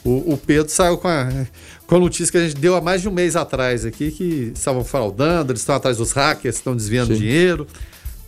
o, 0.05 0.33
o, 0.33 0.37
Pedro 0.37 0.70
saiu 0.70 0.98
com 0.98 1.09
a, 1.09 1.29
com 1.92 1.96
a 1.96 2.00
notícia 2.00 2.33
que 2.33 2.38
a 2.38 2.48
gente 2.48 2.59
deu 2.59 2.74
há 2.74 2.81
mais 2.81 3.02
de 3.02 3.09
um 3.11 3.12
mês 3.12 3.37
atrás 3.37 3.85
aqui, 3.85 4.11
que 4.11 4.50
estavam 4.55 4.83
fraudando, 4.83 5.52
eles 5.52 5.61
estão 5.61 5.74
atrás 5.74 5.98
dos 5.98 6.12
hackers, 6.12 6.57
estão 6.57 6.74
desviando 6.74 7.12
Sim. 7.12 7.20
dinheiro. 7.20 7.66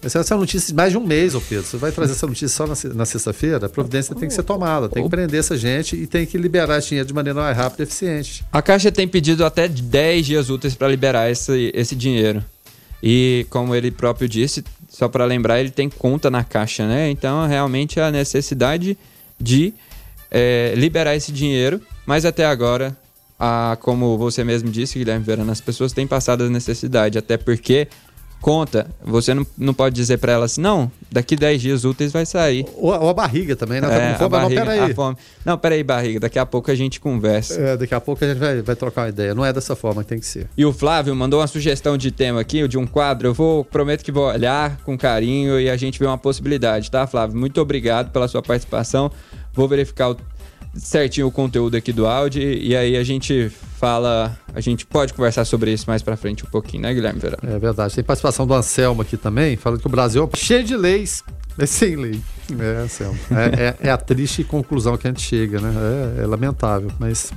Essa 0.03 0.19
é 0.19 0.35
uma 0.35 0.41
notícia 0.41 0.69
de 0.69 0.75
mais 0.75 0.93
de 0.93 0.99
um 0.99 1.07
mês, 1.07 1.35
ô 1.35 1.41
Pedro. 1.41 1.65
Você 1.65 1.79
vai 1.79 1.91
trazer 1.91 2.13
essa 2.13 2.27
notícia 2.27 2.49
só 2.49 2.67
na, 2.67 2.75
na 2.95 3.07
sexta-feira? 3.07 3.65
A 3.65 3.69
providência 3.71 4.15
tem 4.15 4.29
que 4.29 4.35
ser 4.35 4.43
tomada, 4.43 4.87
tem 4.87 5.03
que 5.03 5.09
prender 5.09 5.41
essa 5.41 5.57
gente 5.57 5.97
e 5.97 6.07
tem 6.07 6.27
que 6.27 6.37
liberar 6.37 6.77
esse 6.77 6.89
dinheiro 6.89 7.09
de 7.09 7.15
maneira 7.15 7.41
mais 7.41 7.57
rápida 7.57 7.85
e 7.85 7.85
eficiente. 7.85 8.45
A 8.53 8.61
Caixa 8.61 8.93
tem 8.93 9.09
pedido 9.09 9.47
até 9.47 9.67
10 9.67 10.27
dias 10.27 10.51
úteis 10.51 10.75
para 10.75 10.87
liberar 10.87 11.31
esse, 11.31 11.73
esse 11.75 11.97
dinheiro. 11.97 12.45
E 13.03 13.47
como 13.49 13.75
ele 13.75 13.91
próprio 13.91 14.29
disse, 14.29 14.63
só 14.91 15.09
para 15.09 15.25
lembrar, 15.25 15.59
ele 15.61 15.71
tem 15.71 15.89
conta 15.89 16.31
na 16.31 16.45
Caixa, 16.45 16.87
né? 16.87 17.09
Então, 17.09 17.47
realmente, 17.49 17.99
a 17.99 18.11
necessidade 18.11 18.99
de 19.41 19.73
é, 20.31 20.75
liberar 20.77 21.17
esse 21.17 21.33
dinheiro, 21.33 21.81
mas 22.05 22.27
até 22.27 22.45
agora, 22.45 22.95
a, 23.45 23.77
como 23.77 24.17
você 24.17 24.43
mesmo 24.43 24.71
disse, 24.71 24.99
Guilherme 24.99 25.25
Verano, 25.25 25.53
as 25.53 25.61
pessoas 25.61 25.93
têm 25.93 26.07
passado 26.07 26.45
a 26.45 26.49
necessidade, 26.49 27.19
até 27.19 27.37
porque 27.37 27.89
conta, 28.41 28.87
você 29.03 29.33
não, 29.33 29.47
não 29.57 29.73
pode 29.73 29.95
dizer 29.95 30.19
para 30.19 30.33
ela 30.33 30.45
assim, 30.45 30.61
não, 30.61 30.91
daqui 31.11 31.35
10 31.35 31.63
dias 31.63 31.85
úteis 31.85 32.13
vai 32.13 32.27
sair. 32.27 32.67
Ou, 32.77 32.91
ou 32.93 33.09
a 33.09 33.15
barriga 33.15 33.57
também, 33.57 33.81
né? 33.81 33.87
É, 33.87 34.15
fome, 34.15 34.25
a 34.25 34.29
barriga, 34.29 34.61
não, 34.61 34.67
peraí. 34.67 34.91
A 34.91 34.95
fome. 34.95 35.17
Não, 35.45 35.59
peraí, 35.59 35.83
barriga, 35.83 36.21
daqui 36.21 36.39
a 36.39 36.45
pouco 36.45 36.71
a 36.71 36.75
gente 36.75 37.01
conversa. 37.01 37.59
É, 37.59 37.77
daqui 37.77 37.95
a 37.95 38.01
pouco 38.01 38.23
a 38.25 38.29
gente 38.29 38.39
vai, 38.39 38.61
vai 38.63 38.77
trocar 38.77 39.03
uma 39.03 39.09
ideia. 39.09 39.35
Não 39.35 39.45
é 39.45 39.53
dessa 39.53 39.75
forma 39.77 40.03
que 40.03 40.09
tem 40.11 40.19
que 40.19 40.27
ser. 40.27 40.47
E 40.57 40.65
o 40.65 40.73
Flávio 40.73 41.15
mandou 41.15 41.41
uma 41.41 41.47
sugestão 41.47 41.97
de 41.97 42.11
tema 42.11 42.41
aqui, 42.41 42.67
de 42.69 42.77
um 42.77 42.87
quadro. 42.87 43.29
Eu 43.29 43.35
vou, 43.35 43.65
prometo 43.65 44.05
que 44.05 44.13
vou 44.13 44.27
olhar 44.27 44.77
com 44.85 44.97
carinho 44.97 45.59
e 45.59 45.71
a 45.71 45.77
gente 45.77 45.99
vê 45.99 46.07
uma 46.07 46.19
possibilidade, 46.19 46.91
tá, 46.91 47.07
Flávio? 47.07 47.39
Muito 47.39 47.61
obrigado 47.61 48.11
pela 48.11 48.29
sua 48.29 48.43
participação. 48.43 49.11
Vou 49.55 49.69
verificar 49.69 50.11
o 50.11 50.17
certinho 50.75 51.27
o 51.27 51.31
conteúdo 51.31 51.77
aqui 51.77 51.93
do 51.93 52.07
áudio 52.07 52.43
e 52.43 52.77
aí 52.77 52.97
a 52.97 53.05
gente 53.05 53.51
fala, 53.79 54.37
a 54.55 54.61
gente 54.61 54.87
pode 54.87 55.13
conversar 55.13 55.45
sobre 55.45 55.73
isso 55.73 55.85
mais 55.87 56.03
para 56.03 56.17
frente 56.17 56.45
um 56.45 56.49
pouquinho, 56.49 56.83
né, 56.83 56.95
Guilherme? 56.95 57.21
É 57.43 57.59
verdade. 57.59 57.95
Tem 57.95 58.05
participação 58.05 58.47
do 58.47 58.55
Anselmo 58.55 59.03
aqui 59.03 59.17
também, 59.17 59.57
falando 59.57 59.81
que 59.81 59.87
o 59.87 59.91
Brasil 59.91 60.29
é 60.33 60.37
cheio 60.37 60.65
de 60.65 60.77
leis, 60.77 61.23
mas 61.57 61.71
sem 61.71 61.97
lei. 61.97 62.21
É, 62.59 62.83
Anselmo. 62.83 63.19
É, 63.31 63.63
é, 63.85 63.89
é, 63.89 63.91
a 63.91 63.97
triste 63.97 64.45
conclusão 64.45 64.97
que 64.97 65.07
a 65.07 65.11
gente 65.11 65.23
chega, 65.23 65.61
né? 65.61 65.73
É, 66.19 66.23
é 66.23 66.27
lamentável, 66.27 66.91
mas 66.99 67.33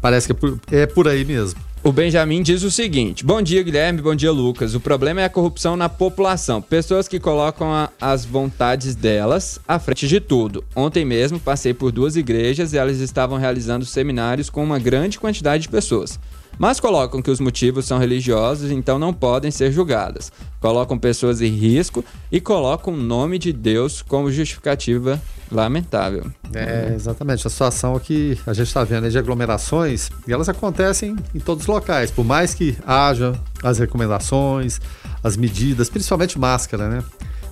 parece 0.00 0.26
que 0.26 0.32
é 0.32 0.34
por, 0.34 0.60
é 0.70 0.86
por 0.86 1.08
aí 1.08 1.24
mesmo. 1.24 1.60
O 1.84 1.90
Benjamin 1.90 2.42
diz 2.42 2.62
o 2.62 2.70
seguinte: 2.70 3.24
Bom 3.24 3.42
dia, 3.42 3.60
Guilherme. 3.60 4.00
Bom 4.00 4.14
dia, 4.14 4.30
Lucas. 4.30 4.72
O 4.76 4.78
problema 4.78 5.20
é 5.20 5.24
a 5.24 5.28
corrupção 5.28 5.76
na 5.76 5.88
população. 5.88 6.62
Pessoas 6.62 7.08
que 7.08 7.18
colocam 7.18 7.72
a, 7.72 7.90
as 8.00 8.24
vontades 8.24 8.94
delas 8.94 9.58
à 9.66 9.80
frente 9.80 10.06
de 10.06 10.20
tudo. 10.20 10.62
Ontem 10.76 11.04
mesmo 11.04 11.40
passei 11.40 11.74
por 11.74 11.90
duas 11.90 12.14
igrejas 12.14 12.72
e 12.72 12.78
elas 12.78 13.00
estavam 13.00 13.36
realizando 13.36 13.84
seminários 13.84 14.48
com 14.48 14.62
uma 14.62 14.78
grande 14.78 15.18
quantidade 15.18 15.64
de 15.64 15.68
pessoas 15.68 16.20
mas 16.58 16.80
colocam 16.80 17.22
que 17.22 17.30
os 17.30 17.40
motivos 17.40 17.86
são 17.86 17.98
religiosos, 17.98 18.70
então 18.70 18.98
não 18.98 19.12
podem 19.12 19.50
ser 19.50 19.72
julgadas. 19.72 20.30
Colocam 20.60 20.98
pessoas 20.98 21.40
em 21.40 21.50
risco 21.50 22.04
e 22.30 22.40
colocam 22.40 22.94
o 22.94 22.96
nome 22.96 23.38
de 23.38 23.52
Deus 23.52 24.02
como 24.02 24.30
justificativa 24.30 25.20
lamentável. 25.50 26.24
É, 26.54 26.92
exatamente. 26.94 27.46
A 27.46 27.50
situação 27.50 27.98
que 27.98 28.38
a 28.46 28.52
gente 28.52 28.68
está 28.68 28.84
vendo 28.84 29.08
de 29.10 29.18
aglomerações, 29.18 30.10
e 30.26 30.32
elas 30.32 30.48
acontecem 30.48 31.16
em 31.34 31.38
todos 31.38 31.64
os 31.64 31.68
locais, 31.68 32.10
por 32.10 32.24
mais 32.24 32.54
que 32.54 32.76
haja 32.86 33.34
as 33.62 33.78
recomendações, 33.78 34.80
as 35.22 35.36
medidas, 35.36 35.88
principalmente 35.88 36.38
máscara, 36.38 36.88
né? 36.88 37.04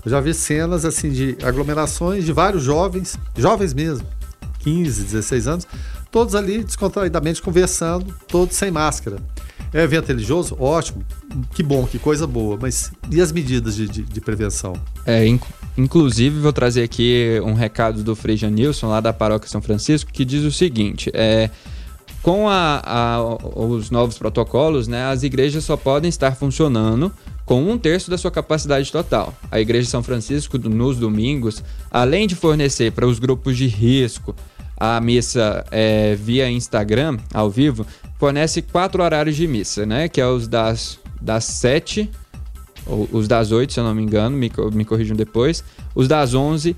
Eu 0.04 0.10
já 0.10 0.20
vi 0.20 0.32
cenas 0.32 0.84
assim 0.84 1.10
de 1.10 1.36
aglomerações 1.42 2.24
de 2.24 2.32
vários 2.32 2.62
jovens, 2.62 3.18
jovens 3.36 3.74
mesmo, 3.74 4.06
15, 4.60 5.04
16 5.04 5.46
anos, 5.46 5.66
todos 6.10 6.34
ali 6.34 6.62
descontraidamente 6.64 7.40
conversando, 7.40 8.14
todos 8.26 8.56
sem 8.56 8.70
máscara. 8.70 9.18
É 9.72 9.82
evento 9.82 10.08
religioso? 10.08 10.56
Ótimo, 10.58 11.04
que 11.54 11.62
bom, 11.62 11.86
que 11.86 11.98
coisa 11.98 12.26
boa, 12.26 12.58
mas 12.60 12.90
e 13.10 13.20
as 13.20 13.30
medidas 13.30 13.76
de, 13.76 13.86
de, 13.86 14.02
de 14.02 14.20
prevenção? 14.20 14.74
É, 15.06 15.24
inc 15.26 15.42
inclusive 15.78 16.40
vou 16.40 16.52
trazer 16.52 16.82
aqui 16.82 17.40
um 17.44 17.54
recado 17.54 18.02
do 18.02 18.16
Frei 18.16 18.36
Janilson, 18.36 18.88
lá 18.88 19.00
da 19.00 19.12
Paróquia 19.12 19.48
São 19.48 19.62
Francisco, 19.62 20.12
que 20.12 20.24
diz 20.24 20.44
o 20.44 20.50
seguinte: 20.50 21.10
é, 21.14 21.48
com 22.22 22.48
a, 22.48 22.82
a, 22.84 23.22
os 23.56 23.90
novos 23.90 24.18
protocolos, 24.18 24.88
né, 24.88 25.04
as 25.04 25.22
igrejas 25.22 25.64
só 25.64 25.76
podem 25.76 26.08
estar 26.08 26.34
funcionando 26.34 27.12
com 27.46 27.68
um 27.68 27.78
terço 27.78 28.10
da 28.10 28.18
sua 28.18 28.30
capacidade 28.30 28.92
total. 28.92 29.34
A 29.50 29.60
Igreja 29.60 29.84
de 29.84 29.90
São 29.90 30.02
Francisco, 30.02 30.56
nos 30.58 30.98
domingos, 30.98 31.64
além 31.90 32.28
de 32.28 32.34
fornecer 32.34 32.92
para 32.92 33.06
os 33.06 33.18
grupos 33.18 33.56
de 33.56 33.66
risco, 33.66 34.36
a 34.80 34.98
missa 34.98 35.62
é, 35.70 36.14
via 36.14 36.50
Instagram, 36.50 37.18
ao 37.34 37.50
vivo, 37.50 37.86
fornece 38.18 38.62
quatro 38.62 39.02
horários 39.02 39.36
de 39.36 39.46
missa, 39.46 39.84
né? 39.84 40.08
Que 40.08 40.22
é 40.22 40.26
os 40.26 40.48
das, 40.48 40.98
das 41.20 41.44
7, 41.44 42.10
os 42.86 43.28
das 43.28 43.52
8, 43.52 43.74
se 43.74 43.78
eu 43.78 43.84
não 43.84 43.94
me 43.94 44.02
engano, 44.02 44.34
me, 44.34 44.50
me 44.72 44.84
corrijam 44.86 45.14
depois, 45.14 45.62
os 45.94 46.08
das 46.08 46.32
11, 46.32 46.74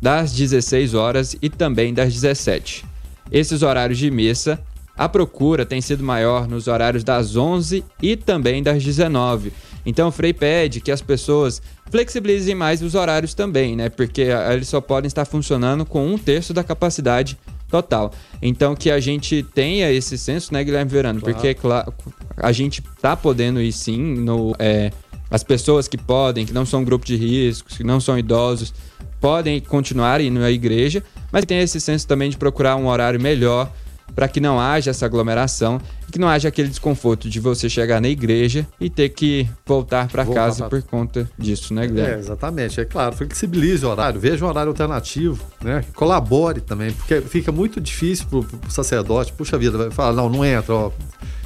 das 0.00 0.32
16 0.32 0.94
horas 0.94 1.36
e 1.42 1.50
também 1.50 1.92
das 1.92 2.14
17. 2.14 2.86
Esses 3.30 3.62
horários 3.62 3.98
de 3.98 4.10
missa, 4.10 4.58
a 4.96 5.08
procura 5.08 5.64
tem 5.64 5.80
sido 5.80 6.02
maior 6.02 6.48
nos 6.48 6.68
horários 6.68 7.04
das 7.04 7.36
11 7.36 7.84
e 8.00 8.16
também 8.16 8.62
das 8.62 8.82
19. 8.82 9.52
Então 9.84 10.08
o 10.08 10.12
Frei 10.12 10.32
pede 10.32 10.80
que 10.80 10.90
as 10.90 11.00
pessoas 11.00 11.60
flexibilizem 11.90 12.54
mais 12.54 12.82
os 12.82 12.94
horários 12.94 13.34
também, 13.34 13.76
né? 13.76 13.88
Porque 13.88 14.28
eles 14.50 14.68
só 14.68 14.80
podem 14.80 15.06
estar 15.06 15.24
funcionando 15.24 15.84
com 15.84 16.06
um 16.06 16.18
terço 16.18 16.54
da 16.54 16.62
capacidade 16.62 17.38
total. 17.72 18.12
Então 18.42 18.76
que 18.76 18.90
a 18.90 19.00
gente 19.00 19.42
tenha 19.42 19.90
esse 19.90 20.18
senso, 20.18 20.52
né, 20.52 20.62
Guilherme 20.62 20.90
Verano? 20.90 21.20
Claro. 21.20 21.34
Porque 21.34 21.54
claro, 21.54 21.94
a 22.36 22.52
gente 22.52 22.82
tá 23.00 23.16
podendo 23.16 23.62
ir 23.62 23.72
sim 23.72 23.98
no, 23.98 24.54
é, 24.58 24.92
as 25.30 25.42
pessoas 25.42 25.88
que 25.88 25.96
podem, 25.96 26.44
que 26.44 26.52
não 26.52 26.66
são 26.66 26.84
grupo 26.84 27.06
de 27.06 27.16
riscos, 27.16 27.78
que 27.78 27.82
não 27.82 27.98
são 27.98 28.18
idosos, 28.18 28.74
podem 29.18 29.58
continuar 29.58 30.20
indo 30.20 30.44
à 30.44 30.50
igreja, 30.50 31.02
mas 31.32 31.46
tem 31.46 31.60
esse 31.60 31.80
senso 31.80 32.06
também 32.06 32.28
de 32.28 32.36
procurar 32.36 32.76
um 32.76 32.86
horário 32.88 33.18
melhor 33.18 33.72
para 34.14 34.28
que 34.28 34.40
não 34.40 34.60
haja 34.60 34.90
essa 34.90 35.06
aglomeração 35.06 35.80
e 36.08 36.12
que 36.12 36.18
não 36.18 36.28
haja 36.28 36.48
aquele 36.48 36.68
desconforto 36.68 37.28
de 37.28 37.40
você 37.40 37.68
chegar 37.68 38.00
na 38.00 38.08
igreja 38.08 38.66
e 38.80 38.90
ter 38.90 39.08
que 39.10 39.48
voltar 39.64 40.08
para 40.08 40.24
casa 40.26 40.68
pra... 40.68 40.68
por 40.68 40.82
conta 40.82 41.30
disso, 41.38 41.72
né, 41.72 41.86
Guilherme? 41.86 42.14
É, 42.14 42.18
exatamente. 42.18 42.80
É 42.80 42.84
claro, 42.84 43.14
flexibilize 43.14 43.84
o 43.84 43.88
horário, 43.88 44.20
veja 44.20 44.44
um 44.44 44.48
horário 44.48 44.70
alternativo, 44.70 45.42
né? 45.62 45.84
Colabore 45.94 46.60
também, 46.60 46.92
porque 46.92 47.20
fica 47.22 47.50
muito 47.50 47.80
difícil 47.80 48.26
para 48.26 48.38
o 48.38 48.70
sacerdote, 48.70 49.32
puxa 49.32 49.56
vida, 49.56 49.76
vai 49.76 49.90
falar, 49.90 50.12
não, 50.12 50.28
não 50.28 50.44
entra, 50.44 50.74
ó, 50.74 50.90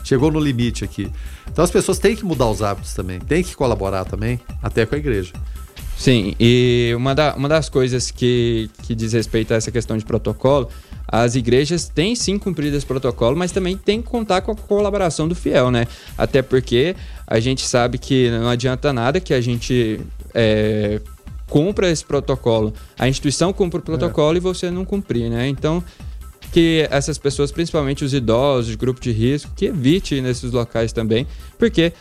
chegou 0.03 0.31
no 0.31 0.41
limite 0.41 0.85
aqui. 0.85 1.11
Então 1.51 1.65
as 1.65 1.71
pessoas 1.71 1.99
têm 1.99 2.17
que 2.17 2.25
mudar 2.25 2.49
os 2.49 2.63
hábitos 2.63 2.95
também, 2.95 3.19
têm 3.21 3.43
que 3.43 3.55
colaborar 3.55 4.05
também, 4.05 4.41
até 4.63 4.85
com 4.85 4.95
a 4.95 4.99
igreja. 4.99 5.33
Sim, 5.97 6.35
e 6.39 6.93
uma, 6.95 7.15
da, 7.15 7.35
uma 7.35 7.49
das 7.49 7.69
coisas 7.69 8.11
que, 8.11 8.71
que 8.83 8.95
diz 8.95 9.15
respeito 9.15 9.55
a 9.55 9.57
essa 9.57 9.71
questão 9.71 9.97
de 9.97 10.05
protocolo 10.05 10.69
as 11.09 11.35
igrejas 11.35 11.89
têm 11.89 12.15
sim 12.15 12.39
cumprido 12.39 12.77
esse 12.77 12.87
protocolo, 12.87 13.37
mas 13.37 13.53
também 13.53 13.77
tem 13.77 14.03
que 14.03 14.09
contar 14.09 14.41
com 14.41 14.53
a 14.53 14.57
colaboração 14.57 15.29
do 15.29 15.35
fiel, 15.35 15.71
né? 15.71 15.87
Até 16.19 16.43
porque 16.43 16.97
a 17.27 17.39
gente 17.39 17.67
sabe 17.67 17.99
que 17.99 18.31
não 18.31 18.49
adianta 18.49 18.93
nada 18.93 19.21
que 19.21 19.33
a 19.33 19.41
gente 19.41 20.01
é, 20.35 21.01
cumpra 21.49 21.91
esse 21.91 22.05
protocolo, 22.05 22.73
a 22.99 23.09
instituição 23.09 23.53
cumpre 23.53 23.79
o 23.79 23.83
protocolo 23.83 24.35
é. 24.35 24.39
e 24.39 24.41
você 24.41 24.71
não 24.71 24.85
cumprir, 24.85 25.31
né? 25.31 25.49
Então, 25.49 25.83
que 26.53 26.87
essas 26.91 27.19
pessoas, 27.19 27.53
principalmente 27.53 28.05
os 28.05 28.15
idosos, 28.15 28.75
grupo 28.75 29.01
de 29.01 29.13
risco, 29.13 29.53
que 29.55 29.67
evite 29.67 30.21
nesses 30.21 30.53
locais 30.53 30.93
também, 30.93 31.27
porque 31.59 31.93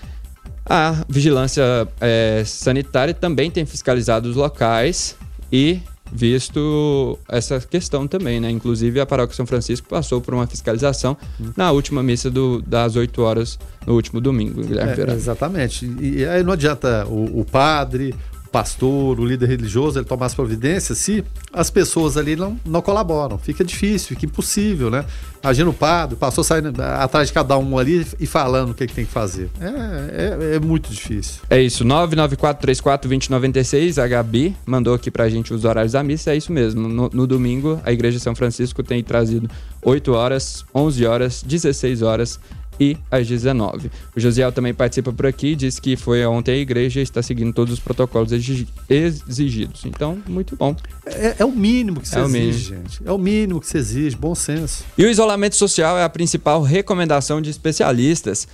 a 0.66 1.04
vigilância 1.08 1.88
é, 2.02 2.44
sanitária 2.46 3.14
também 3.14 3.52
tem 3.52 3.66
fiscalizado 3.66 4.30
os 4.30 4.36
locais 4.36 5.16
e 5.52 5.80
visto 6.12 7.18
essa 7.28 7.60
questão 7.60 8.08
também, 8.08 8.40
né? 8.40 8.50
Inclusive 8.50 9.00
a 9.00 9.06
Paróquia 9.06 9.36
São 9.36 9.46
Francisco 9.46 9.88
passou 9.88 10.22
por 10.22 10.34
uma 10.34 10.48
fiscalização 10.48 11.18
hum. 11.40 11.52
na 11.56 11.72
última 11.72 12.04
missa 12.04 12.30
do, 12.30 12.62
das 12.62 12.96
8 12.96 13.22
horas 13.22 13.60
no 13.86 13.94
último 13.94 14.22
domingo, 14.22 14.62
Guilherme 14.62 15.12
é, 15.12 15.14
Exatamente. 15.14 15.86
E 16.00 16.26
aí 16.26 16.44
não 16.44 16.54
adianta 16.54 17.06
o, 17.08 17.42
o 17.42 17.46
padre, 17.46 18.14
pastor, 18.56 19.20
o 19.20 19.26
líder 19.26 19.50
religioso, 19.50 20.00
ele 20.00 20.06
tomar 20.06 20.28
as 20.28 20.34
providências 20.34 20.98
se 20.98 21.26
as 21.52 21.70
pessoas 21.70 22.16
ali 22.16 22.38
não, 22.38 22.58
não 22.66 22.82
colaboram. 22.82 23.38
Fica 23.38 23.66
difícil, 23.66 24.08
fica 24.08 24.26
impossível, 24.26 24.90
né? 24.90 25.04
Imagina 25.44 25.70
o 25.70 25.74
padre, 25.74 26.16
o 26.16 26.18
pastor 26.18 26.46
saindo 26.46 26.82
atrás 26.82 27.28
de 27.28 27.34
cada 27.34 27.58
um 27.58 27.78
ali 27.78 28.08
e 28.18 28.26
falando 28.26 28.70
o 28.70 28.74
que, 28.74 28.88
que 28.88 28.94
tem 28.94 29.06
que 29.06 29.12
fazer. 29.12 29.50
É, 29.60 30.54
é, 30.54 30.56
é 30.56 30.60
muito 30.60 30.90
difícil. 30.90 31.42
É 31.50 31.62
isso, 31.62 31.84
994342096, 31.84 34.02
a 34.02 34.08
Gabi 34.08 34.56
mandou 34.66 34.94
aqui 34.94 35.12
pra 35.12 35.28
gente 35.28 35.54
os 35.54 35.66
horários 35.66 35.92
da 35.92 36.02
missa, 36.02 36.32
é 36.32 36.38
isso 36.38 36.54
mesmo. 36.54 36.88
No, 36.88 37.10
no 37.12 37.28
domingo, 37.28 37.82
a 37.84 37.92
Igreja 37.92 38.20
São 38.20 38.34
Francisco 38.34 38.82
tem 38.82 39.04
trazido 39.04 39.50
8 39.82 40.14
horas, 40.14 40.64
11 40.74 41.06
horas, 41.06 41.44
16 41.44 42.02
horas 42.02 42.40
e 42.80 42.98
às 43.10 43.28
19. 43.28 43.90
O 44.16 44.20
Josiel 44.20 44.52
também 44.52 44.74
participa 44.74 45.12
por 45.12 45.26
aqui, 45.26 45.56
diz 45.56 45.80
que 45.80 45.96
foi 45.96 46.26
ontem 46.26 46.54
à 46.54 46.58
igreja 46.58 47.00
e 47.00 47.04
está 47.04 47.22
seguindo 47.22 47.54
todos 47.54 47.74
os 47.74 47.80
protocolos 47.80 48.32
exigidos. 48.32 49.86
Então, 49.86 50.18
muito 50.28 50.56
bom. 50.56 50.76
É, 51.06 51.36
é 51.40 51.46
o 51.46 51.52
mínimo 51.52 52.02
que 52.02 52.08
se 52.08 52.18
é 52.18 52.24
exige, 52.24 52.76
gente. 52.76 53.02
É 53.06 53.12
o 53.12 53.18
mínimo 53.18 53.60
que 53.60 53.68
se 53.68 53.78
exige, 53.78 54.16
bom 54.16 54.36
senso. 54.36 54.84
E 54.98 55.04
o 55.04 55.10
isolamento 55.10 55.56
social 55.56 55.98
é 55.98 56.04
a 56.04 56.10
principal 56.10 56.62
recomendação 56.62 57.42
de 57.42 57.50
especialistas 57.50 58.48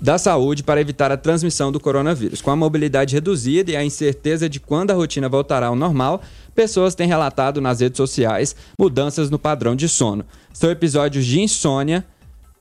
da 0.00 0.16
saúde 0.16 0.62
para 0.62 0.80
evitar 0.80 1.12
a 1.12 1.16
transmissão 1.16 1.70
do 1.70 1.78
coronavírus. 1.78 2.40
Com 2.40 2.50
a 2.50 2.56
mobilidade 2.56 3.14
reduzida 3.14 3.70
e 3.70 3.76
a 3.76 3.84
incerteza 3.84 4.48
de 4.48 4.58
quando 4.58 4.90
a 4.90 4.94
rotina 4.94 5.28
voltará 5.28 5.66
ao 5.66 5.76
normal, 5.76 6.22
pessoas 6.54 6.94
têm 6.94 7.06
relatado 7.06 7.60
nas 7.60 7.80
redes 7.80 7.98
sociais 7.98 8.56
mudanças 8.78 9.28
no 9.28 9.38
padrão 9.38 9.76
de 9.76 9.88
sono. 9.88 10.24
São 10.52 10.70
episódios 10.70 11.26
de 11.26 11.40
insônia 11.40 12.04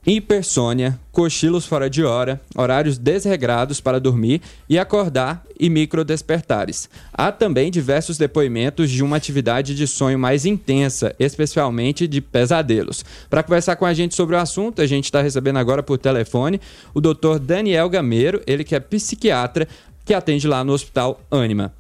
hipersônia, 0.08 1.00
cochilos 1.12 1.66
fora 1.66 1.90
de 1.90 2.04
hora, 2.04 2.40
horários 2.56 2.98
desregrados 2.98 3.82
para 3.82 4.00
dormir 4.00 4.42
e 4.68 4.80
acordar 4.80 5.46
e 5.60 5.70
microdespertares. 5.70 6.90
Há 7.14 7.32
também 7.32 7.70
diversos 7.70 8.18
depoimentos 8.18 8.90
de 8.90 9.04
uma 9.04 9.18
atividade 9.18 9.76
de 9.76 9.86
sonho 9.86 10.18
mais 10.18 10.46
intensa, 10.46 11.14
especialmente 11.20 12.08
de 12.08 12.22
pesadelos. 12.22 13.04
Para 13.30 13.44
conversar 13.44 13.76
com 13.76 13.86
a 13.86 13.94
gente 13.94 14.16
sobre 14.16 14.36
o 14.36 14.40
assunto, 14.40 14.82
a 14.82 14.88
gente 14.88 15.06
está 15.06 15.22
recebendo 15.22 15.58
agora 15.58 15.84
por 15.84 15.98
telefone 15.98 16.62
o 16.94 17.02
Dr. 17.02 17.38
Daniel 17.42 17.90
Gameiro, 17.90 18.42
ele 18.48 18.64
que 18.64 18.76
é 18.76 18.80
psiquiatra, 18.80 19.68
que 20.06 20.14
atende 20.14 20.48
lá 20.48 20.64
no 20.64 20.74
Hospital 20.74 21.20
Anima. 21.30 21.74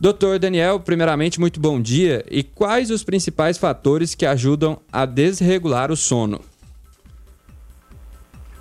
Doutor 0.00 0.38
Daniel, 0.38 0.80
primeiramente, 0.80 1.40
muito 1.40 1.60
bom 1.60 1.80
dia. 1.80 2.24
E 2.30 2.42
quais 2.42 2.90
os 2.90 3.02
principais 3.02 3.58
fatores 3.58 4.14
que 4.14 4.24
ajudam 4.24 4.78
a 4.92 5.04
desregular 5.04 5.90
o 5.90 5.96
sono? 5.96 6.40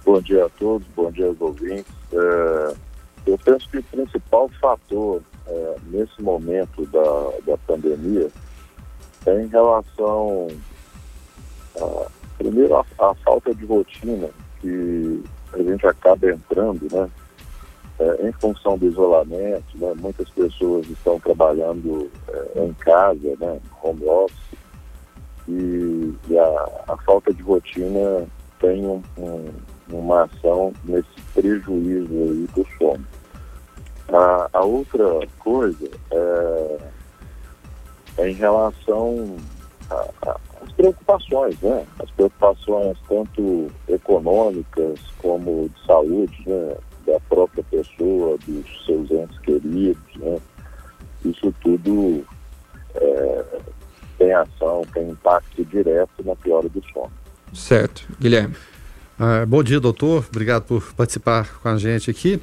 Bom 0.08 0.22
dia 0.22 0.46
a 0.46 0.50
todos, 0.52 0.88
bom 0.96 1.12
dia 1.12 1.28
aos 1.28 1.42
ouvintes. 1.42 1.94
É, 2.14 2.76
eu 3.26 3.38
penso 3.40 3.70
que 3.70 3.80
o 3.80 3.84
principal 3.84 4.48
fator 4.62 5.22
é, 5.46 5.76
nesse 5.88 6.22
momento 6.22 6.86
da, 6.86 7.52
da 7.52 7.58
pandemia 7.58 8.30
é 9.26 9.42
em 9.42 9.48
relação, 9.48 10.48
a, 11.78 12.08
primeiro, 12.38 12.78
a, 12.78 12.86
a, 13.00 13.16
falta 13.16 13.54
de 13.54 13.66
rotina 13.66 14.30
que 14.62 15.22
a 15.52 15.58
gente 15.58 15.86
acaba 15.86 16.32
entrando, 16.32 16.88
né? 16.90 17.10
É, 18.00 18.30
em 18.30 18.32
função 18.32 18.78
do 18.78 18.86
isolamento, 18.86 19.78
né, 19.78 19.94
muitas 19.98 20.30
pessoas 20.30 20.88
estão 20.88 21.20
trabalhando 21.20 22.10
é, 22.30 22.64
em 22.64 22.72
casa, 22.76 23.36
né, 23.42 23.60
home 23.84 24.06
office, 24.06 24.58
e, 25.50 26.16
e 26.30 26.40
a, 26.40 26.70
a 26.88 26.98
falta 27.06 27.34
de 27.34 27.44
rotina 27.44 28.26
tem 28.62 28.86
um, 28.86 29.04
um 29.18 29.50
uma 29.90 30.24
ação 30.24 30.74
nesse 30.84 31.08
prejuízo 31.34 32.14
aí 32.14 32.48
do 32.56 32.68
sono. 32.78 33.06
A, 34.10 34.50
a 34.54 34.62
outra 34.62 35.28
coisa 35.40 35.90
é, 36.12 36.78
é 38.18 38.30
em 38.30 38.34
relação 38.34 39.36
às 39.90 40.72
preocupações, 40.74 41.60
né? 41.62 41.86
As 42.00 42.10
preocupações 42.12 42.98
tanto 43.08 43.72
econômicas 43.88 45.00
como 45.20 45.70
de 45.70 45.86
saúde, 45.86 46.44
né? 46.46 46.76
Da 47.06 47.20
própria 47.22 47.64
pessoa, 47.64 48.38
dos 48.46 48.86
seus 48.86 49.10
entes 49.12 49.40
queridos, 49.40 50.16
né? 50.18 50.38
Isso 51.26 51.54
tudo 51.62 52.26
é, 52.96 53.46
tem 54.18 54.34
ação, 54.34 54.86
tem 54.94 55.10
impacto 55.10 55.66
direto 55.66 56.24
na 56.24 56.36
piora 56.36 56.68
do 56.70 56.84
sono. 56.92 57.12
Certo. 57.54 58.08
Guilherme. 58.20 58.56
Ah, 59.20 59.44
bom 59.48 59.64
dia, 59.64 59.80
doutor. 59.80 60.26
Obrigado 60.30 60.64
por 60.64 60.94
participar 60.94 61.60
com 61.60 61.70
a 61.70 61.78
gente 61.78 62.12
aqui. 62.12 62.40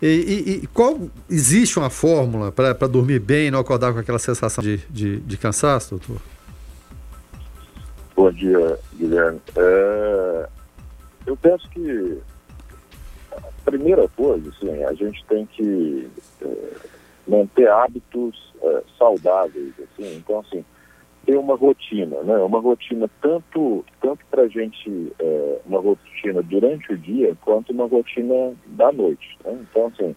E, 0.00 0.06
e, 0.06 0.50
e 0.62 0.66
qual 0.68 1.00
existe 1.28 1.78
uma 1.78 1.90
fórmula 1.90 2.52
para 2.52 2.86
dormir 2.86 3.18
bem 3.18 3.48
e 3.48 3.50
não 3.50 3.58
acordar 3.58 3.92
com 3.92 3.98
aquela 3.98 4.20
sensação 4.20 4.62
de, 4.62 4.78
de, 4.88 5.18
de 5.18 5.36
cansaço, 5.36 5.96
doutor? 5.96 6.20
Bom 8.14 8.30
dia, 8.30 8.78
Guilherme. 8.94 9.40
É, 9.56 10.48
eu 11.26 11.36
penso 11.36 11.68
que 11.70 12.18
a 13.32 13.40
primeira 13.64 14.08
coisa, 14.08 14.48
assim, 14.50 14.84
a 14.84 14.92
gente 14.92 15.24
tem 15.28 15.44
que 15.46 16.08
é, 16.40 16.72
manter 17.26 17.68
hábitos 17.68 18.52
é, 18.62 18.82
saudáveis, 18.96 19.72
assim. 19.78 20.16
Então, 20.16 20.38
assim, 20.40 20.64
ter 21.24 21.36
uma 21.36 21.54
rotina, 21.54 22.20
né? 22.22 22.36
Uma 22.38 22.60
rotina 22.60 23.08
tanto, 23.20 23.84
tanto 24.00 24.24
para 24.30 24.42
a 24.42 24.48
gente, 24.48 25.12
é, 25.18 25.58
uma 25.66 25.80
rotina 25.80 26.42
durante 26.42 26.92
o 26.92 26.98
dia, 26.98 27.36
quanto 27.42 27.72
uma 27.72 27.86
rotina 27.86 28.54
da 28.66 28.90
noite. 28.92 29.38
Né? 29.44 29.58
Então, 29.70 29.86
assim, 29.86 30.16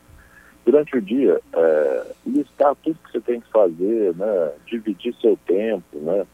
durante 0.65 0.97
o 0.97 1.01
dia, 1.01 1.39
é, 1.53 2.11
listar 2.25 2.75
tudo 2.77 2.97
que 3.05 3.11
você 3.11 3.21
tem 3.21 3.39
que 3.39 3.49
fazer, 3.51 4.15
né? 4.15 4.51
Dividir 4.65 5.15
seu 5.21 5.37
tempo, 5.45 5.97
né? 5.99 6.25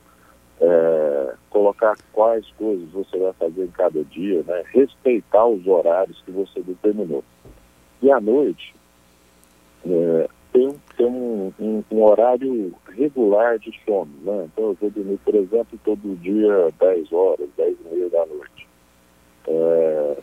É, 0.61 1.33
colocar 1.49 1.97
quais 2.13 2.45
coisas 2.57 2.87
você 2.91 3.17
vai 3.17 3.33
fazer 3.33 3.63
em 3.63 3.71
cada 3.71 4.03
dia, 4.05 4.43
né? 4.47 4.63
Respeitar 4.73 5.45
os 5.45 5.65
horários 5.67 6.21
que 6.25 6.31
você 6.31 6.61
determinou. 6.61 7.23
E 8.01 8.11
à 8.11 8.19
noite, 8.19 8.73
é, 9.85 10.29
tem, 10.51 10.75
tem 10.97 11.05
um, 11.05 11.53
um, 11.59 11.83
um, 11.91 12.03
horário 12.03 12.73
regular 12.89 13.57
de 13.59 13.71
sono. 13.85 14.11
Né? 14.21 14.49
Então 14.51 14.69
eu 14.69 14.77
vou 14.79 14.89
dormir, 14.89 15.19
por 15.23 15.35
exemplo, 15.35 15.79
todo 15.83 16.15
dia 16.17 16.69
10 16.79 17.13
horas, 17.13 17.49
10 17.57 17.77
e 17.79 17.95
meia 17.95 18.09
da 18.09 18.25
noite. 18.25 18.67
É, 19.47 20.17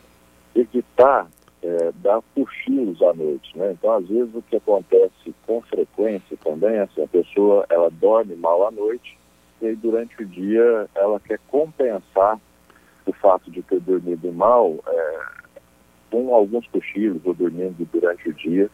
evitar 0.55 1.29
é, 1.63 1.93
dar 2.03 2.21
cochilos 2.35 3.03
à 3.03 3.13
noite. 3.15 3.57
Né? 3.57 3.73
Então, 3.73 3.93
às 3.93 4.07
vezes, 4.07 4.35
o 4.35 4.43
que 4.43 4.57
acontece 4.57 5.35
com 5.47 5.61
frequência 5.63 6.37
também 6.43 6.77
é 6.77 6.83
assim, 6.83 7.03
a 7.03 7.09
pessoa 7.09 7.67
ela 7.69 7.91
dorme 7.91 8.37
mal 8.37 8.67
à 8.67 8.71
noite 8.71 9.19
e 9.61 9.67
aí, 9.67 9.77
durante 9.77 10.23
o 10.23 10.27
dia 10.27 10.89
ela 10.95 11.19
quer 11.21 11.41
compensar 11.49 12.39
o 13.05 13.13
fato 13.13 13.51
de 13.51 13.63
ter 13.63 13.81
dormido 13.81 14.33
mal 14.33 14.77
é, 14.87 15.21
com 16.11 16.33
alguns 16.35 16.67
cochilos 16.69 17.21
ou 17.25 17.35
dormindo 17.35 17.89
durante 17.93 18.29
o 18.29 18.35
dia 18.35 18.71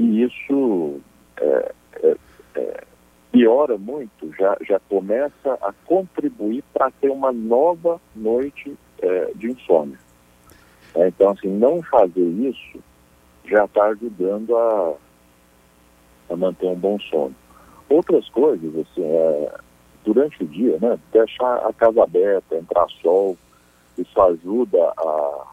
e 0.00 0.22
isso 0.22 0.98
é, 1.36 1.72
é, 2.02 2.16
é, 2.54 2.84
piora 3.30 3.76
muito, 3.76 4.32
já, 4.38 4.56
já 4.66 4.80
começa 4.88 5.58
a 5.60 5.74
contribuir 5.84 6.64
para 6.72 6.90
ter 6.90 7.10
uma 7.10 7.30
nova 7.30 8.00
noite 8.16 8.74
é, 9.02 9.30
de 9.34 9.50
insônia. 9.50 9.98
É, 10.94 11.08
então, 11.08 11.32
assim, 11.32 11.48
não 11.48 11.82
fazer 11.82 12.24
isso 12.24 12.82
já 13.44 13.66
está 13.66 13.88
ajudando 13.88 14.56
a, 14.56 14.94
a 16.30 16.36
manter 16.36 16.66
um 16.66 16.76
bom 16.76 16.98
sono. 16.98 17.34
Outras 17.90 18.26
coisas, 18.30 18.74
assim, 18.74 19.04
é, 19.04 19.54
durante 20.02 20.42
o 20.42 20.46
dia, 20.46 20.78
né, 20.80 20.98
deixar 21.12 21.56
a 21.58 21.74
casa 21.74 22.02
aberta, 22.02 22.56
entrar 22.56 22.88
sol, 23.02 23.36
isso 23.98 24.18
ajuda 24.18 24.82
a, 24.96 25.46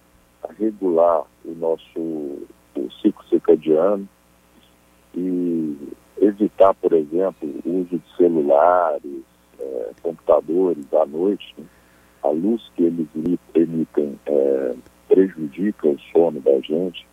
a 0.43 0.54
regular 0.58 1.26
o 1.43 1.52
nosso 1.52 2.48
o 2.78 2.91
ciclo 3.02 3.26
circadiano 3.28 4.08
e 5.16 5.78
evitar, 6.22 6.74
por 6.76 6.93
exemplo, 6.93 7.49
o 7.66 7.82
uso 7.82 7.97
de 7.97 8.18
celulares, 8.18 9.24
é, 9.60 9.91
computadores 10.01 10.86
à 10.93 11.05
noite. 11.05 11.53
Né? 11.58 11.66
A 12.24 12.30
luz 12.30 12.62
que 12.76 12.84
eles 12.84 13.08
emitem 13.53 14.20
é, 14.26 14.76
prejudica 15.08 15.88
o 15.88 15.99
sono 16.12 16.39
da 16.41 16.60
gente. 16.60 17.08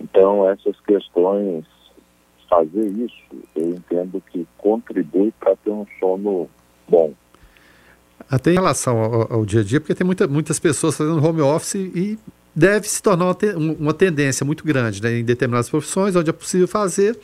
Então, 0.00 0.48
essas 0.48 0.78
questões, 0.80 1.64
fazer 2.48 2.86
isso, 2.86 3.44
eu 3.54 3.70
entendo 3.70 4.22
que 4.30 4.46
contribui 4.56 5.32
para 5.38 5.56
ter 5.56 5.70
um 5.70 5.86
sono 5.98 6.48
bom. 6.88 7.12
Até 8.30 8.50
em 8.50 8.54
relação 8.54 8.98
ao, 8.98 9.32
ao, 9.32 9.44
dia 9.44 9.60
a 9.60 9.64
dia, 9.64 9.80
porque 9.80 9.94
tem 9.94 10.06
muita, 10.06 10.26
muitas 10.26 10.58
pessoas 10.58 10.96
fazendo 10.96 11.24
home 11.24 11.40
office 11.40 11.74
e 11.76 12.18
deve 12.58 12.88
se 12.88 13.00
tornar 13.00 13.26
uma, 13.26 13.34
te, 13.34 13.46
uma 13.54 13.94
tendência 13.94 14.44
muito 14.44 14.64
grande 14.64 15.00
né, 15.00 15.18
em 15.18 15.24
determinadas 15.24 15.70
profissões, 15.70 16.16
onde 16.16 16.28
é 16.28 16.32
possível 16.32 16.66
fazer, 16.66 17.16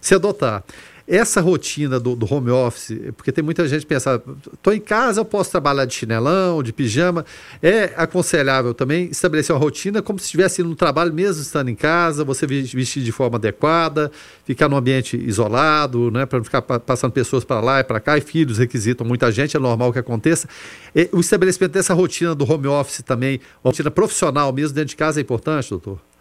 se 0.00 0.14
adotar 0.14 0.64
essa 1.06 1.40
rotina 1.40 1.98
do, 1.98 2.14
do, 2.14 2.32
home 2.32 2.50
office, 2.50 2.98
porque 3.16 3.32
tem 3.32 3.42
muita 3.42 3.66
gente 3.66 3.80
que 3.80 3.86
pensa, 3.86 4.22
estou 4.52 4.72
em 4.72 4.80
casa, 4.80 5.20
eu 5.20 5.24
posso 5.24 5.50
trabalhar 5.50 5.84
de 5.84 5.94
chinelão, 5.94 6.62
de 6.62 6.72
pijama. 6.72 7.24
É 7.62 7.92
aconselhável 7.96 8.74
também 8.74 9.06
estabelecer 9.10 9.54
uma 9.54 9.60
rotina 9.60 10.00
como 10.00 10.18
se 10.18 10.26
estivesse 10.26 10.62
no 10.62 10.74
trabalho, 10.74 11.12
mesmo 11.12 11.42
estando 11.42 11.68
em 11.68 11.74
casa, 11.74 12.24
você 12.24 12.46
vestir 12.46 13.02
de 13.02 13.12
forma 13.12 13.36
adequada, 13.36 14.10
ficar 14.44 14.68
num 14.68 14.76
ambiente 14.76 15.16
isolado, 15.16 16.10
né, 16.10 16.26
para 16.26 16.38
não 16.38 16.44
ficar 16.44 16.62
passando 16.62 17.12
pessoas 17.12 17.44
para 17.44 17.60
lá 17.60 17.80
e 17.80 17.84
para 17.84 18.00
cá, 18.00 18.16
e 18.16 18.20
filhos 18.20 18.58
requisitam 18.58 19.06
muita 19.06 19.30
gente, 19.30 19.56
é 19.56 19.60
normal 19.60 19.92
que 19.92 19.98
aconteça. 19.98 20.48
E 20.94 21.08
o 21.12 21.20
estabelecimento 21.20 21.72
dessa 21.72 21.94
rotina 21.94 22.34
do 22.34 22.50
home 22.50 22.66
office 22.66 23.02
também, 23.02 23.40
uma 23.62 23.70
rotina 23.70 23.90
profissional 23.90 24.52
mesmo 24.52 24.74
dentro 24.74 24.90
de 24.90 24.96
casa 24.96 25.20
é 25.20 25.22
importante, 25.22 25.70
doutor? 25.70 26.11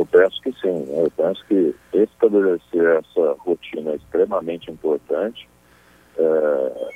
Eu 0.00 0.06
penso 0.06 0.40
que 0.40 0.52
sim. 0.52 0.86
Eu 0.96 1.12
penso 1.14 1.44
que 1.46 1.74
estabelecer 1.92 2.86
essa 2.86 3.36
rotina 3.40 3.90
é 3.90 3.96
extremamente 3.96 4.70
importante. 4.70 5.46
É, 6.16 6.90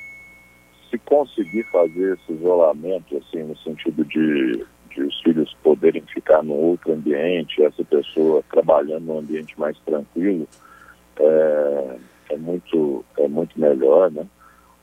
se 0.88 0.96
conseguir 1.00 1.64
fazer 1.64 2.14
esse 2.14 2.32
isolamento, 2.32 3.18
assim, 3.18 3.42
no 3.42 3.57
sentido 3.59 4.07
de, 4.07 4.64
de 4.90 5.02
os 5.02 5.20
filhos 5.20 5.55
poderem 5.62 6.00
ficar 6.07 6.42
num 6.42 6.55
outro 6.55 6.94
ambiente, 6.94 7.62
essa 7.62 7.84
pessoa 7.84 8.42
trabalhando 8.50 9.05
num 9.05 9.18
ambiente 9.18 9.59
mais 9.61 9.78
tranquilo, 9.80 10.48
é, 11.18 11.96
é 12.30 12.36
muito, 12.38 13.05
é 13.18 13.28
muito 13.28 13.61
melhor, 13.61 14.11
né? 14.11 14.26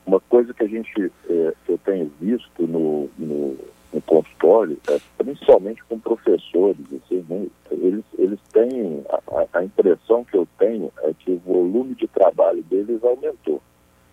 Uma 0.06 0.20
coisa 0.20 0.54
que 0.54 0.64
a 0.64 0.68
gente, 0.68 1.12
é, 1.28 1.54
eu 1.68 1.78
tenho 1.80 2.12
visto 2.20 2.68
no, 2.68 3.10
no 3.18 3.58
no 3.94 4.02
consultório, 4.02 4.78
é, 4.90 5.00
principalmente 5.18 5.84
com 5.86 6.00
professores, 6.00 6.86
assim, 6.94 7.26
né, 7.30 7.48
eles, 7.72 8.04
eles 8.18 8.40
têm, 8.52 9.04
a, 9.10 9.60
a, 9.60 9.64
impressão 9.82 10.24
que 10.24 10.38
eu 10.38 10.48
tenho 10.58 10.92
é 11.04 11.14
que 11.14 11.32
o 11.32 11.38
volume 11.40 11.96
de 11.96 12.08
trabalho 12.08 12.62
deles 12.64 13.04
aumentou. 13.04 13.62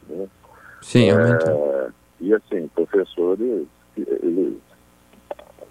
Né? 0.09 0.27
Sim, 0.81 1.11
aumentou. 1.11 1.51
É, 1.51 1.91
e 2.21 2.35
assim, 2.35 2.69
professores, 2.69 3.67
eles, 3.97 4.57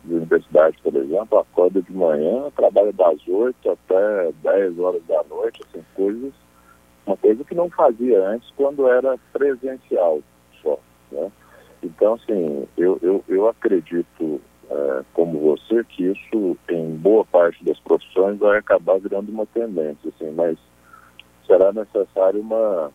de 0.04 0.14
universidade, 0.14 0.78
por 0.82 0.96
exemplo, 0.96 1.40
acorda 1.40 1.82
de 1.82 1.92
manhã, 1.92 2.50
trabalha 2.56 2.94
das 2.94 3.28
8 3.28 3.70
até 3.70 4.32
10 4.44 4.80
horas 4.80 5.04
da 5.06 5.22
noite, 5.24 5.62
assim, 5.68 5.84
coisas, 5.96 6.34
uma 7.06 7.18
coisa 7.18 7.44
que 7.44 7.56
não 7.56 7.70
fazia 7.70 8.26
antes 8.28 8.50
quando 8.56 8.88
era 8.88 9.18
presencial 9.34 10.22
só, 10.62 10.80
né? 11.12 11.32
Então, 11.84 12.16
assim, 12.16 12.68
eu, 12.78 12.98
eu, 13.02 13.24
eu 13.28 13.48
acredito, 13.48 14.42
é, 14.70 15.04
como 15.14 15.40
você, 15.40 15.84
que 15.86 16.06
isso, 16.06 16.58
em 16.70 16.96
boa 16.96 17.24
parte 17.26 17.64
das 17.64 17.80
profissões, 17.80 18.38
vai 18.38 18.58
acabar 18.58 19.00
virando 19.00 19.32
uma 19.32 19.46
tendência, 19.46 20.10
assim, 20.10 20.32
mas 20.32 20.58
será 21.46 21.72
necessário 21.72 22.42
uma 22.42 22.92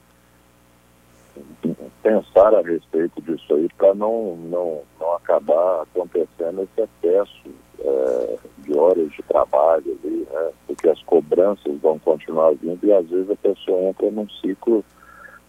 pensar 2.02 2.54
a 2.54 2.60
respeito 2.60 3.22
disso 3.22 3.54
aí 3.54 3.68
para 3.78 3.94
não, 3.94 4.36
não, 4.36 4.82
não 5.00 5.14
acabar 5.14 5.82
acontecendo 5.82 6.62
esse 6.62 6.82
excesso 6.82 7.50
é, 7.78 8.36
de 8.58 8.76
horas 8.76 9.10
de 9.12 9.22
trabalho 9.22 9.98
ali, 10.02 10.26
né? 10.30 10.50
porque 10.66 10.88
as 10.88 11.02
cobranças 11.04 11.80
vão 11.80 11.98
continuar 11.98 12.54
vindo 12.54 12.84
e 12.84 12.92
às 12.92 13.08
vezes 13.08 13.30
a 13.30 13.36
pessoa 13.36 13.88
entra 13.88 14.10
num 14.10 14.28
ciclo 14.28 14.84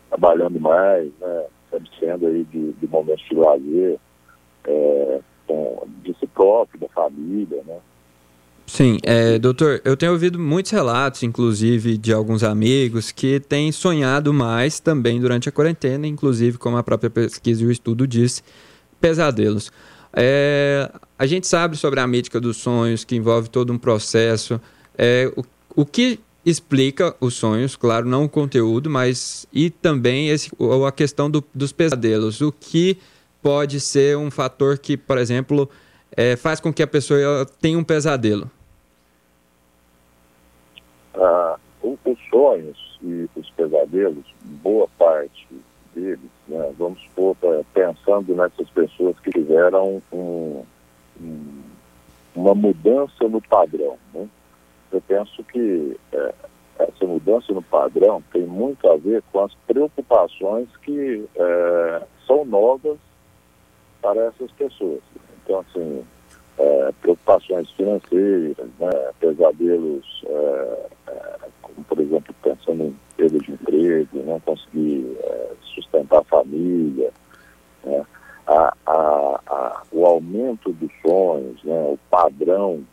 trabalhando 0.10 0.60
mais, 0.60 1.12
né? 1.20 1.46
abstendo 1.74 2.28
aí 2.28 2.44
de, 2.46 2.72
de 2.74 2.88
momentos 2.88 3.26
de 3.26 3.36
lazer, 3.36 4.00
é, 4.66 5.22
de 6.04 6.16
si 6.20 6.28
próprio, 6.28 6.80
da 6.80 6.88
família, 6.90 7.64
né? 7.66 7.78
Sim, 8.66 8.98
é, 9.04 9.38
doutor, 9.38 9.82
eu 9.84 9.96
tenho 9.96 10.14
ouvido 10.14 10.40
muitos 10.40 10.72
relatos, 10.72 11.22
inclusive 11.22 11.98
de 11.98 12.14
alguns 12.14 12.44
amigos, 12.44 13.12
que 13.12 13.40
têm 13.40 13.72
sonhado 13.72 14.34
mais 14.34 14.80
também 14.80 15.20
durante 15.20 15.50
a 15.50 15.52
quarentena, 15.52 16.08
inclusive, 16.08 16.58
como 16.58 16.78
a 16.78 16.84
própria 16.84 17.10
pesquisa 17.10 17.64
e 17.64 17.68
o 17.68 17.72
estudo 17.72 18.08
diz, 18.08 18.44
pesadelos. 19.02 19.72
É, 20.16 20.90
a 21.20 21.26
gente 21.26 21.46
sabe 21.46 21.76
sobre 21.76 22.00
a 22.00 22.08
mítica 22.08 22.40
dos 22.40 22.58
sonhos, 22.58 23.04
que 23.04 23.16
envolve 23.16 23.50
todo 23.50 23.74
um 23.74 23.78
processo. 23.78 24.60
É, 24.98 25.32
o, 25.36 25.44
o 25.82 25.86
que 25.86 26.20
explica 26.46 27.16
os 27.20 27.34
sonhos, 27.34 27.76
claro, 27.76 28.08
não 28.08 28.26
o 28.26 28.30
conteúdo, 28.30 28.90
mas 28.90 29.46
e 29.52 29.70
também 29.70 30.30
esse, 30.30 30.50
a 30.88 30.92
questão 30.92 31.30
do, 31.30 31.44
dos 31.54 31.72
pesadelos. 31.72 32.42
O 32.42 32.52
que 32.52 32.98
pode 33.44 33.82
ser 33.82 34.18
um 34.18 34.32
fator 34.32 34.80
que, 34.80 34.96
por 34.96 35.18
exemplo, 35.18 35.70
é, 36.16 36.38
faz 36.38 36.62
com 36.62 36.72
que 36.72 36.82
a 36.82 36.88
pessoa 36.88 37.46
tenha 37.62 37.78
um 37.78 37.84
pesadelo? 37.84 38.50
Ah, 41.14 41.58
os 41.84 42.18
sonhos 42.30 42.98
e 43.04 43.28
os 43.36 43.50
pesadelos, 43.52 44.26
boa 44.42 44.88
parte 44.98 45.48
deles, 45.94 46.20
né, 46.48 46.74
vamos 46.78 47.02
supor, 47.04 47.36
pensando 47.74 48.34
nessas 48.34 48.70
pessoas 48.70 49.20
que 49.20 49.32
tiveram 49.32 50.02
um, 50.12 50.64
um, 51.22 51.62
uma 52.34 52.56
mudança 52.56 53.28
no 53.28 53.42
padrão, 53.42 53.98
né? 54.14 54.28
eu 54.92 55.02
penso 55.02 55.44
que 55.44 55.98
é, 56.12 56.34
essa 56.80 57.06
mudança 57.06 57.54
no 57.54 57.62
padrão 57.62 58.24
tem 58.32 58.46
muito 58.46 58.90
a 58.90 58.96
ver 58.98 59.22
com 59.32 59.44
as 59.44 59.54
preocupações 59.68 60.68
que 60.82 61.26
é, 61.36 62.02
são 62.26 62.46
novas 62.46 62.98
para 64.04 64.26
essas 64.26 64.52
pessoas. 64.52 65.00
Então, 65.44 65.62
assim, 65.62 66.06
é, 66.60 66.92
preocupações 67.02 67.72
financeiras, 67.72 68.68
né, 68.80 68.92
pesadelos, 69.20 70.24
é, 70.28 70.88
é, 71.08 71.40
como, 71.64 71.84
por 71.86 72.00
exemplo, 72.00 72.36
pensando 72.44 72.84
em 72.84 73.00
perda 73.18 73.40
de 73.40 73.52
emprego, 73.52 74.24
não 74.24 74.40
conseguir 74.42 75.18
é, 75.24 75.52
sustentar 75.74 76.20
a 76.20 76.26
família, 76.26 77.12
né, 77.84 78.06
a, 78.46 78.74
a, 78.86 79.42
a, 79.48 79.84
o 79.92 80.06
aumento 80.06 80.72
dos 80.74 80.92
sonhos, 81.02 81.64
né, 81.64 81.82
o 81.90 81.98
padrão 82.12 82.84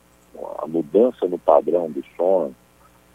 a 0.58 0.66
mudança 0.66 1.26
no 1.26 1.38
padrão 1.38 1.90
do 1.90 2.02
sono, 2.16 2.54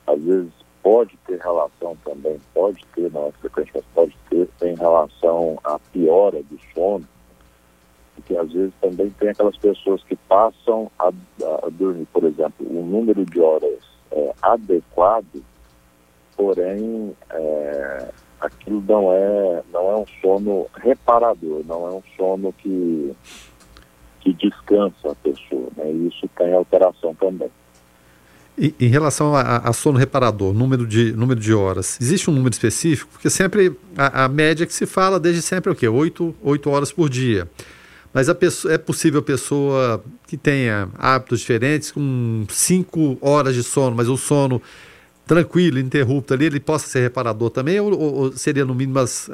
às 0.05 0.21
vezes 0.21 0.51
pode 0.83 1.17
ter 1.25 1.39
relação 1.39 1.97
também, 2.03 2.39
pode 2.53 2.85
ter, 2.93 3.11
não 3.11 3.27
é 3.27 3.31
frequente, 3.31 3.71
mas 3.73 3.85
pode 3.93 4.15
ter 4.29 4.47
em 4.67 4.75
relação 4.75 5.57
à 5.63 5.79
piora 5.91 6.43
do 6.43 6.59
sono, 6.73 7.07
porque 8.15 8.35
às 8.35 8.51
vezes 8.51 8.73
também 8.81 9.09
tem 9.11 9.29
aquelas 9.29 9.57
pessoas 9.57 10.01
que 10.03 10.15
passam 10.15 10.89
a, 10.97 11.09
a 11.09 11.69
dormir, 11.69 12.07
por 12.11 12.23
exemplo, 12.23 12.65
um 12.67 12.85
número 12.85 13.25
de 13.25 13.39
horas 13.39 13.79
é, 14.11 14.33
adequado, 14.41 15.43
porém 16.35 17.15
é, 17.29 18.09
aquilo 18.39 18.83
não 18.87 19.11
é, 19.11 19.63
não 19.71 19.91
é 19.91 19.95
um 19.97 20.05
sono 20.21 20.67
reparador, 20.75 21.63
não 21.65 21.87
é 21.87 21.91
um 21.91 22.03
sono 22.17 22.53
que 22.53 23.15
que 24.25 24.33
descansa 24.33 25.11
a 25.11 25.15
pessoa, 25.15 25.69
né? 25.77 25.91
E 25.91 26.07
isso 26.07 26.27
tem 26.35 26.51
alteração 26.51 27.13
também. 27.13 27.49
E, 28.57 28.73
em 28.79 28.87
relação 28.87 29.35
a, 29.35 29.57
a, 29.57 29.71
sono 29.71 29.99
reparador, 29.99 30.51
número 30.51 30.87
de, 30.87 31.13
número 31.13 31.39
de 31.39 31.53
horas, 31.53 31.99
existe 32.01 32.29
um 32.29 32.33
número 32.33 32.51
específico? 32.51 33.11
Porque 33.11 33.29
sempre 33.29 33.77
a, 33.95 34.25
a 34.25 34.27
média 34.27 34.65
que 34.65 34.73
se 34.73 34.87
fala 34.87 35.19
desde 35.19 35.43
sempre 35.43 35.69
é 35.69 35.73
o 35.73 35.75
quê? 35.75 35.87
Oito, 35.87 36.33
oito 36.41 36.71
horas 36.71 36.91
por 36.91 37.07
dia. 37.07 37.47
Mas 38.15 38.31
pessoa, 38.31 38.73
é 38.73 38.77
possível 38.77 39.19
a 39.19 39.23
pessoa 39.23 40.01
que 40.25 40.37
tenha 40.37 40.87
hábitos 40.97 41.41
diferentes, 41.41 41.91
com 41.91 42.45
5 42.47 43.17
horas 43.19 43.53
de 43.53 43.61
sono, 43.61 43.93
mas 43.93 44.07
o 44.07 44.15
sono 44.15 44.61
tranquilo, 45.27 45.79
interrupto 45.79 46.33
ali, 46.33 46.45
ele 46.45 46.61
possa 46.61 46.87
ser 46.87 47.01
reparador 47.01 47.49
também, 47.49 47.77
ou, 47.81 47.91
ou 47.93 48.31
seria 48.31 48.63
no 48.63 48.73
mínimo 48.73 48.99
as, 48.99 49.29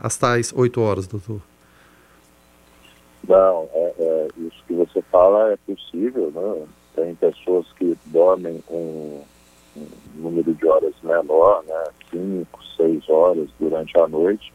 as 0.00 0.16
tais 0.16 0.52
8 0.54 0.80
horas, 0.80 1.08
doutor? 1.08 1.40
Não, 3.28 3.68
é, 3.74 3.94
é, 3.98 4.28
isso 4.38 4.62
que 4.68 4.74
você 4.74 5.02
fala 5.10 5.52
é 5.52 5.56
possível, 5.66 6.30
né? 6.32 6.66
Tem 6.94 7.14
pessoas 7.16 7.66
que 7.72 7.98
dormem 8.06 8.62
um, 8.70 9.22
um 9.76 9.86
número 10.14 10.54
de 10.54 10.68
horas 10.68 10.94
menor, 11.02 11.64
né? 11.66 11.84
Cinco, 12.08 12.60
seis 12.76 13.08
horas 13.08 13.48
durante 13.58 13.98
a 13.98 14.06
noite 14.06 14.52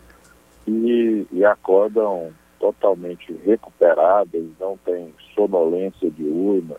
e, 0.66 1.28
e 1.30 1.44
acordam 1.44 2.32
totalmente 2.66 3.32
recuperadas, 3.46 4.44
não 4.60 4.76
tem 4.78 5.14
sonolência 5.36 6.10
diurna, 6.10 6.76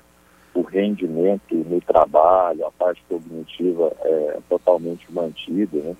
o 0.53 0.63
rendimento 0.63 1.55
no 1.55 1.81
trabalho, 1.81 2.67
a 2.67 2.73
parte 2.73 3.01
cognitiva 3.09 3.93
é 4.01 4.39
totalmente 4.49 5.07
mantida, 5.13 5.79
né? 5.79 5.97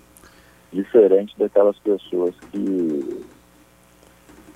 Diferente 0.73 1.33
daquelas 1.37 1.77
pessoas 1.79 2.35
que, 2.51 3.25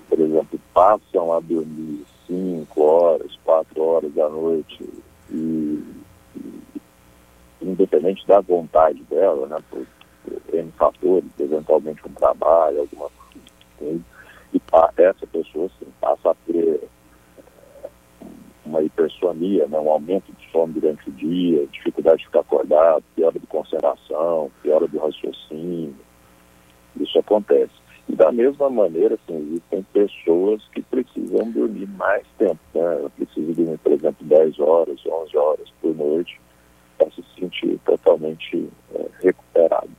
por 0.10 0.20
exemplo, 0.20 0.60
passam 0.74 1.32
a 1.32 1.40
dormir 1.40 2.04
cinco 2.28 2.82
horas, 2.82 3.32
quatro 3.46 3.82
horas 3.82 4.14
da 4.14 4.28
noite 4.28 4.90
e, 5.30 5.84
e 6.36 6.62
independente 7.62 8.28
da 8.28 8.42
vontade 8.42 9.02
dela, 9.04 9.48
né, 9.48 9.58
por, 9.70 9.86
por 10.26 10.56
N 10.56 10.72
fatores, 10.72 11.30
eventualmente 11.40 12.02
um 12.06 12.14
trabalho, 12.14 12.82
alguma 12.82 13.10
coisa, 13.78 14.02
e 14.54 14.62
essa 14.98 15.28
pessoa 15.28 15.70
passa 16.00 16.32
a 16.32 16.36
ter 16.46 16.82
eh, 17.84 17.88
uma 18.66 18.82
hipersonia, 18.82 19.68
né, 19.68 19.80
um 19.80 19.90
aumento 19.90 20.32
de 20.34 20.52
sono 20.52 20.74
durante 20.74 21.10
o 21.10 21.14
dia, 21.14 21.68
dificuldade 21.68 22.20
de 22.20 22.26
ficar 22.26 22.42
acordado, 22.42 23.04
piora 23.16 23.40
de 23.40 23.48
concentração, 23.48 24.52
piora 24.62 24.88
do 24.88 25.00
raciocínio. 25.00 25.96
Isso 27.00 27.18
acontece. 27.20 27.74
E 28.10 28.16
da 28.16 28.32
mesma 28.32 28.70
maneira, 28.70 29.16
assim, 29.16 29.38
existem 29.38 29.84
pessoas 29.94 30.62
que 30.74 30.82
precisam 30.82 31.50
dormir 31.52 31.88
mais 31.98 32.26
tempo, 32.38 32.60
né? 32.74 33.10
Precisam 33.16 33.54
dormir, 33.54 33.78
por 33.78 33.92
exemplo, 33.94 34.26
10 34.26 34.60
horas, 34.60 35.00
11 35.06 35.38
horas 35.38 35.70
por 35.82 35.96
noite 35.96 36.40
para 36.98 37.10
se 37.12 37.24
sentir 37.40 37.80
totalmente 37.86 38.70
é, 38.96 39.06
recuperado. 39.22 39.90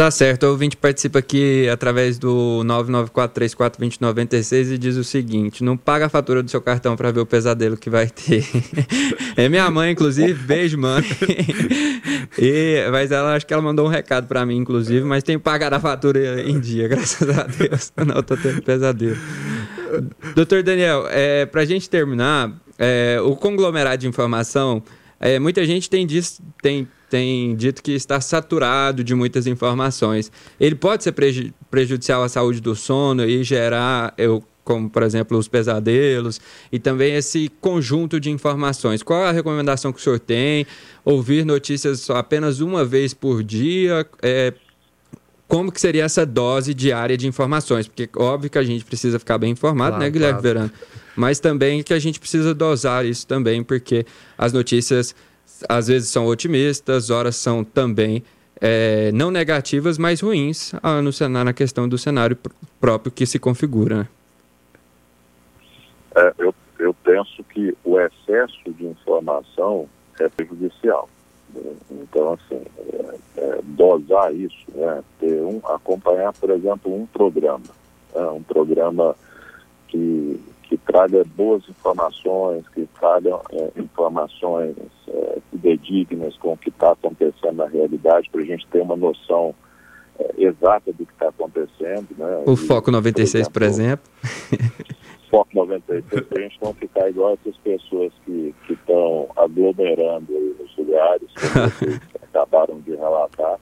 Tá 0.00 0.10
certo, 0.10 0.44
o 0.44 0.52
ouvinte 0.52 0.78
participa 0.78 1.18
aqui 1.18 1.68
através 1.68 2.18
do 2.18 2.62
994342096 2.64 4.72
e 4.72 4.78
diz 4.78 4.96
o 4.96 5.04
seguinte: 5.04 5.62
não 5.62 5.76
paga 5.76 6.06
a 6.06 6.08
fatura 6.08 6.42
do 6.42 6.50
seu 6.50 6.62
cartão 6.62 6.96
para 6.96 7.12
ver 7.12 7.20
o 7.20 7.26
pesadelo 7.26 7.76
que 7.76 7.90
vai 7.90 8.08
ter. 8.08 8.42
é 9.36 9.46
minha 9.46 9.70
mãe, 9.70 9.92
inclusive, 9.92 10.32
beijo, 10.32 10.78
mãe. 10.78 11.04
e, 12.38 12.88
mas 12.90 13.12
ela 13.12 13.34
acho 13.34 13.46
que 13.46 13.52
ela 13.52 13.60
mandou 13.60 13.84
um 13.84 13.90
recado 13.90 14.26
para 14.26 14.46
mim, 14.46 14.56
inclusive, 14.56 15.04
mas 15.04 15.22
tem 15.22 15.36
que 15.36 15.44
pagar 15.44 15.74
a 15.74 15.78
fatura 15.78 16.48
em 16.48 16.58
dia, 16.58 16.88
graças 16.88 17.28
a 17.38 17.42
Deus. 17.42 17.92
Não, 18.02 18.22
tô 18.22 18.38
tendo 18.38 18.62
pesadelo. 18.62 19.18
Doutor 20.34 20.62
Daniel, 20.62 21.08
é, 21.10 21.44
para 21.44 21.60
a 21.60 21.66
gente 21.66 21.90
terminar, 21.90 22.50
é, 22.78 23.18
o 23.22 23.36
conglomerado 23.36 24.00
de 24.00 24.08
informação, 24.08 24.82
é, 25.20 25.38
muita 25.38 25.62
gente 25.66 25.90
tem, 25.90 26.06
diz, 26.06 26.40
tem 26.62 26.88
tem 27.10 27.56
dito 27.56 27.82
que 27.82 27.90
está 27.92 28.20
saturado 28.20 29.02
de 29.02 29.14
muitas 29.14 29.46
informações. 29.46 30.30
Ele 30.58 30.76
pode 30.76 31.02
ser 31.02 31.12
preju 31.12 31.52
prejudicial 31.68 32.22
à 32.22 32.28
saúde 32.28 32.60
do 32.60 32.74
sono 32.74 33.24
e 33.24 33.42
gerar, 33.42 34.14
eu, 34.16 34.42
como 34.64 34.88
por 34.88 35.02
exemplo, 35.02 35.36
os 35.36 35.48
pesadelos 35.48 36.40
e 36.70 36.78
também 36.78 37.14
esse 37.14 37.50
conjunto 37.60 38.20
de 38.20 38.30
informações. 38.30 39.02
Qual 39.02 39.24
a 39.24 39.32
recomendação 39.32 39.92
que 39.92 39.98
o 39.98 40.02
senhor 40.02 40.20
tem? 40.20 40.66
Ouvir 41.04 41.44
notícias 41.44 42.08
apenas 42.10 42.60
uma 42.60 42.84
vez 42.84 43.12
por 43.12 43.42
dia? 43.42 44.06
É, 44.22 44.54
como 45.48 45.72
que 45.72 45.80
seria 45.80 46.04
essa 46.04 46.24
dose 46.24 46.72
diária 46.72 47.16
de 47.16 47.26
informações? 47.26 47.88
Porque 47.88 48.08
óbvio 48.16 48.48
que 48.48 48.58
a 48.58 48.62
gente 48.62 48.84
precisa 48.84 49.18
ficar 49.18 49.36
bem 49.36 49.50
informado, 49.50 49.96
claro, 49.96 50.04
né, 50.04 50.10
Guilherme 50.10 50.40
claro. 50.40 50.42
Verano? 50.42 50.72
Mas 51.16 51.40
também 51.40 51.82
que 51.82 51.92
a 51.92 51.98
gente 51.98 52.20
precisa 52.20 52.54
dosar 52.54 53.04
isso 53.04 53.26
também, 53.26 53.62
porque 53.62 54.06
as 54.38 54.52
notícias 54.52 55.14
às 55.68 55.88
vezes 55.88 56.08
são 56.08 56.26
otimistas, 56.26 57.10
horas 57.10 57.36
são 57.36 57.64
também 57.64 58.22
é, 58.60 59.10
não 59.12 59.30
negativas, 59.30 59.96
mas 59.96 60.20
ruins 60.20 60.72
ah, 60.82 61.00
no 61.00 61.12
cenário, 61.12 61.46
na 61.46 61.52
questão 61.52 61.88
do 61.88 61.96
cenário 61.96 62.36
próprio 62.80 63.10
que 63.10 63.24
se 63.24 63.38
configura. 63.38 63.96
Né? 64.00 64.08
É, 66.16 66.34
eu, 66.38 66.54
eu 66.78 66.94
penso 66.94 67.42
que 67.44 67.74
o 67.84 67.98
excesso 67.98 68.70
de 68.72 68.86
informação 68.86 69.88
é 70.18 70.28
prejudicial. 70.28 71.08
Então, 71.90 72.34
assim, 72.34 72.62
é, 72.92 73.18
é, 73.38 73.60
dosar 73.62 74.34
isso, 74.34 74.66
né? 74.74 75.02
ter 75.18 75.40
um, 75.42 75.60
acompanhar, 75.64 76.32
por 76.34 76.50
exemplo, 76.50 76.94
um 76.94 77.06
programa, 77.06 77.64
né? 78.14 78.22
um 78.26 78.42
programa 78.42 79.16
que 79.88 80.40
que 80.70 80.78
traga 80.78 81.24
boas 81.36 81.68
informações, 81.68 82.64
que 82.68 82.88
tragam 82.98 83.42
é, 83.50 83.72
informações 83.76 84.76
é, 85.08 85.38
fidedignas 85.50 86.36
com 86.36 86.52
o 86.52 86.56
que 86.56 86.68
está 86.68 86.92
acontecendo 86.92 87.56
na 87.56 87.66
realidade, 87.66 88.30
para 88.30 88.40
a 88.40 88.44
gente 88.44 88.64
ter 88.68 88.80
uma 88.80 88.94
noção 88.94 89.52
é, 90.16 90.44
exata 90.44 90.92
do 90.92 91.04
que 91.04 91.12
está 91.12 91.28
acontecendo. 91.28 92.06
Né? 92.16 92.44
O 92.46 92.52
e, 92.52 92.56
Foco 92.56 92.92
96, 92.92 93.48
por 93.48 93.62
exemplo. 93.62 94.08
Por 94.20 94.54
exemplo 94.54 94.84
Foco 95.28 95.50
96, 95.54 96.24
para 96.26 96.38
a 96.38 96.42
gente 96.42 96.58
não 96.62 96.72
ficar 96.74 97.10
igual 97.10 97.34
essas 97.34 97.56
pessoas 97.58 98.12
que 98.24 98.54
estão 98.68 99.28
aglomerando 99.36 100.32
nos 100.58 100.76
lugares, 100.76 101.28
vocês 101.78 102.00
acabaram 102.22 102.80
de 102.80 102.94
relatar 102.94 103.58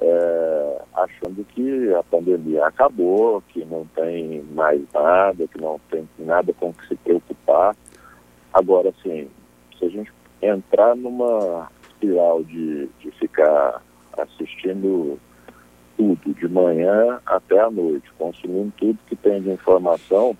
é, 0.00 0.82
achando 0.94 1.44
que 1.44 1.94
a 1.94 2.02
pandemia 2.02 2.66
acabou, 2.66 3.42
que 3.48 3.64
não 3.64 3.86
tem 3.94 4.42
mais 4.52 4.80
nada, 4.92 5.46
que 5.46 5.60
não 5.60 5.80
tem 5.90 6.08
nada 6.18 6.52
com 6.54 6.72
que 6.72 6.86
se 6.88 6.96
preocupar. 6.96 7.76
Agora, 8.52 8.90
assim, 8.90 9.28
se 9.78 9.84
a 9.84 9.88
gente 9.88 10.12
entrar 10.42 10.94
numa 10.94 11.70
espiral 11.88 12.42
de, 12.44 12.88
de 13.00 13.10
ficar 13.12 13.82
assistindo 14.18 15.18
tudo, 15.96 16.34
de 16.34 16.48
manhã 16.48 17.20
até 17.24 17.58
a 17.58 17.70
noite, 17.70 18.10
consumindo 18.18 18.72
tudo 18.76 18.98
que 19.06 19.16
tem 19.16 19.40
de 19.42 19.50
informação, 19.50 20.36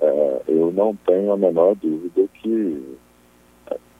é, 0.00 0.42
eu 0.48 0.72
não 0.72 0.96
tenho 1.06 1.32
a 1.32 1.36
menor 1.36 1.74
dúvida 1.76 2.26
que 2.34 2.96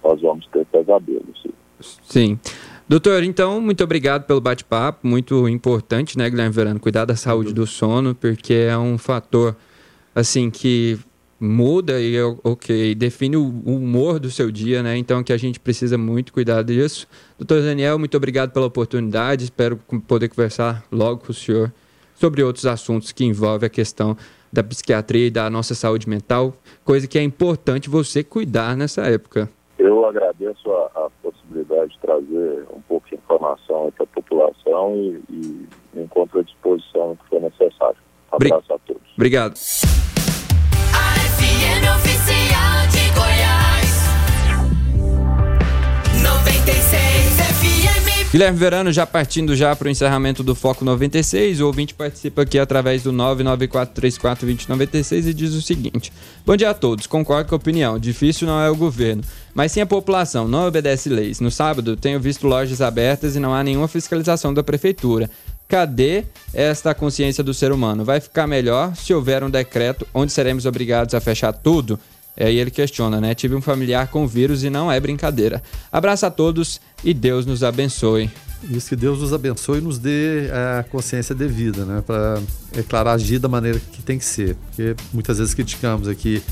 nós 0.03 0.21
vamos 0.21 0.47
ter 0.49 0.67
pesadelos. 0.67 1.47
Sim. 1.81 1.99
sim. 2.03 2.39
Doutor, 2.87 3.23
então, 3.23 3.63
muito 3.63 3.83
obrigado 3.83 4.27
pelo 4.27 4.43
bate-papo, 4.43 5.07
muito 5.07 5.49
importante, 5.49 6.19
né, 6.19 6.29
Guilherme 6.29 6.53
Verano, 6.53 6.79
cuidar 6.79 7.07
da 7.07 7.17
saúde 7.17 7.55
do 7.55 7.67
sono, 7.67 8.15
porque 8.15 8.53
é 8.53 8.77
um 8.77 8.99
fator, 8.99 9.57
assim, 10.15 10.51
que 10.51 10.99
muda 11.41 11.99
e, 11.99 12.15
ok, 12.43 12.95
define 12.95 13.39
o 13.39 13.49
humor 13.65 14.21
do 14.21 14.31
seu 14.31 14.51
dia, 14.51 14.83
né, 14.83 14.99
então 14.99 15.25
que 15.25 15.33
a 15.33 15.37
gente 15.39 15.59
precisa 15.59 15.97
muito 15.97 16.31
cuidar 16.31 16.63
disso. 16.63 17.09
Doutor 17.39 17.63
Daniel, 17.63 17.99
muito 17.99 18.19
obrigado 18.19 18.51
pela 18.51 18.67
oportunidade, 18.67 19.45
espero 19.45 19.79
poder 20.07 20.29
conversar 20.29 20.85
logo 20.93 21.23
com 21.25 21.33
o 21.33 21.35
senhor 21.35 21.73
sobre 22.15 22.43
outros 22.43 22.67
assuntos 22.67 23.13
que 23.13 23.25
envolvem 23.25 23.67
a 23.67 23.71
questão 23.71 24.15
da 24.53 24.63
psiquiatria 24.63 25.29
e 25.29 25.31
da 25.31 25.49
nossa 25.49 25.75
saúde 25.75 26.07
mental, 26.07 26.55
coisa 26.85 27.09
que 27.09 27.19
é 27.19 27.23
importante 27.23 27.89
você 27.89 28.23
cuidar 28.23 28.77
nessa 28.77 29.03
época. 29.03 29.49
Eu 29.79 30.05
agradeço 30.05 30.71
a, 30.71 31.07
a 31.07 31.11
possibilidade 31.65 31.93
de 31.93 31.99
trazer 31.99 32.67
um 32.75 32.81
pouco 32.83 33.09
de 33.09 33.15
informação 33.15 33.93
para 33.97 34.05
a 34.05 34.07
população 34.07 34.95
e, 34.97 35.23
e 35.31 35.69
me 35.95 36.05
encontro 36.05 36.41
à 36.41 36.43
disposição 36.43 37.11
no 37.11 37.17
que 37.17 37.29
for 37.29 37.41
necessário. 37.41 37.97
Um 38.33 38.37
abraço 38.37 38.73
a 38.73 38.79
todos. 38.79 39.03
Obrigado. 39.17 39.55
oficial 41.95 42.87
de 42.91 43.11
Goiás 43.15 43.91
96 46.23 47.04
Guilherme 48.35 48.59
Verano, 48.59 48.91
já 48.91 49.07
partindo 49.07 49.55
já 49.55 49.77
para 49.77 49.87
o 49.87 49.91
encerramento 49.91 50.43
do 50.43 50.57
Foco 50.57 50.85
96, 50.85 51.61
o 51.61 51.69
ouvinte 51.69 51.95
participa 51.95 52.43
aqui 52.43 52.59
através 52.59 53.05
do 53.05 53.13
994342096 53.13 55.29
e 55.29 55.33
diz 55.33 55.55
o 55.55 55.63
seguinte: 55.63 56.13
Bom 56.45 56.57
dia 56.57 56.71
a 56.71 56.75
todos, 56.75 57.07
concordo 57.07 57.49
com 57.49 57.55
a 57.55 57.59
opinião, 57.59 57.97
difícil 57.97 58.49
não 58.49 58.61
é 58.61 58.69
o 58.69 58.75
governo, 58.75 59.23
mas 59.55 59.71
sim 59.71 59.83
a 59.83 59.87
população, 59.87 60.49
não 60.49 60.67
obedece 60.67 61.09
leis. 61.09 61.39
No 61.39 61.49
sábado, 61.49 61.97
tenho 61.97 62.19
visto 62.19 62.49
lojas 62.49 62.81
abertas 62.81 63.37
e 63.37 63.39
não 63.39 63.55
há 63.55 63.63
nenhuma 63.63 63.87
fiscalização 63.87 64.53
da 64.53 64.65
prefeitura. 64.65 65.31
Cadê 65.69 66.25
esta 66.53 66.93
consciência 66.93 67.45
do 67.45 67.55
ser 67.55 67.71
humano? 67.71 68.05
Vai 68.05 68.19
ficar 68.19 68.49
melhor 68.49 68.97
se 68.97 69.15
houver 69.15 69.45
um 69.45 69.51
decreto 69.51 70.09
onde 70.13 70.33
seremos 70.33 70.67
obrigados 70.67 71.15
a 71.15 71.21
fechar 71.21 71.53
tudo? 71.53 72.01
Aí 72.37 72.59
ele 72.59 72.71
questiona, 72.71 73.21
né? 73.21 73.35
Tive 73.35 73.55
um 73.55 73.61
familiar 73.61 74.09
com 74.09 74.27
vírus 74.27 74.65
e 74.65 74.71
não 74.71 74.91
é 74.91 74.99
brincadeira. 74.99 75.63
Abraço 75.91 76.27
a 76.27 76.31
todos 76.31 76.81
e 77.05 77.15
Deus 77.15 77.47
nos 77.47 77.63
abençoe. 77.63 78.31
Isso 78.71 78.89
que 78.89 78.97
Deus 78.97 79.21
nos 79.21 79.33
abençoe 79.33 79.79
e 79.79 79.81
nos 79.83 79.99
dê 79.99 80.49
a 80.53 80.83
consciência 80.85 81.35
devida, 81.35 81.85
né? 81.85 82.03
Para, 82.07 82.41
é 82.77 82.83
claro, 82.83 83.11
agir 83.11 83.39
da 83.39 83.49
maneira 83.49 83.79
que 83.79 84.03
tem 84.03 84.19
que 84.19 84.25
ser. 84.25 84.57
Porque 84.67 84.97
muitas 85.13 85.39
vezes 85.39 85.55
criticamos 85.55 86.09
aqui 86.09 86.43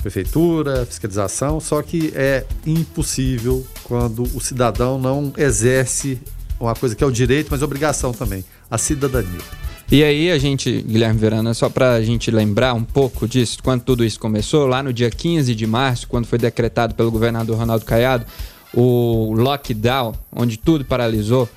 prefeitura, 0.00 0.86
fiscalização, 0.86 1.58
só 1.58 1.82
que 1.82 2.12
é 2.14 2.46
impossível 2.64 3.66
quando 3.82 4.22
o 4.22 4.40
cidadão 4.40 4.98
não 4.98 5.32
exerce 5.36 6.20
uma 6.60 6.74
coisa 6.74 6.94
que 6.94 7.02
é 7.02 7.06
o 7.06 7.10
direito, 7.10 7.48
mas 7.50 7.60
obrigação 7.60 8.12
também, 8.12 8.44
a 8.70 8.78
cidadania. 8.78 9.65
E 9.90 10.02
aí 10.02 10.32
a 10.32 10.38
gente, 10.38 10.82
Guilherme 10.82 11.18
Verana, 11.18 11.54
só 11.54 11.68
para 11.68 11.92
a 11.92 12.02
gente 12.02 12.30
lembrar 12.30 12.74
um 12.74 12.82
pouco 12.82 13.28
disso, 13.28 13.58
quando 13.62 13.82
tudo 13.82 14.04
isso 14.04 14.18
começou, 14.18 14.66
lá 14.66 14.82
no 14.82 14.92
dia 14.92 15.10
15 15.10 15.54
de 15.54 15.66
março, 15.66 16.08
quando 16.08 16.26
foi 16.26 16.38
decretado 16.38 16.94
pelo 16.94 17.10
governador 17.10 17.56
Ronaldo 17.56 17.84
Caiado 17.84 18.26
o 18.74 19.32
lockdown, 19.32 20.12
onde 20.32 20.58
tudo 20.58 20.84
paralisou, 20.84 21.48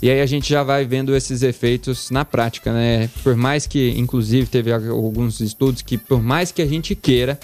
e 0.00 0.08
aí 0.10 0.20
a 0.20 0.26
gente 0.26 0.48
já 0.48 0.62
vai 0.62 0.84
vendo 0.84 1.16
esses 1.16 1.42
efeitos 1.42 2.10
na 2.10 2.24
prática, 2.24 2.72
né? 2.72 3.10
Por 3.22 3.34
mais 3.34 3.66
que, 3.66 3.90
inclusive, 3.96 4.46
teve 4.46 4.72
alguns 4.72 5.40
estudos 5.40 5.82
que, 5.82 5.98
por 5.98 6.22
mais 6.22 6.52
que 6.52 6.62
a 6.62 6.66
gente 6.66 6.94
queira, 6.94 7.38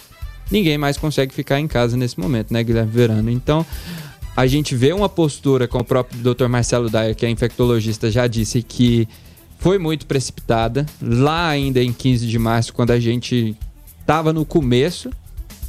ninguém 0.50 0.78
mais 0.78 0.96
consegue 0.96 1.34
ficar 1.34 1.58
em 1.58 1.66
casa 1.66 1.96
nesse 1.96 2.20
momento, 2.20 2.52
né, 2.52 2.62
Guilherme 2.62 2.92
Verano? 2.92 3.28
Então, 3.28 3.66
a 4.36 4.46
gente 4.46 4.76
vê 4.76 4.92
uma 4.92 5.08
postura, 5.08 5.66
como 5.66 5.82
o 5.82 5.86
próprio 5.86 6.20
Dr. 6.20 6.46
Marcelo 6.46 6.88
Dyer, 6.88 7.16
que 7.16 7.26
é 7.26 7.30
infectologista, 7.30 8.08
já 8.08 8.28
disse 8.28 8.62
que 8.62 9.08
foi 9.64 9.78
muito 9.78 10.04
precipitada, 10.04 10.84
lá 11.00 11.48
ainda 11.48 11.82
em 11.82 11.90
15 11.90 12.26
de 12.26 12.38
março, 12.38 12.74
quando 12.74 12.90
a 12.90 13.00
gente 13.00 13.56
estava 13.98 14.30
no 14.30 14.44
começo, 14.44 15.08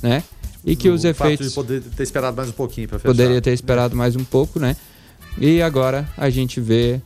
né? 0.03 0.21
E 0.65 0.75
que 0.75 0.89
o 0.89 0.93
os 0.93 1.05
efeitos. 1.05 1.53
Fato 1.53 1.65
de 1.65 1.79
poder 1.79 1.95
ter 1.95 2.03
esperado 2.03 2.35
mais 2.35 2.49
um 2.49 2.51
pouquinho 2.51 2.89
para 2.89 2.99
fechar. 2.99 3.13
Poderia 3.13 3.41
ter 3.41 3.53
esperado 3.53 3.95
mais 3.95 4.17
um 4.17 4.25
pouco, 4.25 4.59
né? 4.59 4.75
E 5.37 5.61
agora 5.61 6.05
a 6.17 6.29
gente 6.29 6.59
vê 6.59 6.99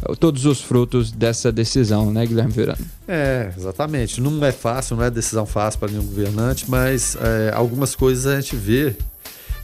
eh, 0.00 0.14
todos 0.20 0.46
os 0.46 0.60
frutos 0.60 1.10
dessa 1.10 1.50
decisão, 1.50 2.12
né, 2.12 2.24
Guilherme 2.24 2.52
Verano? 2.52 2.86
É, 3.08 3.52
exatamente. 3.56 4.20
Não 4.20 4.44
é 4.44 4.52
fácil, 4.52 4.94
não 4.94 5.02
é 5.02 5.10
decisão 5.10 5.44
fácil 5.44 5.80
para 5.80 5.90
nenhum 5.90 6.06
governante, 6.06 6.70
mas 6.70 7.16
é, 7.20 7.50
algumas 7.52 7.96
coisas 7.96 8.26
a 8.26 8.40
gente 8.40 8.54
vê. 8.54 8.94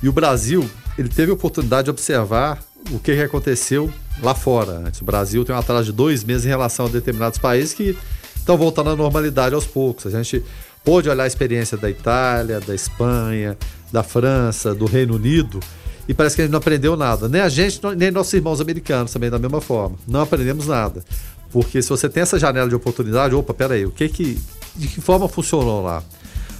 E 0.02 0.08
o 0.08 0.12
Brasil, 0.12 0.68
ele 0.98 1.08
teve 1.08 1.30
a 1.30 1.34
oportunidade 1.34 1.84
de 1.84 1.90
observar 1.90 2.60
o 2.90 2.98
que 2.98 3.12
aconteceu 3.12 3.92
lá 4.22 4.34
fora. 4.34 4.72
Antes. 4.86 5.00
O 5.00 5.04
Brasil 5.04 5.44
tem 5.44 5.54
um 5.54 5.58
atraso 5.58 5.86
de 5.86 5.92
dois 5.92 6.24
meses 6.24 6.44
em 6.44 6.48
relação 6.48 6.86
a 6.86 6.88
determinados 6.88 7.38
países 7.38 7.72
que 7.72 7.96
estão 8.36 8.56
voltando 8.56 8.90
à 8.90 8.96
normalidade 8.96 9.54
aos 9.54 9.66
poucos. 9.66 10.06
A 10.06 10.22
gente 10.22 10.44
pôde 10.84 11.08
olhar 11.08 11.24
a 11.24 11.26
experiência 11.26 11.76
da 11.76 11.88
Itália, 11.88 12.60
da 12.60 12.74
Espanha, 12.74 13.56
da 13.92 14.02
França, 14.02 14.74
do 14.74 14.84
Reino 14.84 15.14
Unido 15.14 15.60
e 16.06 16.12
parece 16.12 16.36
que 16.36 16.42
a 16.42 16.44
gente 16.44 16.52
não 16.52 16.58
aprendeu 16.58 16.96
nada. 16.96 17.28
Nem 17.28 17.40
a 17.40 17.48
gente, 17.48 17.80
nem 17.96 18.10
nossos 18.10 18.32
irmãos 18.32 18.60
americanos 18.60 19.12
também 19.12 19.30
da 19.30 19.38
mesma 19.38 19.60
forma. 19.60 19.96
Não 20.06 20.20
aprendemos 20.20 20.66
nada. 20.66 21.02
Porque 21.50 21.80
se 21.80 21.88
você 21.88 22.08
tem 22.08 22.22
essa 22.22 22.38
janela 22.38 22.68
de 22.68 22.74
oportunidade, 22.74 23.34
opa, 23.34 23.54
peraí, 23.54 23.86
o 23.86 23.90
que 23.90 24.08
que, 24.08 24.38
de 24.76 24.88
que 24.88 25.00
forma 25.00 25.28
funcionou 25.28 25.82
lá? 25.82 26.02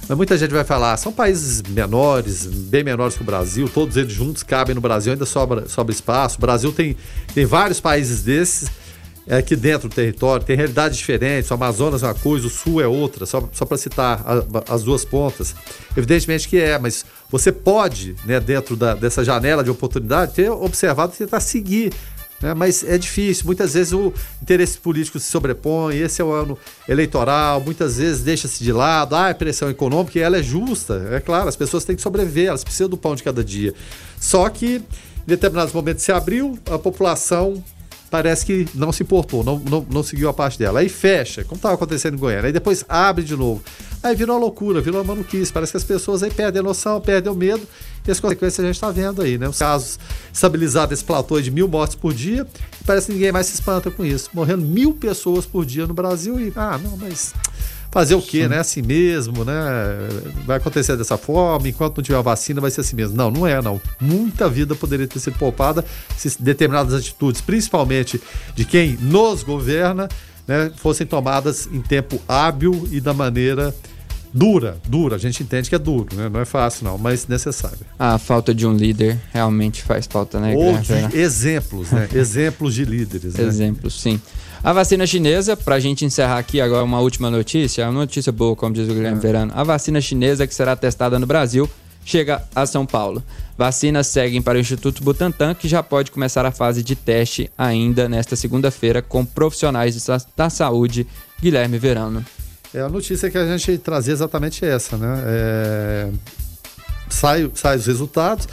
Mas 0.07 0.17
muita 0.17 0.37
gente 0.37 0.51
vai 0.51 0.63
falar, 0.63 0.95
são 0.97 1.11
países 1.11 1.63
menores, 1.63 2.45
bem 2.45 2.83
menores 2.83 3.15
que 3.15 3.21
o 3.21 3.25
Brasil, 3.25 3.67
todos 3.67 3.97
eles 3.97 4.13
juntos 4.13 4.43
cabem 4.43 4.75
no 4.75 4.81
Brasil, 4.81 5.13
ainda 5.13 5.25
sobra, 5.25 5.67
sobra 5.67 5.93
espaço. 5.93 6.37
O 6.37 6.41
Brasil 6.41 6.71
tem, 6.71 6.95
tem 7.33 7.45
vários 7.45 7.79
países 7.79 8.21
desses 8.21 8.69
é, 9.27 9.37
aqui 9.37 9.55
dentro 9.55 9.89
do 9.89 9.95
território, 9.95 10.45
tem 10.45 10.55
realidades 10.55 10.97
diferentes. 10.97 11.49
O 11.49 11.55
Amazonas 11.55 12.03
é 12.03 12.05
uma 12.05 12.13
coisa, 12.13 12.45
o 12.45 12.49
Sul 12.49 12.79
é 12.79 12.87
outra, 12.87 13.25
só, 13.25 13.49
só 13.51 13.65
para 13.65 13.77
citar 13.77 14.23
a, 14.23 14.73
as 14.73 14.83
duas 14.83 15.03
pontas. 15.03 15.55
Evidentemente 15.97 16.47
que 16.47 16.57
é, 16.57 16.77
mas 16.77 17.03
você 17.29 17.51
pode, 17.51 18.15
né, 18.25 18.39
dentro 18.39 18.75
da, 18.75 18.93
dessa 18.93 19.23
janela 19.23 19.63
de 19.63 19.71
oportunidade, 19.71 20.33
ter 20.33 20.51
observado 20.51 21.13
tentar 21.17 21.39
seguir. 21.39 21.91
Né? 22.45 22.53
Mas 22.53 22.83
é 22.83 22.95
difícil, 22.95 23.43
muitas 23.47 23.73
vezes 23.73 23.91
o 23.91 24.13
interesse 24.39 24.77
político 24.77 25.19
se 25.19 25.31
sobrepõe, 25.31 25.97
esse 25.97 26.21
é 26.21 26.23
o 26.23 26.31
ano 26.31 26.55
eleitoral, 26.87 27.59
muitas 27.59 27.97
vezes 27.97 28.21
deixa-se 28.21 28.63
de 28.63 28.71
lado, 28.71 29.15
ah, 29.15 29.31
a 29.31 29.33
pressão 29.33 29.67
econômica, 29.67 30.19
e 30.19 30.21
ela 30.21 30.37
é 30.37 30.43
justa, 30.43 31.09
é 31.11 31.19
claro, 31.19 31.49
as 31.49 31.55
pessoas 31.55 31.83
têm 31.83 31.95
que 31.95 32.03
sobreviver, 32.03 32.49
elas 32.49 32.63
precisam 32.63 32.87
do 32.87 32.97
pão 32.97 33.15
de 33.15 33.23
cada 33.23 33.43
dia. 33.43 33.73
Só 34.21 34.47
que 34.47 34.75
em 34.75 34.83
determinados 35.25 35.73
momentos 35.73 36.03
se 36.03 36.11
abriu, 36.11 36.55
a 36.69 36.77
população 36.77 37.63
parece 38.09 38.45
que 38.45 38.67
não 38.73 38.91
se 38.91 39.03
importou, 39.03 39.43
não, 39.43 39.59
não, 39.59 39.85
não 39.89 40.03
seguiu 40.03 40.29
a 40.29 40.33
parte 40.33 40.57
dela. 40.57 40.79
Aí 40.79 40.89
fecha, 40.89 41.43
como 41.43 41.55
estava 41.55 41.75
acontecendo 41.75 42.15
em 42.15 42.17
Goiânia. 42.17 42.47
Aí 42.47 42.53
depois 42.53 42.85
abre 42.87 43.23
de 43.23 43.35
novo. 43.35 43.63
Aí 44.01 44.15
virou 44.15 44.35
uma 44.35 44.41
loucura, 44.41 44.81
virou 44.81 45.01
uma 45.01 45.15
maluquice. 45.15 45.51
Parece 45.51 45.71
que 45.71 45.77
as 45.77 45.83
pessoas 45.83 46.21
aí 46.21 46.29
perdem 46.29 46.59
a 46.59 46.63
noção, 46.63 47.01
perdem 47.01 47.31
o 47.31 47.35
medo. 47.35 47.67
E 48.07 48.11
as 48.11 48.19
consequências 48.19 48.59
a 48.59 48.67
gente 48.67 48.75
está 48.75 48.91
vendo 48.91 49.21
aí, 49.21 49.37
né? 49.37 49.49
Os 49.49 49.57
casos 49.57 49.99
estabilizados 50.31 50.93
esse 50.93 51.03
platô 51.03 51.41
de 51.41 51.49
mil 51.49 51.67
mortes 51.67 51.95
por 51.95 52.13
dia. 52.13 52.45
Parece 52.85 53.07
que 53.07 53.13
ninguém 53.13 53.31
mais 53.31 53.47
se 53.47 53.55
espanta 53.55 53.89
com 53.89 54.05
isso. 54.05 54.29
Morrendo 54.31 54.63
mil 54.63 54.93
pessoas 54.93 55.45
por 55.45 55.65
dia 55.65 55.87
no 55.87 55.93
Brasil 55.93 56.39
e. 56.39 56.53
Ah, 56.55 56.77
não, 56.77 56.95
mas 56.97 57.33
fazer 57.95 58.15
o 58.15 58.21
quê, 58.21 58.41
Sim. 58.41 58.49
né? 58.49 58.59
Assim 58.59 58.81
mesmo, 58.81 59.45
né? 59.45 59.53
Vai 60.45 60.57
acontecer 60.57 60.97
dessa 60.97 61.17
forma, 61.17 61.69
enquanto 61.69 61.95
não 61.95 62.03
tiver 62.03 62.21
vacina 62.21 62.59
vai 62.59 62.69
ser 62.69 62.81
assim 62.81 62.93
mesmo. 62.93 63.15
Não, 63.15 63.31
não 63.31 63.47
é, 63.47 63.61
não. 63.61 63.79
Muita 64.01 64.49
vida 64.49 64.75
poderia 64.75 65.07
ter 65.07 65.17
sido 65.17 65.37
poupada 65.37 65.85
se 66.17 66.35
determinadas 66.43 66.93
atitudes, 66.93 67.39
principalmente 67.39 68.21
de 68.53 68.65
quem 68.65 68.97
nos 68.99 69.43
governa, 69.43 70.09
né, 70.45 70.73
fossem 70.75 71.07
tomadas 71.07 71.67
em 71.71 71.81
tempo 71.81 72.21
hábil 72.27 72.85
e 72.91 72.99
da 72.99 73.13
maneira 73.13 73.73
dura, 74.33 74.77
dura. 74.85 75.15
A 75.15 75.19
gente 75.19 75.41
entende 75.41 75.69
que 75.69 75.75
é 75.75 75.79
duro, 75.79 76.13
né? 76.17 76.27
Não 76.27 76.41
é 76.41 76.45
fácil, 76.45 76.83
não, 76.83 76.97
mas 76.97 77.27
necessário. 77.27 77.79
A 77.97 78.17
falta 78.17 78.53
de 78.53 78.67
um 78.67 78.75
líder 78.75 79.17
realmente 79.31 79.81
faz 79.81 80.05
falta, 80.05 80.37
né? 80.37 80.53
Ou 80.53 80.77
de 80.79 81.17
exemplos, 81.17 81.91
né? 81.91 82.09
exemplos 82.13 82.75
de 82.75 82.83
líderes. 82.83 83.35
Né? 83.35 83.45
Exemplos, 83.45 84.01
sim. 84.01 84.19
A 84.65 84.73
vacina 84.73 85.05
chinesa, 85.05 85.55
para 85.55 85.75
a 85.75 85.79
gente 85.79 86.05
encerrar 86.05 86.39
aqui 86.39 86.59
agora 86.59 86.83
uma 86.83 86.99
última 86.99 87.29
notícia, 87.29 87.87
uma 87.87 87.99
notícia 87.99 88.31
boa, 88.31 88.55
como 88.55 88.73
diz 88.73 88.89
o 88.89 88.93
Guilherme 88.95 89.19
é. 89.19 89.21
Verano. 89.21 89.51
A 89.55 89.63
vacina 89.63 90.01
chinesa 90.01 90.47
que 90.47 90.55
será 90.55 90.75
testada 90.75 91.19
no 91.19 91.27
Brasil 91.27 91.69
chega 92.03 92.43
a 92.55 92.65
São 92.65 92.83
Paulo. 92.83 93.23
Vacinas 93.55 94.07
seguem 94.07 94.41
para 94.41 94.57
o 94.57 94.59
Instituto 94.59 95.03
Butantan, 95.03 95.53
que 95.53 95.67
já 95.67 95.83
pode 95.83 96.09
começar 96.09 96.47
a 96.47 96.51
fase 96.51 96.81
de 96.81 96.95
teste 96.95 97.47
ainda 97.55 98.09
nesta 98.09 98.35
segunda-feira 98.35 99.03
com 99.03 99.23
profissionais 99.23 100.03
da 100.35 100.49
saúde. 100.49 101.05
Guilherme 101.39 101.77
Verano. 101.77 102.25
É 102.73 102.81
a 102.81 102.89
notícia 102.89 103.29
que 103.29 103.37
a 103.37 103.45
gente 103.45 103.77
trazia 103.77 104.13
exatamente 104.13 104.65
essa, 104.65 104.97
né? 104.97 105.23
É... 105.27 106.09
Sai, 107.07 107.51
sai 107.53 107.77
os 107.77 107.85
resultados 107.85 108.47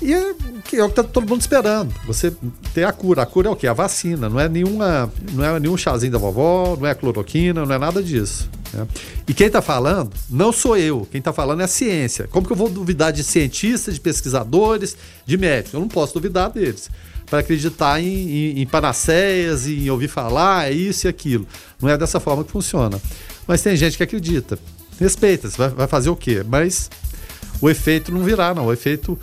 e 0.00 0.12
é, 0.12 0.18
é 0.18 0.30
o 0.30 0.62
que 0.62 0.76
está 0.76 1.02
todo 1.02 1.28
mundo 1.28 1.40
esperando. 1.40 1.94
Você 2.06 2.32
ter 2.74 2.84
a 2.84 2.92
cura. 2.92 3.22
A 3.22 3.26
cura 3.26 3.48
é 3.48 3.50
o 3.50 3.56
quê? 3.56 3.66
A 3.66 3.72
vacina. 3.72 4.28
Não 4.28 4.38
é, 4.38 4.48
nenhuma, 4.48 5.10
não 5.32 5.44
é 5.44 5.58
nenhum 5.58 5.76
chazinho 5.76 6.12
da 6.12 6.18
vovó, 6.18 6.76
não 6.78 6.86
é 6.86 6.94
cloroquina, 6.94 7.64
não 7.64 7.74
é 7.74 7.78
nada 7.78 8.02
disso. 8.02 8.48
Né? 8.72 8.86
E 9.26 9.32
quem 9.32 9.46
está 9.46 9.62
falando 9.62 10.12
não 10.28 10.52
sou 10.52 10.76
eu. 10.76 11.06
Quem 11.10 11.18
está 11.18 11.32
falando 11.32 11.62
é 11.62 11.64
a 11.64 11.68
ciência. 11.68 12.28
Como 12.28 12.46
que 12.46 12.52
eu 12.52 12.56
vou 12.56 12.68
duvidar 12.68 13.12
de 13.12 13.24
cientistas, 13.24 13.94
de 13.94 14.00
pesquisadores, 14.00 14.96
de 15.24 15.38
médicos? 15.38 15.72
Eu 15.72 15.80
não 15.80 15.88
posso 15.88 16.14
duvidar 16.14 16.50
deles. 16.50 16.90
Para 17.24 17.40
acreditar 17.40 18.00
em, 18.00 18.06
em, 18.06 18.60
em 18.60 18.66
panaceias, 18.66 19.66
em 19.66 19.90
ouvir 19.90 20.08
falar, 20.08 20.70
é 20.70 20.72
isso 20.72 21.06
e 21.06 21.08
aquilo. 21.08 21.46
Não 21.80 21.88
é 21.88 21.96
dessa 21.96 22.20
forma 22.20 22.44
que 22.44 22.52
funciona. 22.52 23.00
Mas 23.46 23.62
tem 23.62 23.74
gente 23.76 23.96
que 23.96 24.02
acredita. 24.02 24.58
Respeita, 25.00 25.50
você 25.50 25.56
vai, 25.56 25.68
vai 25.70 25.86
fazer 25.86 26.10
o 26.10 26.16
quê? 26.16 26.44
Mas 26.46 26.90
o 27.60 27.68
efeito 27.68 28.12
não 28.12 28.22
virá, 28.22 28.54
não. 28.54 28.66
O 28.66 28.72
efeito 28.72 29.18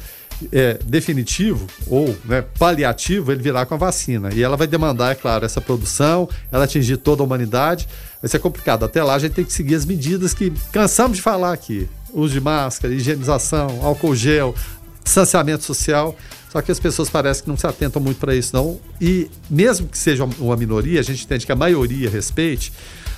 é, 0.51 0.79
definitivo 0.85 1.67
ou 1.87 2.15
né, 2.25 2.43
paliativo 2.57 3.31
ele 3.31 3.41
virá 3.41 3.65
com 3.65 3.73
a 3.73 3.77
vacina. 3.77 4.29
E 4.33 4.41
ela 4.41 4.57
vai 4.57 4.67
demandar, 4.67 5.11
é 5.11 5.15
claro, 5.15 5.45
essa 5.45 5.61
produção, 5.61 6.27
ela 6.51 6.65
atingir 6.65 6.97
toda 6.97 7.21
a 7.21 7.25
humanidade. 7.25 7.87
Vai 8.21 8.29
ser 8.29 8.39
complicado. 8.39 8.85
Até 8.85 9.03
lá 9.03 9.15
a 9.15 9.19
gente 9.19 9.33
tem 9.33 9.45
que 9.45 9.53
seguir 9.53 9.75
as 9.75 9.85
medidas 9.85 10.33
que 10.33 10.51
cansamos 10.71 11.17
de 11.17 11.23
falar 11.23 11.53
aqui: 11.53 11.87
uso 12.13 12.33
de 12.33 12.41
máscara, 12.41 12.93
higienização, 12.93 13.79
álcool 13.81 14.15
gel, 14.15 14.55
distanciamento 15.03 15.63
social. 15.63 16.15
Só 16.49 16.61
que 16.61 16.71
as 16.71 16.79
pessoas 16.79 17.09
parecem 17.09 17.43
que 17.43 17.49
não 17.49 17.57
se 17.57 17.65
atentam 17.65 17.99
muito 17.99 18.19
para 18.19 18.35
isso, 18.35 18.55
não. 18.55 18.79
E 19.01 19.29
mesmo 19.49 19.87
que 19.87 19.97
seja 19.97 20.23
uma 20.37 20.55
minoria, 20.55 20.99
a 20.99 21.03
gente 21.03 21.25
entende 21.25 21.47
que 21.47 21.51
a 21.51 21.55
maioria 21.55 22.07
respeite, 22.09 22.71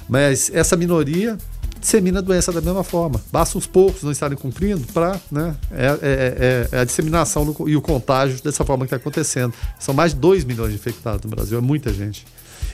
mas 0.07 0.49
essa 0.53 0.77
minoria 0.77 1.37
dissemina 1.85 2.17
a 2.17 2.21
doença 2.21 2.51
da 2.51 2.59
mesma 2.59 2.83
forma. 2.83 3.21
Basta 3.31 3.57
uns 3.57 3.67
poucos 3.67 4.01
não 4.01 4.11
estarem 4.11 4.35
cumprindo 4.35 4.85
para. 4.91 5.19
Né, 5.31 5.55
é, 5.71 5.85
é, 5.85 5.89
é, 6.01 6.69
é, 6.71 6.79
a 6.79 6.83
disseminação 6.83 7.45
no, 7.45 7.69
e 7.69 7.77
o 7.77 7.81
contágio 7.81 8.41
dessa 8.43 8.65
forma 8.65 8.85
que 8.85 8.93
está 8.93 8.97
acontecendo. 8.97 9.53
São 9.79 9.93
mais 9.93 10.13
de 10.13 10.19
2 10.19 10.43
milhões 10.45 10.71
de 10.71 10.75
infectados 10.75 11.23
no 11.23 11.29
Brasil, 11.29 11.57
é 11.57 11.61
muita 11.61 11.93
gente. 11.93 12.25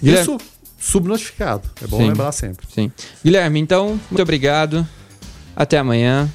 Guilherme. 0.01 0.21
Isso 0.21 0.37
subnotificado. 0.79 1.69
É 1.83 1.87
bom 1.87 1.97
sim, 1.97 2.07
lembrar 2.07 2.31
sempre. 2.31 2.65
Sim. 2.73 2.91
Guilherme, 3.23 3.59
então, 3.59 3.99
muito 4.09 4.21
obrigado. 4.21 4.87
Até 5.55 5.77
amanhã. 5.77 6.29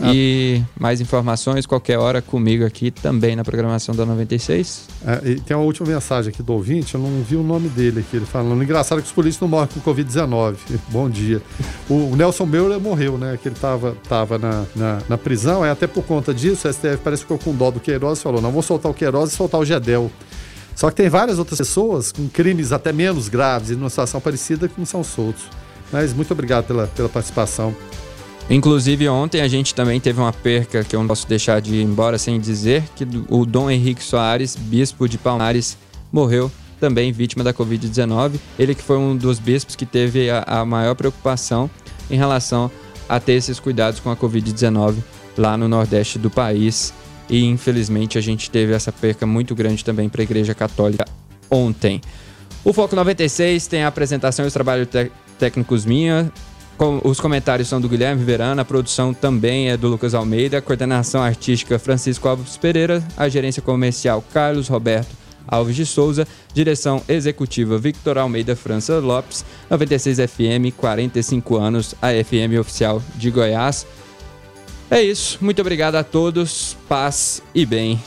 Ah. 0.00 0.12
E 0.12 0.62
mais 0.78 1.00
informações, 1.00 1.66
qualquer 1.66 1.98
hora, 1.98 2.20
comigo 2.20 2.64
aqui 2.64 2.90
também 2.90 3.36
na 3.36 3.44
programação 3.44 3.94
da 3.94 4.04
96. 4.04 4.88
É, 5.06 5.16
tem 5.46 5.56
uma 5.56 5.64
última 5.64 5.86
mensagem 5.86 6.32
aqui 6.32 6.42
do 6.42 6.52
ouvinte, 6.52 6.94
eu 6.94 7.00
não 7.00 7.22
vi 7.22 7.36
o 7.36 7.42
nome 7.42 7.68
dele 7.68 8.00
aqui, 8.00 8.16
ele 8.16 8.26
falando. 8.26 8.62
Engraçado 8.62 9.00
que 9.00 9.06
os 9.06 9.12
polícias 9.12 9.40
não 9.40 9.48
morrem 9.48 9.68
com 9.68 9.80
Covid-19. 9.80 10.56
Bom 10.90 11.08
dia. 11.08 11.40
O, 11.88 12.12
o 12.12 12.16
Nelson 12.16 12.46
Meurer 12.46 12.80
morreu, 12.80 13.16
né? 13.16 13.38
Que 13.40 13.48
ele 13.48 13.54
estava 13.54 13.96
tava 14.08 14.38
na, 14.38 14.64
na, 14.74 14.98
na, 15.08 15.18
prisão, 15.18 15.64
é 15.64 15.70
até 15.70 15.86
por 15.86 16.04
conta 16.04 16.34
disso, 16.34 16.66
a 16.66 16.72
STF 16.72 16.98
parece 17.02 17.24
que 17.24 17.32
ficou 17.32 17.38
com 17.38 17.56
dó 17.56 17.70
do 17.70 17.80
Queiroz 17.80 18.18
e 18.18 18.22
falou: 18.22 18.40
não, 18.40 18.50
vou 18.50 18.62
soltar 18.62 18.90
o 18.90 18.94
Queiroz 18.94 19.32
e 19.32 19.36
soltar 19.36 19.60
o 19.60 19.64
Gedel. 19.64 20.10
Só 20.74 20.90
que 20.90 20.96
tem 20.96 21.08
várias 21.08 21.38
outras 21.38 21.58
pessoas 21.58 22.10
com 22.10 22.28
crimes 22.28 22.72
até 22.72 22.92
menos 22.92 23.28
graves 23.28 23.70
e 23.70 23.74
numa 23.76 23.88
situação 23.88 24.20
parecida 24.20 24.68
que 24.68 24.74
não 24.76 24.86
são 24.86 25.04
soltos. 25.04 25.44
Mas 25.92 26.12
muito 26.12 26.32
obrigado 26.32 26.64
pela, 26.66 26.88
pela 26.88 27.08
participação. 27.08 27.74
Inclusive, 28.48 29.08
ontem 29.08 29.40
a 29.40 29.48
gente 29.48 29.74
também 29.74 29.98
teve 29.98 30.20
uma 30.20 30.32
perca 30.32 30.84
que 30.84 30.94
eu 30.94 31.00
não 31.00 31.08
posso 31.08 31.26
deixar 31.26 31.60
de 31.60 31.76
ir 31.76 31.82
embora 31.82 32.18
sem 32.18 32.38
dizer 32.38 32.84
que 32.94 33.06
o 33.30 33.46
Dom 33.46 33.70
Henrique 33.70 34.02
Soares, 34.02 34.54
bispo 34.54 35.08
de 35.08 35.16
Palmares, 35.16 35.78
morreu 36.12 36.52
também 36.78 37.10
vítima 37.10 37.42
da 37.42 37.54
Covid-19. 37.54 38.34
Ele 38.58 38.74
que 38.74 38.82
foi 38.82 38.98
um 38.98 39.16
dos 39.16 39.38
bispos 39.38 39.74
que 39.74 39.86
teve 39.86 40.28
a, 40.28 40.42
a 40.46 40.64
maior 40.64 40.94
preocupação 40.94 41.70
em 42.10 42.16
relação 42.16 42.70
a 43.08 43.18
ter 43.18 43.32
esses 43.32 43.58
cuidados 43.58 43.98
com 43.98 44.10
a 44.10 44.16
Covid-19 44.16 44.96
lá 45.38 45.56
no 45.56 45.66
Nordeste 45.66 46.18
do 46.18 46.28
país. 46.28 46.92
E 47.30 47.44
infelizmente 47.46 48.18
a 48.18 48.20
gente 48.20 48.50
teve 48.50 48.74
essa 48.74 48.92
perca 48.92 49.26
muito 49.26 49.54
grande 49.54 49.82
também 49.82 50.10
para 50.10 50.20
a 50.20 50.24
Igreja 50.24 50.54
Católica 50.54 51.06
ontem. 51.50 52.00
O 52.62 52.72
Foco 52.72 52.94
96 52.94 53.66
tem 53.66 53.82
a 53.82 53.88
apresentação 53.88 54.44
e 54.44 54.48
os 54.48 54.54
trabalhos 54.54 54.88
técnicos 55.38 55.84
minha, 55.84 56.30
os 57.02 57.20
comentários 57.20 57.68
são 57.68 57.80
do 57.80 57.88
Guilherme 57.88 58.24
Verana, 58.24 58.62
a 58.62 58.64
produção 58.64 59.14
também 59.14 59.70
é 59.70 59.76
do 59.76 59.88
Lucas 59.88 60.14
Almeida, 60.14 60.58
a 60.58 60.62
coordenação 60.62 61.22
artística 61.22 61.78
Francisco 61.78 62.28
Alves 62.28 62.56
Pereira, 62.56 63.02
a 63.16 63.28
gerência 63.28 63.62
comercial 63.62 64.22
Carlos 64.32 64.68
Roberto 64.68 65.24
Alves 65.46 65.76
de 65.76 65.86
Souza, 65.86 66.26
direção 66.52 67.02
executiva 67.08 67.78
Victor 67.78 68.18
Almeida 68.18 68.56
França 68.56 68.98
Lopes, 68.98 69.44
96 69.70 70.18
FM, 70.18 70.74
45 70.76 71.56
anos, 71.56 71.94
a 72.00 72.08
FM 72.08 72.58
oficial 72.58 73.02
de 73.16 73.30
Goiás. 73.30 73.86
É 74.90 75.02
isso, 75.02 75.38
muito 75.40 75.60
obrigado 75.60 75.96
a 75.96 76.04
todos, 76.04 76.76
paz 76.88 77.42
e 77.54 77.64
bem. 77.64 78.00